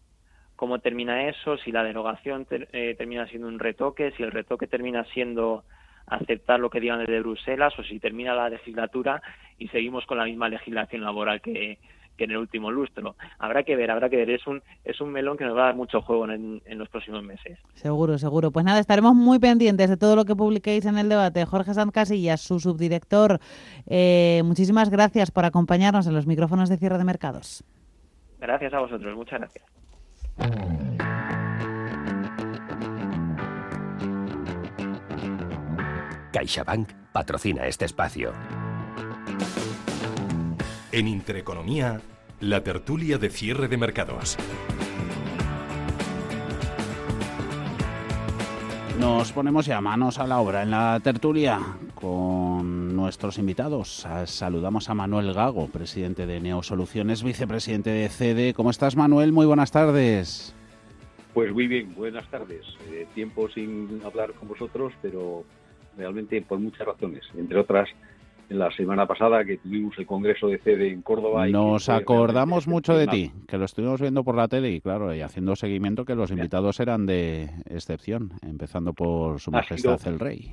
cómo 0.56 0.78
termina 0.80 1.28
eso, 1.28 1.56
si 1.58 1.72
la 1.72 1.84
derogación 1.84 2.46
eh, 2.50 2.94
termina 2.96 3.26
siendo 3.28 3.48
un 3.48 3.58
retoque, 3.58 4.12
si 4.16 4.22
el 4.22 4.32
retoque 4.32 4.66
termina 4.66 5.04
siendo 5.12 5.64
aceptar 6.06 6.58
lo 6.58 6.70
que 6.70 6.80
digan 6.80 6.98
desde 7.00 7.20
Bruselas 7.20 7.78
o 7.78 7.84
si 7.84 8.00
termina 8.00 8.34
la 8.34 8.48
legislatura 8.48 9.22
y 9.58 9.68
seguimos 9.68 10.06
con 10.06 10.18
la 10.18 10.24
misma 10.24 10.48
legislación 10.48 11.02
laboral 11.02 11.40
que, 11.40 11.78
en 12.18 12.30
el 12.30 12.36
último 12.36 12.70
lustro. 12.70 13.16
Habrá 13.38 13.62
que 13.62 13.76
ver, 13.76 13.90
habrá 13.90 14.08
que 14.08 14.16
ver. 14.16 14.30
Es 14.30 14.46
un, 14.46 14.62
es 14.84 15.00
un 15.00 15.10
melón 15.10 15.36
que 15.36 15.44
nos 15.44 15.56
va 15.56 15.62
a 15.62 15.66
dar 15.66 15.74
mucho 15.74 16.00
juego 16.02 16.30
en, 16.30 16.60
los 16.66 16.88
próximos 16.88 17.22
meses. 17.22 17.58
Seguro, 17.74 18.18
seguro. 18.18 18.50
Pues 18.50 18.64
nada, 18.64 18.80
estaremos 18.80 19.14
muy 19.14 19.38
pendientes 19.38 19.88
de 19.88 19.96
todo 19.96 20.16
lo 20.16 20.24
que 20.24 20.36
publiquéis 20.36 20.86
en 20.86 20.98
el 20.98 21.08
debate. 21.08 21.44
Jorge 21.44 21.74
Sanz 21.74 21.92
Casillas, 21.92 22.40
su 22.40 22.60
subdirector, 22.60 23.40
eh, 23.86 24.42
muchísimas 24.44 24.90
gracias 24.90 25.30
por 25.30 25.44
acompañarnos 25.44 26.06
en 26.06 26.14
los 26.14 26.26
micrófonos 26.26 26.68
de 26.68 26.76
cierre 26.76 26.98
de 26.98 27.04
mercados. 27.04 27.64
Gracias 28.38 28.72
a 28.72 28.80
vosotros, 28.80 29.16
muchas 29.16 29.40
gracias. 29.40 29.64
CaixaBank 36.32 36.88
patrocina 37.12 37.66
este 37.66 37.84
espacio. 37.84 38.32
En 40.92 41.06
Intereconomía, 41.06 42.00
la 42.40 42.64
tertulia 42.64 43.16
de 43.16 43.30
cierre 43.30 43.68
de 43.68 43.76
mercados. 43.76 44.36
Nos 48.98 49.30
ponemos 49.30 49.66
ya 49.66 49.80
manos 49.80 50.18
a 50.18 50.26
la 50.26 50.40
obra 50.40 50.62
en 50.64 50.72
la 50.72 50.98
tertulia 51.00 51.60
con 51.94 52.96
nuestros 52.96 53.38
invitados. 53.38 54.04
Saludamos 54.24 54.90
a 54.90 54.94
Manuel 54.94 55.32
Gago, 55.32 55.68
presidente 55.68 56.26
de 56.26 56.40
Neosoluciones, 56.40 57.22
vicepresidente 57.22 57.90
de 57.90 58.08
CD. 58.08 58.52
¿Cómo 58.52 58.70
estás, 58.70 58.96
Manuel? 58.96 59.30
Muy 59.30 59.46
buenas 59.46 59.70
tardes. 59.70 60.56
Pues 61.32 61.52
muy 61.52 61.68
bien, 61.68 61.94
buenas 61.94 62.28
tardes. 62.30 62.66
Eh, 62.90 63.06
tiempo 63.14 63.48
sin 63.48 64.00
hablar 64.04 64.32
con 64.32 64.48
vosotros, 64.48 64.92
pero 65.00 65.44
realmente 65.96 66.42
por 66.42 66.58
muchas 66.58 66.84
razones, 66.84 67.22
entre 67.36 67.60
otras 67.60 67.88
la 68.50 68.70
semana 68.72 69.06
pasada 69.06 69.44
que 69.44 69.58
tuvimos 69.58 69.96
el 69.98 70.06
Congreso 70.06 70.48
de 70.48 70.58
CD 70.58 70.88
en 70.88 71.02
Córdoba. 71.02 71.46
Nos 71.48 71.88
acordamos 71.88 72.66
mucho 72.66 72.94
de 72.94 73.06
ti, 73.06 73.32
que 73.46 73.56
lo 73.56 73.64
estuvimos 73.64 74.00
viendo 74.00 74.24
por 74.24 74.34
la 74.34 74.48
tele 74.48 74.70
y 74.70 74.80
claro, 74.80 75.14
y 75.14 75.20
haciendo 75.20 75.54
seguimiento 75.54 76.04
que 76.04 76.16
los 76.16 76.30
invitados 76.30 76.80
eran 76.80 77.06
de 77.06 77.48
excepción, 77.66 78.32
empezando 78.42 78.92
por 78.92 79.40
Su 79.40 79.52
Majestad 79.52 80.00
el 80.06 80.18
Rey. 80.18 80.52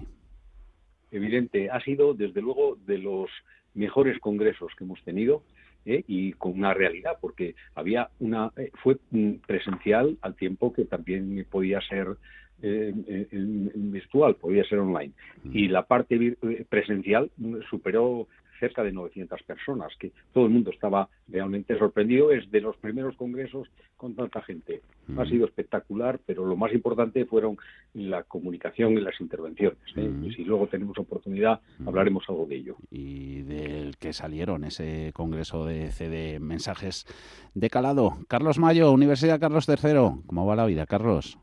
Evidente, 1.11 1.71
ha 1.71 1.81
sido 1.81 2.13
desde 2.13 2.41
luego 2.41 2.77
de 2.85 2.99
los 2.99 3.29
mejores 3.73 4.19
congresos 4.19 4.71
que 4.77 4.83
hemos 4.83 5.01
tenido. 5.03 5.43
¿eh? 5.85 6.03
y 6.05 6.33
con 6.33 6.51
una 6.51 6.73
realidad, 6.73 7.17
porque 7.21 7.55
había 7.73 8.09
una 8.19 8.51
eh, 8.57 8.71
fue 8.83 8.97
presencial 9.45 10.17
al 10.21 10.35
tiempo 10.35 10.73
que 10.73 10.83
también 10.83 11.45
podía 11.49 11.79
ser 11.81 12.17
en, 12.61 13.91
virtual, 13.91 14.35
podía 14.35 14.63
ser 14.65 14.79
online. 14.79 15.13
Y 15.51 15.67
la 15.67 15.83
parte 15.83 16.15
eh, 16.15 16.65
presencial 16.69 17.29
superó 17.69 18.27
cerca 18.59 18.83
de 18.83 18.91
900 18.91 19.41
personas, 19.43 19.91
que 19.99 20.11
todo 20.33 20.45
el 20.45 20.51
mundo 20.51 20.71
estaba 20.71 21.09
realmente 21.27 21.77
sorprendido. 21.77 22.31
Es 22.31 22.49
de 22.51 22.61
los 22.61 22.75
primeros 22.77 23.15
congresos 23.15 23.67
con 23.95 24.15
tanta 24.15 24.41
gente. 24.41 24.81
Ha 25.17 25.25
sido 25.25 25.45
espectacular, 25.45 26.19
pero 26.25 26.45
lo 26.45 26.55
más 26.55 26.73
importante 26.73 27.25
fueron 27.25 27.57
la 27.93 28.23
comunicación 28.23 28.93
y 28.93 29.01
las 29.01 29.19
intervenciones. 29.21 29.77
¿eh? 29.95 30.11
Y 30.23 30.33
si 30.33 30.43
luego 30.43 30.67
tenemos 30.67 30.97
oportunidad, 30.97 31.61
hablaremos 31.85 32.23
algo 32.27 32.45
de 32.45 32.55
ello. 32.55 32.75
Y 32.91 33.41
del 33.43 33.97
que 33.97 34.13
salieron 34.13 34.63
ese 34.63 35.11
congreso 35.13 35.65
de 35.65 35.91
CD 35.91 36.39
Mensajes 36.39 37.05
de 37.53 37.69
Calado. 37.69 38.17
Carlos 38.27 38.59
Mayo, 38.59 38.91
Universidad 38.91 39.39
Carlos 39.39 39.67
III. 39.67 40.23
¿Cómo 40.25 40.45
va 40.45 40.55
la 40.55 40.65
vida, 40.65 40.85
Carlos? 40.85 41.39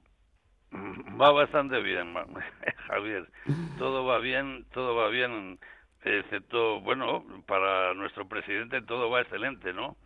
Va 1.21 1.31
bastante 1.33 1.81
bien, 1.81 2.15
Javier. 2.89 3.29
Todo 3.79 4.05
va 4.05 4.19
bien, 4.19 4.67
todo 4.73 4.95
va 4.97 5.09
bien, 5.09 5.59
excepto, 6.05 6.81
bueno, 6.81 7.25
para 7.47 7.95
nuestro 7.95 8.29
presidente 8.29 8.83
todo 8.83 9.11
va 9.11 9.23
excelente, 9.23 9.73
¿no? 9.73 9.97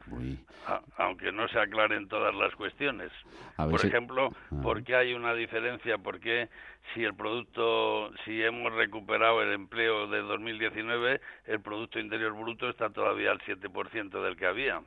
aunque 0.99 1.33
no 1.33 1.49
se 1.49 1.59
aclaren 1.59 2.09
todas 2.09 2.35
las 2.35 2.55
cuestiones. 2.55 3.11
Por 3.57 3.85
ejemplo, 3.85 4.31
ah. 4.51 4.61
¿por 4.63 4.85
qué 4.85 4.97
hay 4.97 5.15
una 5.15 5.35
diferencia? 5.35 5.97
¿Por 5.97 6.21
qué 6.21 6.49
si 6.93 7.05
el 7.05 7.15
producto, 7.15 8.13
si 8.25 8.43
hemos 8.43 8.73
recuperado 8.75 9.43
el 9.43 9.53
empleo 9.53 10.07
de 10.09 10.21
2019, 10.21 11.21
el 11.47 11.61
Producto 11.61 11.99
Interior 11.99 12.35
Bruto 12.35 12.69
está 12.69 12.91
todavía 12.91 13.31
al 13.31 13.41
7% 13.41 14.23
del 14.23 14.37
que 14.37 14.47
había? 14.47 14.83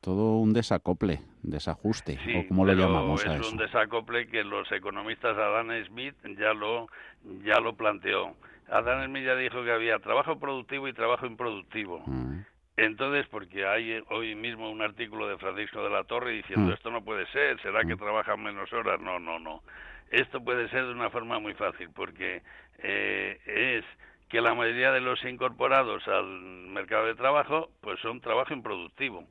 Todo 0.00 0.38
un 0.38 0.52
desacople, 0.52 1.20
desajuste, 1.42 2.18
o 2.36 2.48
como 2.48 2.64
lo 2.64 2.72
llamamos 2.74 3.26
a 3.26 3.34
eso. 3.34 3.42
Es 3.42 3.52
un 3.52 3.58
desacople 3.58 4.28
que 4.28 4.44
los 4.44 4.70
economistas 4.72 5.36
Adam 5.36 5.70
Smith 5.86 6.14
ya 6.38 6.52
lo 6.54 6.86
ya 7.44 7.60
lo 7.60 7.74
planteó. 7.74 8.36
Adam 8.70 9.06
Smith 9.06 9.24
ya 9.24 9.34
dijo 9.34 9.64
que 9.64 9.72
había 9.72 9.98
trabajo 9.98 10.38
productivo 10.38 10.88
y 10.88 10.92
trabajo 10.92 11.26
improductivo. 11.26 12.02
Mm. 12.06 12.40
Entonces, 12.76 13.26
porque 13.28 13.66
hay 13.66 14.00
hoy 14.10 14.36
mismo 14.36 14.70
un 14.70 14.82
artículo 14.82 15.26
de 15.26 15.36
Francisco 15.36 15.82
de 15.82 15.90
la 15.90 16.04
Torre 16.04 16.32
diciendo 16.32 16.70
mm. 16.70 16.74
esto 16.74 16.90
no 16.90 17.02
puede 17.02 17.26
ser, 17.32 17.60
será 17.60 17.82
que 17.84 17.96
mm. 17.96 17.98
trabajan 17.98 18.42
menos 18.42 18.72
horas. 18.72 19.00
No, 19.00 19.18
no, 19.18 19.38
no. 19.40 19.62
Esto 20.10 20.42
puede 20.42 20.68
ser 20.68 20.86
de 20.86 20.92
una 20.92 21.10
forma 21.10 21.40
muy 21.40 21.54
fácil, 21.54 21.90
porque 21.92 22.42
eh, 22.78 23.38
es 23.46 23.84
que 24.28 24.40
la 24.40 24.54
mayoría 24.54 24.92
de 24.92 25.00
los 25.00 25.22
incorporados 25.24 26.06
al 26.06 26.26
mercado 26.68 27.06
de 27.06 27.14
trabajo, 27.14 27.70
pues 27.80 27.98
son 28.00 28.20
trabajo 28.20 28.54
improductivo. 28.54 29.26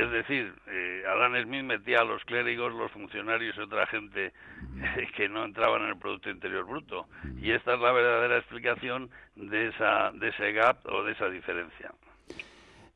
Es 0.00 0.10
decir, 0.10 0.54
eh, 0.68 1.02
Smith 1.44 1.64
metía 1.64 2.00
a 2.00 2.04
los 2.04 2.24
clérigos, 2.24 2.72
los 2.72 2.90
funcionarios 2.90 3.54
y 3.56 3.60
otra 3.60 3.86
gente 3.86 4.26
eh, 4.26 5.08
que 5.14 5.28
no 5.28 5.44
entraban 5.44 5.82
en 5.82 5.88
el 5.90 5.98
Producto 5.98 6.30
Interior 6.30 6.64
Bruto. 6.64 7.06
Y 7.38 7.50
esta 7.50 7.74
es 7.74 7.80
la 7.80 7.92
verdadera 7.92 8.38
explicación 8.38 9.10
de, 9.36 9.68
esa, 9.68 10.10
de 10.12 10.28
ese 10.28 10.52
gap 10.52 10.78
o 10.86 11.04
de 11.04 11.12
esa 11.12 11.28
diferencia. 11.28 11.92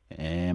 Eh, 0.09 0.51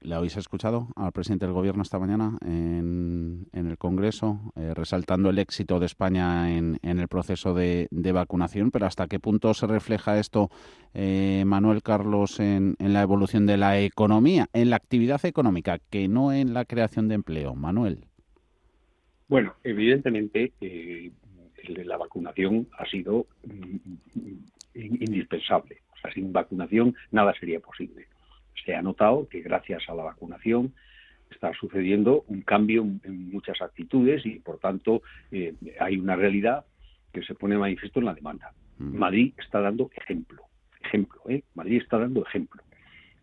¿Le 0.00 0.14
habéis 0.14 0.36
escuchado 0.36 0.88
al 0.96 1.12
presidente 1.12 1.46
del 1.46 1.54
Gobierno 1.54 1.82
esta 1.82 1.98
mañana 1.98 2.38
en, 2.44 3.46
el 3.52 3.78
Congreso, 3.78 4.40
eh, 4.56 4.72
resaltando 4.74 5.30
el 5.30 5.38
éxito 5.38 5.78
de 5.80 5.86
España 5.86 6.56
en, 6.56 6.78
el 6.82 7.08
proceso 7.08 7.54
de, 7.54 7.88
vacunación? 7.90 8.70
Pero 8.70 8.86
¿hasta 8.86 9.06
qué 9.06 9.18
punto 9.18 9.54
se 9.54 9.66
refleja 9.66 10.18
esto, 10.18 10.50
eh, 10.94 11.44
Manuel 11.46 11.82
Carlos, 11.82 12.40
en, 12.40 12.76
la 12.78 13.02
evolución 13.02 13.46
de 13.46 13.56
la 13.56 13.80
economía, 13.80 14.48
en 14.52 14.70
la 14.70 14.76
actividad 14.76 15.24
económica, 15.24 15.78
que 15.90 16.08
no 16.08 16.32
en 16.32 16.54
la 16.54 16.64
creación 16.64 17.08
de 17.08 17.14
empleo? 17.14 17.54
Manuel. 17.54 18.04
Bueno, 19.28 19.54
evidentemente 19.64 20.52
eh, 20.60 21.10
la 21.84 21.96
vacunación 21.96 22.68
ha 22.78 22.86
sido 22.86 23.26
mm, 23.44 23.76
indispensable. 24.74 25.82
O 25.92 26.00
sea, 26.00 26.12
sin 26.12 26.32
vacunación 26.32 26.94
nada 27.10 27.34
sería 27.38 27.60
posible 27.60 28.06
se 28.64 28.74
ha 28.74 28.82
notado 28.82 29.28
que 29.28 29.40
gracias 29.40 29.88
a 29.88 29.94
la 29.94 30.04
vacunación 30.04 30.74
está 31.30 31.52
sucediendo 31.54 32.24
un 32.28 32.42
cambio 32.42 32.82
en 32.82 33.30
muchas 33.30 33.60
actitudes 33.60 34.24
y, 34.24 34.38
por 34.38 34.58
tanto, 34.58 35.02
eh, 35.30 35.54
hay 35.78 35.98
una 35.98 36.16
realidad 36.16 36.64
que 37.12 37.22
se 37.22 37.34
pone 37.34 37.56
manifiesto 37.56 38.00
en 38.00 38.06
la 38.06 38.14
demanda. 38.14 38.52
Madrid 38.78 39.34
está 39.38 39.60
dando 39.60 39.90
ejemplo, 39.94 40.44
ejemplo, 40.80 41.20
¿eh? 41.28 41.42
Madrid 41.54 41.82
está 41.82 41.98
dando 41.98 42.24
ejemplo. 42.24 42.62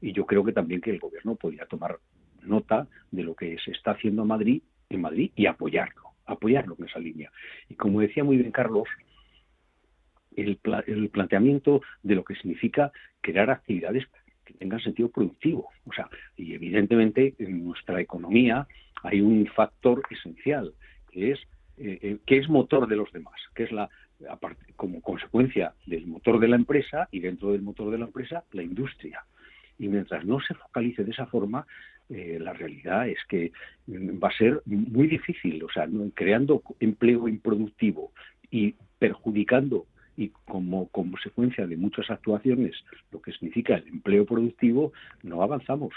Y 0.02 0.12
yo 0.12 0.26
creo 0.26 0.44
que 0.44 0.52
también 0.52 0.82
que 0.82 0.92
el 0.92 1.00
gobierno 1.00 1.36
podría 1.36 1.66
tomar 1.66 2.00
nota 2.44 2.88
de 3.12 3.24
lo 3.24 3.36
que 3.36 3.58
se 3.64 3.72
está 3.72 3.92
haciendo 3.92 4.24
en 4.24 4.28
Madrid, 4.28 4.62
en 4.90 5.02
Madrid 5.02 5.32
y 5.36 5.46
apoyarlo, 5.46 6.12
apoyarlo 6.26 6.76
en 6.78 6.86
esa 6.86 7.00
línea. 7.00 7.32
Y 7.70 7.76
como 7.76 8.02
decía 8.02 8.24
muy 8.24 8.38
bien 8.38 8.52
Carlos, 8.52 8.88
el, 10.36 10.60
el 10.88 11.10
planteamiento 11.10 11.82
de 12.04 12.16
lo 12.16 12.26
que 12.26 12.36
significa 12.36 12.92
crear 13.22 13.50
actividades 13.50 14.06
que 14.46 14.54
tengan 14.54 14.80
sentido 14.80 15.10
productivo. 15.10 15.70
O 15.86 15.94
sea, 15.94 16.10
y 16.38 16.54
evidentemente 16.54 17.34
en 17.40 17.66
nuestra 17.66 18.00
economía 18.00 18.68
hay 19.04 19.22
un 19.22 19.46
factor 19.48 20.02
esencial 20.10 20.74
que 21.12 21.32
es 21.32 21.40
eh, 21.78 22.00
eh, 22.02 22.18
que 22.26 22.38
es 22.38 22.48
motor 22.48 22.88
de 22.88 22.96
los 22.96 23.12
demás, 23.12 23.36
que 23.54 23.64
es 23.64 23.72
la 23.72 23.90
como 24.78 25.02
consecuencia 25.02 25.74
del 25.86 26.08
motor 26.08 26.40
de 26.40 26.48
la 26.48 26.56
empresa 26.56 27.10
y 27.12 27.20
dentro 27.20 27.52
del 27.52 27.62
motor 27.62 27.92
de 27.92 27.98
la 27.98 28.06
empresa 28.06 28.46
la 28.54 28.64
industria. 28.64 29.26
Y 29.78 29.90
mientras 29.90 30.24
no 30.26 30.40
se 30.40 30.54
focalice 30.54 31.04
de 31.04 31.12
esa 31.12 31.26
forma, 31.26 31.68
eh, 32.10 32.38
la 32.40 32.54
realidad 32.54 33.10
es 33.10 33.18
que 33.28 33.52
mm, 33.88 34.24
va 34.24 34.30
a 34.30 34.38
ser 34.38 34.62
muy 34.66 35.08
difícil, 35.08 35.62
o 35.64 35.70
sea, 35.70 35.86
creando 36.14 36.62
empleo 36.80 37.28
improductivo 37.28 38.14
y 38.50 38.76
perjudicando 38.98 39.86
y 40.18 40.30
como 40.46 40.88
consecuencia 40.90 41.68
de 41.68 41.78
muchas 41.78 42.10
actuaciones 42.10 42.76
lo 43.12 43.22
que 43.22 43.32
significa 43.34 43.76
el 43.76 43.88
empleo 43.88 44.26
productivo, 44.26 44.94
no 45.24 45.42
avanzamos. 45.42 45.94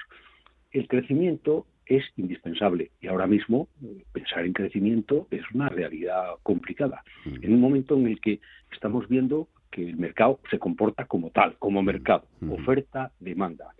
El 0.70 0.88
crecimiento 0.88 1.66
es 1.86 2.04
indispensable 2.16 2.90
y 3.00 3.06
ahora 3.06 3.26
mismo 3.26 3.68
eh, 3.82 4.04
pensar 4.12 4.44
en 4.44 4.52
crecimiento 4.52 5.26
es 5.30 5.42
una 5.54 5.68
realidad 5.68 6.34
complicada. 6.42 7.02
Mm. 7.24 7.44
En 7.44 7.54
un 7.54 7.60
momento 7.60 7.96
en 7.96 8.06
el 8.06 8.20
que 8.20 8.40
estamos 8.72 9.08
viendo 9.08 9.48
que 9.70 9.88
el 9.88 9.96
mercado 9.96 10.40
se 10.50 10.58
comporta 10.58 11.06
como 11.06 11.30
tal, 11.30 11.56
como 11.58 11.82
mercado, 11.82 12.26
mm. 12.40 12.52
oferta-demanda. 12.52 13.74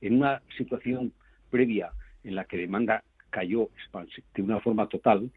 En 0.00 0.16
una 0.16 0.42
situación 0.56 1.12
previa 1.50 1.92
en 2.24 2.34
la 2.34 2.44
que 2.44 2.56
demanda 2.56 3.04
cayó 3.30 3.70
de 4.34 4.42
una 4.42 4.60
forma 4.60 4.88
total, 4.88 5.30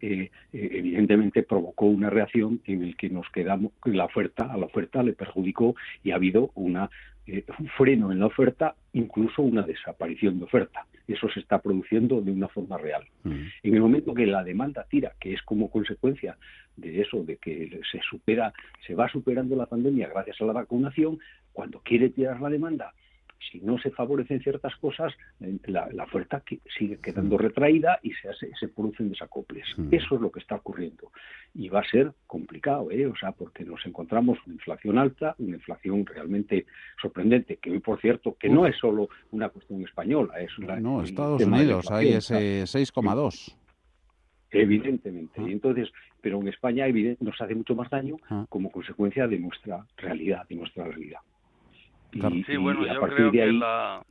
eh, 0.00 0.30
eh, 0.52 0.70
evidentemente 0.72 1.42
provocó 1.42 1.86
una 1.86 2.10
reacción 2.10 2.60
en 2.66 2.82
el 2.82 2.96
que 2.96 3.10
nos 3.10 3.28
quedamos 3.30 3.72
la 3.84 4.06
oferta 4.06 4.44
a 4.44 4.56
la 4.56 4.66
oferta 4.66 5.02
le 5.02 5.12
perjudicó 5.12 5.74
y 6.02 6.10
ha 6.10 6.14
habido 6.16 6.50
una 6.54 6.90
eh, 7.26 7.44
un 7.58 7.68
freno 7.68 8.10
en 8.10 8.20
la 8.20 8.26
oferta 8.26 8.74
incluso 8.92 9.42
una 9.42 9.62
desaparición 9.62 10.38
de 10.38 10.44
oferta 10.44 10.86
eso 11.06 11.28
se 11.28 11.40
está 11.40 11.60
produciendo 11.60 12.20
de 12.20 12.32
una 12.32 12.48
forma 12.48 12.78
real 12.78 13.04
mm. 13.24 13.30
en 13.62 13.74
el 13.74 13.80
momento 13.80 14.14
que 14.14 14.26
la 14.26 14.42
demanda 14.42 14.86
tira 14.88 15.12
que 15.20 15.34
es 15.34 15.42
como 15.42 15.70
consecuencia 15.70 16.38
de 16.76 17.02
eso 17.02 17.22
de 17.22 17.36
que 17.36 17.80
se 17.92 18.00
supera 18.00 18.52
se 18.86 18.94
va 18.94 19.08
superando 19.10 19.54
la 19.54 19.66
pandemia 19.66 20.08
gracias 20.08 20.40
a 20.40 20.44
la 20.44 20.52
vacunación 20.52 21.18
cuando 21.52 21.80
quiere 21.80 22.08
tirar 22.08 22.40
la 22.40 22.48
demanda 22.48 22.94
si 23.50 23.60
no 23.60 23.78
se 23.78 23.90
favorecen 23.90 24.40
ciertas 24.40 24.74
cosas, 24.76 25.12
eh, 25.40 25.56
la, 25.66 26.04
oferta 26.04 26.42
sigue 26.78 26.98
quedando 26.98 27.38
retraída 27.38 27.98
y 28.02 28.12
se, 28.12 28.28
hace, 28.28 28.50
se 28.58 28.68
producen 28.68 29.10
desacoples. 29.10 29.64
Eso 29.90 30.14
es 30.14 30.20
lo 30.20 30.30
que 30.30 30.40
está 30.40 30.56
ocurriendo. 30.56 31.10
Y 31.54 31.68
va 31.68 31.80
a 31.80 31.90
ser 31.90 32.12
complicado, 32.26 32.90
¿eh? 32.90 33.06
O 33.06 33.16
sea, 33.16 33.32
porque 33.32 33.64
nos 33.64 33.84
encontramos 33.86 34.38
una 34.46 34.54
inflación 34.54 34.98
alta, 34.98 35.34
una 35.38 35.56
inflación 35.56 36.04
realmente 36.06 36.66
sorprendente, 37.00 37.56
que 37.56 37.70
hoy, 37.70 37.80
por 37.80 38.00
cierto, 38.00 38.36
que 38.38 38.48
no 38.48 38.66
es 38.66 38.76
solo 38.76 39.08
una 39.30 39.48
cuestión 39.48 39.82
española, 39.82 40.40
es 40.40 40.56
una... 40.58 40.78
No, 40.78 41.02
Estados 41.02 41.42
Unidos, 41.42 41.90
hay 41.90 42.12
ese 42.12 42.62
6,2. 42.62 43.56
Evidentemente. 44.52 45.40
Y 45.42 45.52
entonces, 45.52 45.90
pero 46.20 46.40
en 46.40 46.48
España 46.48 46.86
nos 47.20 47.40
hace 47.40 47.54
mucho 47.54 47.74
más 47.74 47.88
daño 47.88 48.16
ah. 48.28 48.46
como 48.48 48.70
consecuencia 48.70 49.26
de 49.28 49.38
nuestra 49.38 49.86
realidad, 49.96 50.46
de 50.48 50.56
nuestra 50.56 50.84
realidad 50.84 51.20
sí, 52.46 52.56
bueno, 52.56 52.86
yo 52.86 53.00
creo 53.00 53.32
que, 53.32 53.52
la, 53.52 54.02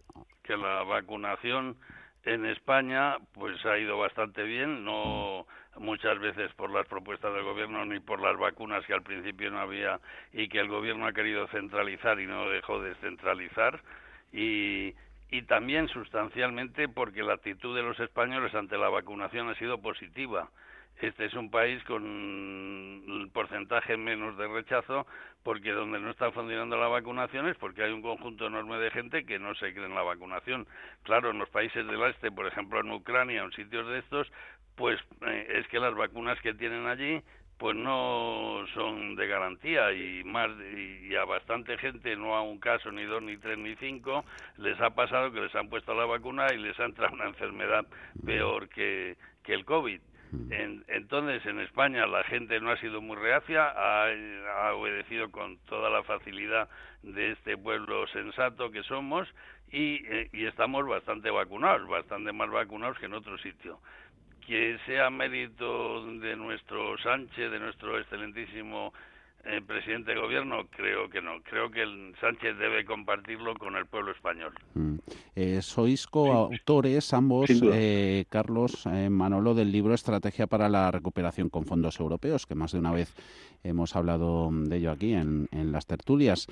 que 0.43 0.57
la 0.57 0.83
vacunación 0.83 1.77
en 2.23 2.45
España 2.45 3.17
pues 3.33 3.63
ha 3.65 3.77
ido 3.77 3.97
bastante 3.97 4.43
bien, 4.43 4.83
no 4.83 5.45
muchas 5.77 6.19
veces 6.19 6.51
por 6.53 6.69
las 6.71 6.85
propuestas 6.87 7.33
del 7.33 7.43
gobierno 7.43 7.85
ni 7.85 7.99
por 7.99 8.21
las 8.21 8.37
vacunas 8.37 8.85
que 8.85 8.93
al 8.93 9.03
principio 9.03 9.49
no 9.49 9.59
había 9.59 9.99
y 10.33 10.49
que 10.49 10.59
el 10.59 10.67
gobierno 10.67 11.05
ha 11.07 11.13
querido 11.13 11.47
centralizar 11.47 12.19
y 12.19 12.25
no 12.25 12.49
dejó 12.49 12.81
de 12.81 12.95
centralizar 12.95 13.79
y, 14.33 14.93
y 15.31 15.41
también 15.43 15.87
sustancialmente 15.87 16.89
porque 16.89 17.23
la 17.23 17.33
actitud 17.33 17.75
de 17.75 17.83
los 17.83 17.99
españoles 17.99 18.53
ante 18.55 18.77
la 18.77 18.89
vacunación 18.89 19.49
ha 19.49 19.55
sido 19.55 19.79
positiva 19.81 20.49
este 20.99 21.25
es 21.25 21.33
un 21.33 21.49
país 21.49 21.81
con 21.85 22.03
un 22.03 23.29
porcentaje 23.33 23.95
menos 23.95 24.37
de 24.37 24.47
rechazo 24.47 25.07
porque 25.43 25.71
donde 25.71 25.99
no 25.99 26.11
está 26.11 26.31
funcionando 26.31 26.77
la 26.77 26.87
vacunación 26.87 27.47
es 27.47 27.57
porque 27.57 27.83
hay 27.83 27.91
un 27.91 28.01
conjunto 28.01 28.47
enorme 28.47 28.77
de 28.77 28.91
gente 28.91 29.25
que 29.25 29.39
no 29.39 29.55
se 29.55 29.73
cree 29.73 29.85
en 29.85 29.95
la 29.95 30.03
vacunación. 30.03 30.67
Claro, 31.03 31.31
en 31.31 31.39
los 31.39 31.49
países 31.49 31.85
del 31.87 32.01
este, 32.03 32.31
por 32.31 32.47
ejemplo 32.47 32.81
en 32.81 32.91
Ucrania 32.91 33.43
o 33.43 33.45
en 33.45 33.51
sitios 33.53 33.87
de 33.87 33.99
estos, 33.99 34.29
pues 34.75 34.99
eh, 35.25 35.47
es 35.55 35.67
que 35.69 35.79
las 35.79 35.95
vacunas 35.95 36.39
que 36.41 36.53
tienen 36.53 36.85
allí 36.85 37.21
pues 37.57 37.75
no 37.75 38.65
son 38.73 39.15
de 39.15 39.27
garantía 39.27 39.91
y 39.91 40.23
más 40.23 40.49
y 40.73 41.13
a 41.15 41.25
bastante 41.25 41.77
gente 41.77 42.15
no 42.15 42.35
a 42.35 42.41
un 42.41 42.57
caso 42.57 42.89
ni 42.89 43.03
dos 43.03 43.21
ni 43.21 43.35
tres 43.35 43.57
ni 43.57 43.75
cinco 43.75 44.23
les 44.57 44.79
ha 44.79 44.91
pasado 44.91 45.33
que 45.33 45.41
les 45.41 45.53
han 45.55 45.69
puesto 45.69 45.93
la 45.93 46.05
vacuna 46.05 46.47
y 46.53 46.57
les 46.57 46.79
ha 46.79 46.85
entrado 46.85 47.13
una 47.13 47.25
enfermedad 47.25 47.85
peor 48.25 48.69
que, 48.69 49.17
que 49.43 49.53
el 49.53 49.65
covid 49.65 49.99
entonces, 50.31 51.45
en 51.45 51.59
España 51.59 52.05
la 52.05 52.23
gente 52.23 52.59
no 52.59 52.69
ha 52.71 52.77
sido 52.77 53.01
muy 53.01 53.17
reacia, 53.17 53.67
ha, 53.67 54.73
obedecido 54.73 55.31
con 55.31 55.57
toda 55.65 55.89
la 55.89 56.03
facilidad 56.03 56.69
de 57.01 57.31
este 57.31 57.57
pueblo 57.57 58.07
sensato 58.07 58.69
que 58.69 58.83
somos 58.83 59.27
y, 59.71 60.05
eh, 60.05 60.29
y 60.31 60.45
estamos 60.45 60.87
bastante 60.87 61.31
vacunados, 61.31 61.87
bastante 61.87 62.31
más 62.31 62.49
vacunados 62.49 62.97
que 62.99 63.05
en 63.07 63.13
otro 63.13 63.37
sitio. 63.39 63.79
Que 64.45 64.77
sea 64.85 65.09
mérito 65.09 66.05
de 66.05 66.35
nuestro 66.35 66.97
Sánchez, 66.99 67.51
de 67.51 67.59
nuestro 67.59 67.99
excelentísimo 67.99 68.93
el 69.45 69.63
presidente 69.63 70.13
de 70.13 70.19
gobierno? 70.19 70.67
Creo 70.75 71.09
que 71.09 71.21
no. 71.21 71.41
Creo 71.43 71.71
que 71.71 71.81
el 71.81 72.13
Sánchez 72.19 72.57
debe 72.57 72.85
compartirlo 72.85 73.55
con 73.55 73.75
el 73.75 73.85
pueblo 73.85 74.11
español. 74.11 74.53
Mm. 74.73 74.95
Eh, 75.35 75.61
sois 75.61 76.07
coautores 76.07 77.13
ambos, 77.13 77.49
eh, 77.49 78.25
Carlos 78.29 78.85
eh, 78.85 79.09
Manolo, 79.09 79.53
del 79.53 79.71
libro 79.71 79.93
Estrategia 79.93 80.47
para 80.47 80.69
la 80.69 80.91
Recuperación 80.91 81.49
con 81.49 81.65
Fondos 81.65 81.99
Europeos, 81.99 82.45
que 82.45 82.55
más 82.55 82.71
de 82.71 82.79
una 82.79 82.91
vez 82.91 83.15
hemos 83.63 83.95
hablado 83.95 84.49
de 84.51 84.77
ello 84.77 84.91
aquí 84.91 85.13
en, 85.13 85.47
en 85.51 85.71
las 85.71 85.85
tertulias. 85.85 86.47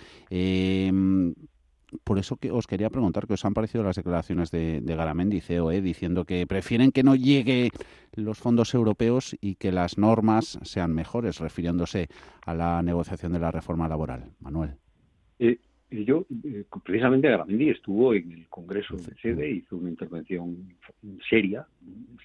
Eh, 1.92 1.98
por 2.04 2.20
eso 2.20 2.38
que 2.38 2.52
os 2.52 2.68
quería 2.68 2.90
preguntar 2.90 3.28
qué 3.28 3.34
os 3.34 3.46
han 3.46 3.54
parecido 3.54 3.84
las 3.84 3.96
declaraciones 3.96 4.52
de, 4.52 4.82
de 4.82 4.96
Garamendi, 4.96 5.42
CEO, 5.42 5.72
eh, 5.72 5.82
diciendo 5.82 6.26
que 6.26 6.46
prefieren 6.48 6.92
que 6.92 7.04
no 7.04 7.16
llegue 7.16 7.70
los 8.14 8.38
fondos 8.38 8.74
europeos 8.74 9.36
y 9.42 9.56
que 9.56 9.72
las 9.72 9.98
normas 9.98 10.60
sean 10.64 10.94
mejores, 10.94 11.40
refiriéndose 11.40 12.08
a 12.46 12.54
la 12.54 12.82
negociación 12.82 13.34
de 13.34 13.40
la 13.40 13.52
reforma 13.52 13.88
laboral. 13.88 14.32
Manuel. 14.40 14.76
Eh, 15.40 15.60
yo, 15.90 16.26
eh, 16.44 16.66
precisamente 16.84 17.30
Garamendi 17.30 17.70
estuvo 17.70 18.14
en 18.14 18.32
el 18.32 18.48
Congreso 18.50 18.98
de 18.98 19.16
Sede, 19.22 19.50
hizo 19.50 19.78
una 19.78 19.90
intervención 19.90 20.74
seria, 21.30 21.66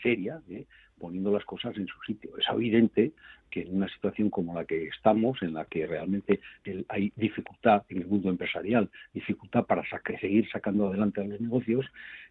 seria, 0.02 0.42
eh, 0.48 0.66
poniendo 0.98 1.32
las 1.32 1.44
cosas 1.44 1.76
en 1.76 1.86
su 1.86 1.94
sitio. 2.04 2.36
Es 2.38 2.44
evidente 2.52 3.12
que 3.52 3.60
en 3.60 3.76
una 3.76 3.88
situación 3.88 4.30
como 4.30 4.54
la 4.54 4.64
que 4.64 4.86
estamos, 4.86 5.42
en 5.42 5.52
la 5.52 5.66
que 5.66 5.86
realmente 5.86 6.40
hay 6.88 7.12
dificultad 7.14 7.84
en 7.90 7.98
el 7.98 8.06
mundo 8.06 8.30
empresarial, 8.30 8.88
dificultad 9.12 9.66
para 9.66 9.84
seguir 10.20 10.48
sacando 10.50 10.88
adelante 10.88 11.20
a 11.20 11.24
los 11.24 11.40
negocios, 11.40 11.86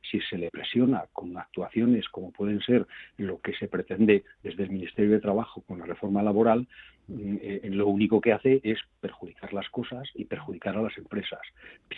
si 0.10 0.20
se 0.22 0.38
le 0.38 0.50
presiona 0.50 1.06
con 1.14 1.38
actuaciones 1.38 2.10
como 2.10 2.32
pueden 2.32 2.60
ser 2.62 2.88
lo 3.18 3.40
que 3.40 3.54
se 3.54 3.68
pretende 3.68 4.24
desde 4.42 4.64
el 4.64 4.72
Ministerio 4.72 5.12
de 5.12 5.20
Trabajo 5.20 5.62
con 5.62 5.80
la 5.80 5.86
reforma 5.86 6.24
laboral, 6.24 6.68
mm, 7.08 7.36
eh, 7.42 7.62
lo 7.66 7.88
único 7.88 8.20
que 8.20 8.34
hace 8.34 8.60
es 8.64 8.80
perjudicar 9.00 9.54
las 9.54 9.70
cosas 9.70 10.10
y 10.16 10.26
perjudicar 10.26 10.76
a 10.76 10.82
las 10.82 10.98
empresas. 10.98 11.42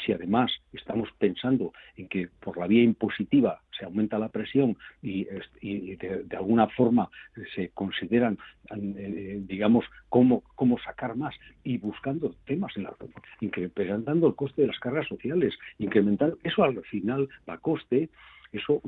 Si 0.05 0.11
además 0.11 0.51
estamos 0.73 1.09
pensando 1.17 1.71
en 1.95 2.09
que 2.09 2.27
por 2.41 2.57
la 2.57 2.67
vía 2.67 2.83
impositiva 2.83 3.61
se 3.77 3.85
aumenta 3.85 4.19
la 4.19 4.29
presión 4.29 4.77
y, 5.01 5.25
de, 5.25 6.25
alguna 6.37 6.67
forma 6.67 7.09
se 7.55 7.69
consideran 7.69 8.37
eh, 8.69 9.12
eh, 9.15 9.41
digamos, 9.45 9.85
cómo, 10.09 10.43
cómo 10.55 10.79
sacar 10.79 11.15
más 11.15 11.35
y 11.63 11.77
buscando 11.77 12.35
temas 12.45 12.75
en 12.75 12.83
la 12.83 12.95
incrementando 13.41 14.27
el 14.27 14.35
coste 14.35 14.63
de 14.63 14.67
las 14.69 14.79
cargas 14.79 15.07
sociales, 15.07 15.53
incrementar 15.77 16.33
eso 16.43 16.63
al 16.63 16.81
final 16.83 17.29
va 17.47 17.55
a 17.55 17.57
coste, 17.57 18.09
eso 18.51 18.81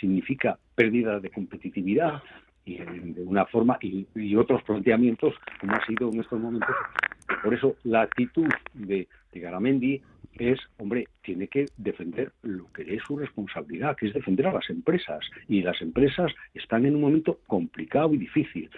significa 0.00 0.58
pérdida 0.74 1.20
de 1.20 1.30
competitividad 1.30 2.22
y 2.64 2.76
de 2.76 3.22
una 3.22 3.44
forma 3.46 3.78
y, 3.80 4.36
otros 4.36 4.62
planteamientos 4.62 5.34
como 5.60 5.72
ha 5.74 5.86
sido 5.86 6.10
en 6.10 6.20
estos 6.20 6.40
momentos. 6.40 6.74
Por 7.42 7.54
eso 7.54 7.76
la 7.84 8.02
actitud 8.02 8.48
de, 8.72 9.08
de 9.32 9.40
Garamendi 9.40 10.02
es, 10.38 10.58
hombre, 10.78 11.08
tiene 11.22 11.48
que 11.48 11.66
defender 11.76 12.32
lo 12.42 12.70
que 12.72 12.82
es 12.94 13.02
su 13.06 13.16
responsabilidad, 13.16 13.96
que 13.96 14.08
es 14.08 14.14
defender 14.14 14.46
a 14.46 14.52
las 14.52 14.68
empresas. 14.70 15.20
Y 15.48 15.62
las 15.62 15.80
empresas 15.80 16.32
están 16.54 16.86
en 16.86 16.96
un 16.96 17.02
momento 17.02 17.40
complicado 17.46 18.12
y 18.14 18.18
difícil. 18.18 18.70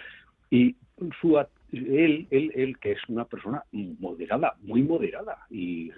Y 0.49 0.75
su 1.21 1.37
él, 1.71 2.27
él, 2.31 2.51
él, 2.55 2.77
que 2.79 2.93
es 2.93 2.99
una 3.09 3.25
persona 3.25 3.63
moderada, 3.71 4.55
muy 4.61 4.83
moderada, 4.83 5.45
y 5.49 5.91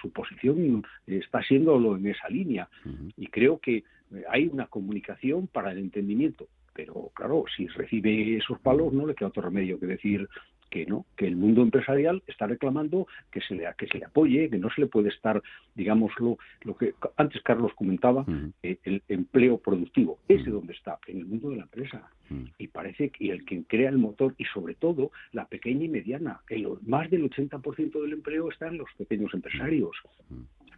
su 0.00 0.10
posición 0.10 0.84
está 1.06 1.42
siéndolo 1.42 1.96
en 1.96 2.08
esa 2.08 2.28
línea. 2.28 2.68
Y 3.16 3.28
creo 3.28 3.58
que 3.58 3.84
hay 4.28 4.46
una 4.46 4.66
comunicación 4.66 5.46
para 5.46 5.72
el 5.72 5.78
entendimiento. 5.78 6.46
Pero 6.74 7.10
claro, 7.14 7.44
si 7.56 7.68
recibe 7.68 8.36
esos 8.36 8.58
palos, 8.58 8.92
no 8.92 9.06
le 9.06 9.14
queda 9.14 9.28
otro 9.28 9.42
remedio 9.42 9.78
que 9.78 9.86
decir 9.86 10.28
que 10.74 10.86
no, 10.86 11.06
que 11.16 11.28
el 11.28 11.36
mundo 11.36 11.62
empresarial 11.62 12.24
está 12.26 12.48
reclamando 12.48 13.06
que 13.30 13.40
se 13.40 13.54
le 13.54 13.64
que 13.78 13.86
se 13.86 13.98
le 13.98 14.06
apoye, 14.06 14.50
que 14.50 14.58
no 14.58 14.68
se 14.70 14.80
le 14.80 14.88
puede 14.88 15.08
estar, 15.08 15.40
digámoslo, 15.76 16.36
lo 16.62 16.76
que 16.76 16.94
antes 17.16 17.40
Carlos 17.42 17.70
comentaba, 17.76 18.26
eh, 18.60 18.78
el 18.82 19.00
empleo 19.08 19.58
productivo, 19.58 20.18
ese 20.26 20.50
donde 20.50 20.72
está, 20.72 20.98
en 21.06 21.18
el 21.18 21.26
mundo 21.26 21.50
de 21.50 21.58
la 21.58 21.62
empresa. 21.62 22.10
Y 22.58 22.66
parece 22.66 23.10
que 23.10 23.30
el 23.30 23.44
que 23.44 23.62
crea 23.68 23.88
el 23.88 23.98
motor 23.98 24.34
y 24.36 24.46
sobre 24.46 24.74
todo 24.74 25.12
la 25.30 25.44
pequeña 25.46 25.84
y 25.84 25.88
mediana, 25.88 26.40
el, 26.48 26.66
más 26.84 27.08
del 27.08 27.30
80% 27.30 28.02
del 28.02 28.12
empleo 28.12 28.50
está 28.50 28.66
en 28.66 28.78
los 28.78 28.88
pequeños 28.98 29.32
empresarios. 29.32 29.96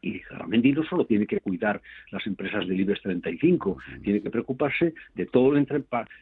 Y 0.03 0.19
Garamendi 0.19 0.73
no 0.73 0.85
solo 0.85 1.07
tiene 1.07 1.27
que 1.27 1.41
cuidar 1.41 1.81
las 2.11 2.27
empresas 2.27 2.69
del 2.69 2.81
IBEX 2.81 3.01
35, 3.01 3.79
tiene 4.05 4.21
que 4.21 4.31
preocuparse 4.31 4.93
de 5.15 5.25
todo 5.25 5.57
el, 5.57 5.67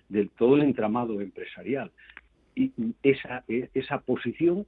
de 0.09 0.27
todo 0.39 0.55
el 0.55 0.63
entramado 0.63 1.21
empresarial 1.21 1.91
y 2.55 2.73
esa, 3.03 3.45
esa 3.49 3.99
posición 4.01 4.67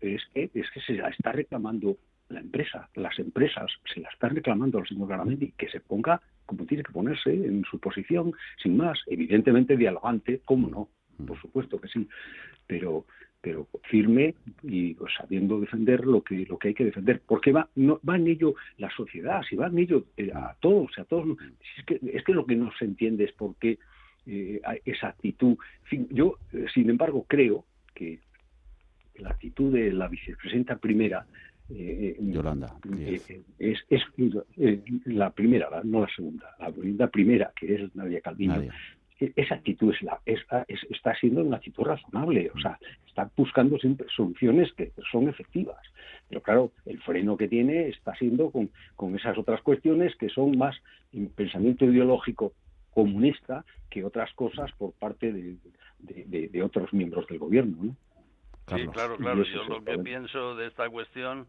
es 0.00 0.22
que, 0.32 0.50
es 0.54 0.70
que 0.70 0.80
se 0.80 0.94
la 0.94 1.08
está 1.08 1.32
reclamando 1.32 1.96
la 2.28 2.40
empresa, 2.40 2.88
las 2.94 3.18
empresas 3.18 3.70
se 3.92 4.00
la 4.00 4.08
están 4.08 4.34
reclamando 4.34 4.78
al 4.78 4.86
señor 4.86 5.08
Garamendi 5.08 5.52
que 5.58 5.68
se 5.68 5.80
ponga 5.80 6.20
como 6.46 6.66
tiene 6.66 6.82
que 6.82 6.92
ponerse 6.92 7.30
en 7.30 7.64
su 7.64 7.78
posición, 7.78 8.32
sin 8.62 8.76
más, 8.76 8.98
evidentemente 9.06 9.76
dialogante, 9.76 10.40
cómo 10.44 10.68
no, 10.68 10.88
por 11.26 11.40
supuesto 11.40 11.80
que 11.80 11.88
sí, 11.88 12.08
pero 12.66 13.04
pero 13.40 13.68
firme 13.90 14.34
y 14.62 14.94
pues, 14.94 15.12
sabiendo 15.18 15.60
defender 15.60 16.06
lo 16.06 16.22
que 16.22 16.46
lo 16.46 16.58
que 16.58 16.68
hay 16.68 16.74
que 16.74 16.86
defender 16.86 17.20
porque 17.26 17.52
va 17.52 17.68
no, 17.74 18.00
va 18.08 18.16
en 18.16 18.26
ello 18.26 18.54
la 18.78 18.88
sociedad 18.88 19.42
si 19.42 19.54
va 19.54 19.66
en 19.66 19.78
ello 19.78 20.06
eh, 20.16 20.32
a 20.34 20.56
todos 20.60 20.98
a 20.98 21.04
todos 21.04 21.36
es 21.76 21.84
que 21.84 22.00
es 22.10 22.24
que 22.24 22.32
lo 22.32 22.46
que 22.46 22.56
no 22.56 22.72
se 22.78 22.86
entiende 22.86 23.24
es 23.24 23.32
por 23.32 23.54
qué 23.56 23.78
eh, 24.26 24.60
esa 24.84 25.08
actitud 25.08 25.56
yo 26.10 26.38
eh, 26.52 26.66
sin 26.72 26.88
embargo 26.88 27.26
creo 27.28 27.64
que 27.94 28.20
la 29.16 29.30
actitud 29.30 29.72
de 29.72 29.92
la 29.92 30.08
vicepresidenta 30.08 30.76
primera 30.76 31.26
eh, 31.70 32.16
Yolanda. 32.20 32.74
es, 33.58 33.84
es 33.88 34.02
la 35.06 35.30
primera, 35.30 35.68
no 35.82 36.02
la 36.02 36.08
segunda, 36.14 36.54
la 36.58 37.08
primera, 37.08 37.52
que 37.56 37.74
es 37.74 37.96
Nadia 37.96 38.20
Calviño, 38.20 38.62
e-, 39.20 39.32
esa 39.36 39.54
actitud 39.54 39.92
es 39.94 40.02
la, 40.02 40.20
está 40.26 41.14
siendo 41.16 41.42
una 41.42 41.56
actitud 41.56 41.84
razonable, 41.84 42.50
o 42.54 42.58
sea, 42.58 42.78
está 43.06 43.30
buscando 43.36 43.78
siempre 43.78 44.06
soluciones 44.14 44.72
que 44.74 44.92
son 45.10 45.28
efectivas. 45.28 45.78
Pero 46.28 46.42
claro, 46.42 46.72
el 46.86 47.00
freno 47.00 47.36
que 47.36 47.48
tiene 47.48 47.88
está 47.88 48.14
siendo 48.16 48.50
con, 48.50 48.70
con 48.96 49.14
esas 49.16 49.38
otras 49.38 49.62
cuestiones 49.62 50.14
que 50.16 50.28
son 50.28 50.58
más 50.58 50.76
en 51.12 51.28
pensamiento 51.28 51.84
ideológico 51.84 52.52
comunista 52.94 53.64
que 53.90 54.04
otras 54.04 54.32
cosas 54.34 54.70
por 54.72 54.92
parte 54.92 55.32
de, 55.32 55.56
de, 55.98 56.62
otros 56.62 56.92
miembros 56.92 57.26
del 57.26 57.38
gobierno. 57.38 57.76
¿no? 57.82 57.96
Sí, 58.76 58.86
claro, 58.88 59.16
claro. 59.16 59.42
Yo 59.42 59.64
lo 59.64 59.84
que 59.84 59.98
pienso 59.98 60.54
de 60.56 60.68
esta 60.68 60.88
cuestión 60.88 61.46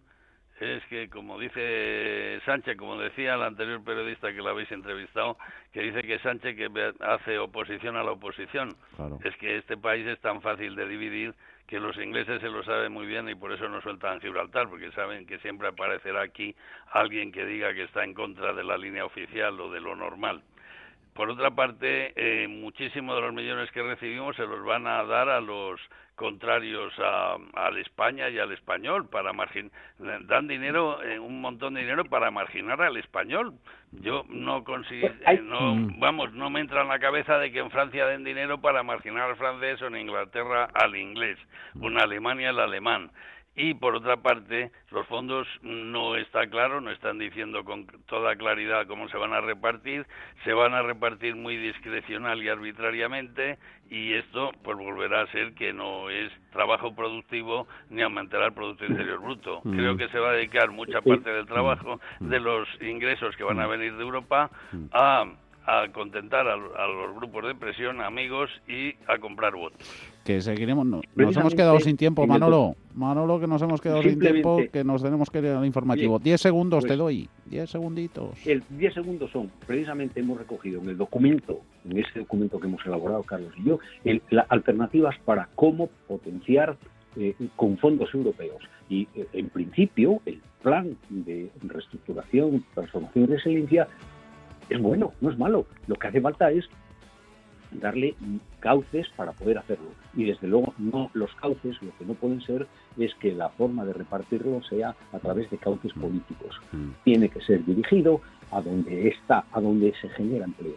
es 0.60 0.84
que, 0.86 1.10
como 1.10 1.38
dice 1.38 2.40
Sánchez, 2.46 2.78
como 2.78 2.98
decía 2.98 3.36
el 3.36 3.44
anterior 3.44 3.84
periodista 3.84 4.32
que 4.32 4.42
lo 4.42 4.50
habéis 4.50 4.72
entrevistado, 4.72 5.38
que 5.74 5.82
dice 5.82 6.02
que 6.04 6.20
Sánchez 6.20 6.56
que 6.56 6.94
hace 7.02 7.38
oposición 7.38 7.98
a 7.98 8.04
la 8.04 8.12
oposición. 8.12 8.76
Es 9.24 9.36
que 9.38 9.58
este 9.58 9.76
país 9.78 10.08
es 10.08 10.20
tan 10.22 10.42
fácil 10.42 10.76
de 10.76 10.88
dividir 10.88 11.36
que 11.68 11.80
los 11.80 11.98
ingleses 11.98 12.42
se 12.42 12.50
lo 12.50 12.64
saben 12.64 12.94
muy 12.94 13.06
bien 13.06 13.28
y 13.28 13.36
por 13.36 13.52
eso 13.52 13.68
no 13.68 13.82
sueltan 13.82 14.22
Gibraltar, 14.22 14.70
porque 14.70 14.92
saben 14.92 15.26
que 15.26 15.40
siempre 15.40 15.68
aparecerá 15.68 16.22
aquí 16.22 16.56
alguien 16.92 17.32
que 17.32 17.46
diga 17.46 17.74
que 17.74 17.84
está 17.84 18.04
en 18.04 18.14
contra 18.14 18.54
de 18.54 18.64
la 18.64 18.78
línea 18.78 19.04
oficial 19.04 19.60
o 19.60 19.72
de 19.72 19.82
lo 19.82 19.96
normal. 19.96 20.44
Por 21.16 21.30
otra 21.30 21.50
parte, 21.52 22.12
eh, 22.18 22.46
muchísimos 22.50 23.16
de 23.16 23.22
los 23.22 23.34
millones 23.34 23.72
que 23.72 23.82
recibimos 23.82 24.36
se 24.36 24.46
los 24.46 24.66
van 24.66 24.86
a 24.86 25.02
dar 25.06 25.30
a 25.30 25.40
los 25.40 25.80
contrarios 26.16 26.94
a, 27.00 27.38
al 27.54 27.78
España 27.78 28.30
y 28.30 28.38
al 28.38 28.52
español 28.52 29.08
para 29.08 29.32
margin 29.32 29.72
dan 29.98 30.48
dinero 30.48 31.02
eh, 31.04 31.20
un 31.20 31.42
montón 31.42 31.74
de 31.74 31.82
dinero 31.82 32.06
para 32.06 32.32
marginar 32.32 32.82
al 32.82 32.98
español 32.98 33.54
yo 33.92 34.24
no 34.30 34.64
consigo 34.64 35.10
eh, 35.28 35.40
no 35.44 35.76
mm. 35.76 36.00
vamos 36.00 36.34
no 36.34 36.50
me 36.50 36.62
entra 36.62 36.84
en 36.84 36.88
la 36.88 37.00
cabeza 37.00 37.38
de 37.38 37.52
que 37.52 37.60
en 37.60 37.70
Francia 37.70 38.06
den 38.08 38.24
dinero 38.24 38.62
para 38.62 38.82
marginar 38.82 39.30
al 39.30 39.36
francés 39.36 39.82
o 39.82 39.88
en 39.88 39.98
Inglaterra 39.98 40.70
al 40.74 40.96
inglés 40.96 41.38
o 41.82 41.88
en 41.88 42.00
Alemania 42.00 42.50
al 42.50 42.60
alemán 42.60 43.12
y 43.56 43.74
por 43.74 43.96
otra 43.96 44.18
parte 44.18 44.72
los 44.92 45.08
fondos 45.08 45.48
no 45.62 46.16
está 46.16 46.48
claro, 46.48 46.82
no 46.82 46.92
están 46.92 47.18
diciendo 47.18 47.64
con 47.64 47.88
toda 48.08 48.36
claridad 48.36 48.88
cómo 48.88 49.08
se 49.10 49.18
van 49.18 49.34
a 49.34 49.42
repartir, 49.42 50.06
se 50.44 50.54
van 50.54 50.74
a 50.74 50.82
repartir 50.82 51.36
muy 51.36 51.58
discrecional 51.58 52.44
y 52.44 52.50
arbitrariamente 52.50 53.58
y 53.90 54.14
esto 54.14 54.52
pues 54.64 54.78
volverá 54.78 55.22
a 55.22 55.28
ser 55.28 55.54
que 55.54 55.72
no 55.72 56.10
es 56.10 56.32
trabajo 56.52 56.96
productivo 56.96 57.68
ni 57.90 58.02
aumentará 58.02 58.48
el 58.48 58.54
producto 58.54 58.86
interior 58.86 59.20
bruto. 59.20 59.62
Mm. 59.64 59.78
Creo 59.78 59.98
que 59.98 60.10
se 60.10 60.20
va 60.20 60.30
a 60.30 60.34
dedicar 60.34 60.72
mucha 60.72 61.02
parte 61.02 61.30
del 61.30 61.46
trabajo 61.46 62.00
mm. 62.20 62.28
de 62.28 62.40
los 62.40 62.68
ingresos 62.82 63.36
que 63.36 63.44
van 63.44 63.60
a 63.60 63.68
mm. 63.68 63.70
venir 63.70 63.96
de 63.96 64.04
Europa 64.04 64.50
a 64.92 65.26
a 65.66 65.88
contentar 65.92 66.48
a, 66.48 66.56
los 66.56 67.16
grupos 67.16 67.46
de 67.48 67.56
presión, 67.56 68.02
amigos 68.02 68.50
y 68.68 68.94
a 69.08 69.18
comprar 69.20 69.54
votos. 69.56 69.80
Que 70.24 70.42
seguiremos. 70.42 70.86
nos 70.86 71.38
hemos 71.38 71.56
quedado 71.56 71.80
sin 71.80 71.98
tiempo, 71.98 72.26
Manolo. 72.26 72.76
Manolo, 72.94 73.40
que 73.40 73.48
nos 73.48 73.62
hemos 73.62 73.82
quedado 73.82 74.02
sin 74.02 74.20
tiempo, 74.20 74.60
que 74.72 74.84
nos 74.84 75.04
tenemos 75.04 75.30
que 75.30 75.40
ir 75.40 75.48
al 75.48 75.66
informativo. 75.66 76.20
Diez 76.20 76.42
segundos 76.42 76.84
te 76.84 76.90
pues 76.90 77.00
doy. 77.00 77.30
Diez 77.46 77.70
segunditos. 77.70 78.46
El 78.46 78.64
diez 78.70 78.94
segundos 78.94 79.32
son, 79.32 79.52
precisamente 79.66 80.20
hemos 80.20 80.40
recogido 80.40 80.82
en 80.82 80.90
el 80.90 80.98
documento, 80.98 81.62
en 81.90 81.98
ese 81.98 82.20
documento 82.20 82.60
que 82.60 82.68
hemos 82.68 82.86
elaborado 82.86 83.24
Carlos 83.24 83.54
y 83.58 83.70
yo, 83.70 83.80
las 84.30 84.50
alternativas 84.50 85.16
para 85.26 85.50
cómo 85.56 85.90
potenciar 86.08 86.78
eh, 87.18 87.34
con 87.56 87.78
fondos 87.78 88.14
europeos. 88.14 88.62
Y 88.90 89.08
eh, 89.16 89.28
en 89.34 89.50
principio, 89.50 90.22
el 90.26 90.42
plan 90.62 90.98
de 91.10 91.50
reestructuración, 91.64 92.66
transformación 92.74 93.26
y 93.26 93.28
resiliencia 93.28 93.88
es 94.70 94.82
bueno, 94.82 95.14
no 95.22 95.30
es 95.30 95.38
malo. 95.38 95.66
Lo 95.88 95.96
que 95.96 96.08
hace 96.08 96.22
falta 96.22 96.52
es 96.52 96.66
darle 97.72 98.16
cauces 98.60 99.08
para 99.16 99.32
poder 99.34 99.58
hacerlo. 99.58 99.90
Y 100.16 100.26
desde 100.26 100.48
luego 100.48 100.74
no 100.78 101.10
los 101.14 101.34
cauces, 101.36 101.82
lo 101.82 101.96
que 101.98 102.06
no 102.06 102.14
pueden 102.14 102.42
ser 102.42 102.68
es 102.98 103.14
que 103.16 103.34
la 103.34 103.50
forma 103.50 103.86
de 103.86 103.94
repartirlo 103.94 104.62
sea 104.64 104.96
a 105.12 105.20
través 105.20 105.50
de 105.50 105.58
cauces 105.58 105.96
mm. 105.96 106.02
políticos. 106.02 106.60
Mm. 106.72 106.90
Tiene 107.04 107.30
que 107.30 107.42
ser 107.42 107.66
dirigido 107.66 108.22
a 108.52 108.62
donde 108.62 109.08
está, 109.10 109.46
a 109.52 109.62
donde 109.62 109.94
se 110.02 110.10
genera 110.10 110.46
empleo. 110.46 110.76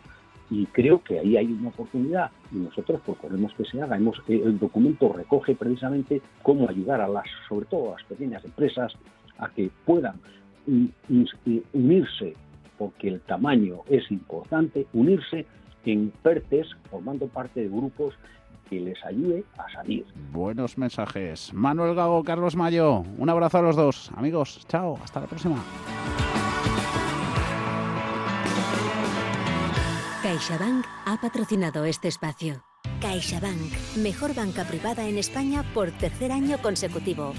Y 0.51 0.65
creo 0.67 1.03
que 1.03 1.19
ahí 1.19 1.37
hay 1.37 1.47
una 1.47 1.69
oportunidad 1.69 2.31
y 2.51 2.57
nosotros 2.57 3.03
proponemos 3.05 3.53
que 3.55 3.65
se 3.67 3.83
haga. 3.83 3.97
Hemos, 3.97 4.19
eh, 4.29 4.41
el 4.45 4.59
documento 4.59 5.13
recoge 5.13 5.55
precisamente 5.55 6.23
cómo 6.43 6.69
ayudar 6.69 7.03
a 7.03 7.09
las, 7.09 7.27
sobre 7.49 7.67
todo 7.67 7.91
a 7.91 7.99
las 7.99 8.05
pequeñas 8.05 8.45
empresas, 8.45 8.95
a 9.39 9.51
que 9.51 9.71
puedan 9.85 10.17
unirse 11.73 12.35
porque 12.79 13.09
el 13.09 13.21
tamaño 13.21 13.81
es 13.89 14.11
importante, 14.11 14.87
unirse 14.93 15.47
en 15.85 16.13
PERTES, 16.23 16.67
formando 16.91 17.29
parte 17.29 17.61
de 17.61 17.69
grupos 17.69 18.15
que 18.69 18.81
les 18.81 19.03
ayude 19.05 19.45
a 19.57 19.71
salir. 19.73 20.05
Buenos 20.33 20.77
mensajes. 20.77 21.53
Manuel 21.55 21.95
Gago, 21.95 22.23
Carlos 22.23 22.57
Mayo, 22.57 23.05
un 23.17 23.31
abrazo 23.31 23.59
a 23.59 23.63
los 23.63 23.77
dos. 23.77 24.11
Amigos, 24.15 24.67
chao, 24.69 24.99
hasta 25.03 25.21
la 25.21 25.27
próxima. 25.27 25.57
CaixaBank 30.23 30.85
ha 31.07 31.19
patrocinado 31.21 31.85
este 31.85 32.09
espacio. 32.09 32.63
CaixaBank, 33.01 33.97
mejor 34.03 34.35
banca 34.35 34.65
privada 34.65 35.09
en 35.09 35.17
España 35.17 35.65
por 35.73 35.91
tercer 35.93 36.33
año 36.33 36.59
consecutivo. 36.59 37.33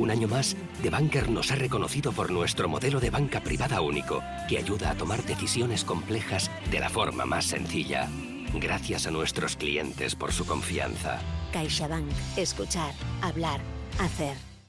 Un 0.00 0.10
año 0.10 0.28
más, 0.28 0.56
The 0.80 0.88
Banker 0.88 1.28
nos 1.28 1.52
ha 1.52 1.56
reconocido 1.56 2.12
por 2.12 2.30
nuestro 2.30 2.70
modelo 2.70 3.00
de 3.00 3.10
banca 3.10 3.42
privada 3.42 3.82
único, 3.82 4.22
que 4.48 4.56
ayuda 4.56 4.92
a 4.92 4.94
tomar 4.94 5.22
decisiones 5.24 5.84
complejas 5.84 6.50
de 6.70 6.80
la 6.80 6.88
forma 6.88 7.26
más 7.26 7.44
sencilla. 7.44 8.08
Gracias 8.54 9.06
a 9.06 9.10
nuestros 9.10 9.56
clientes 9.56 10.14
por 10.14 10.32
su 10.32 10.46
confianza. 10.46 11.20
CaixaBank. 11.52 12.08
Escuchar, 12.38 12.94
hablar, 13.20 13.60
hacer. 13.98 14.49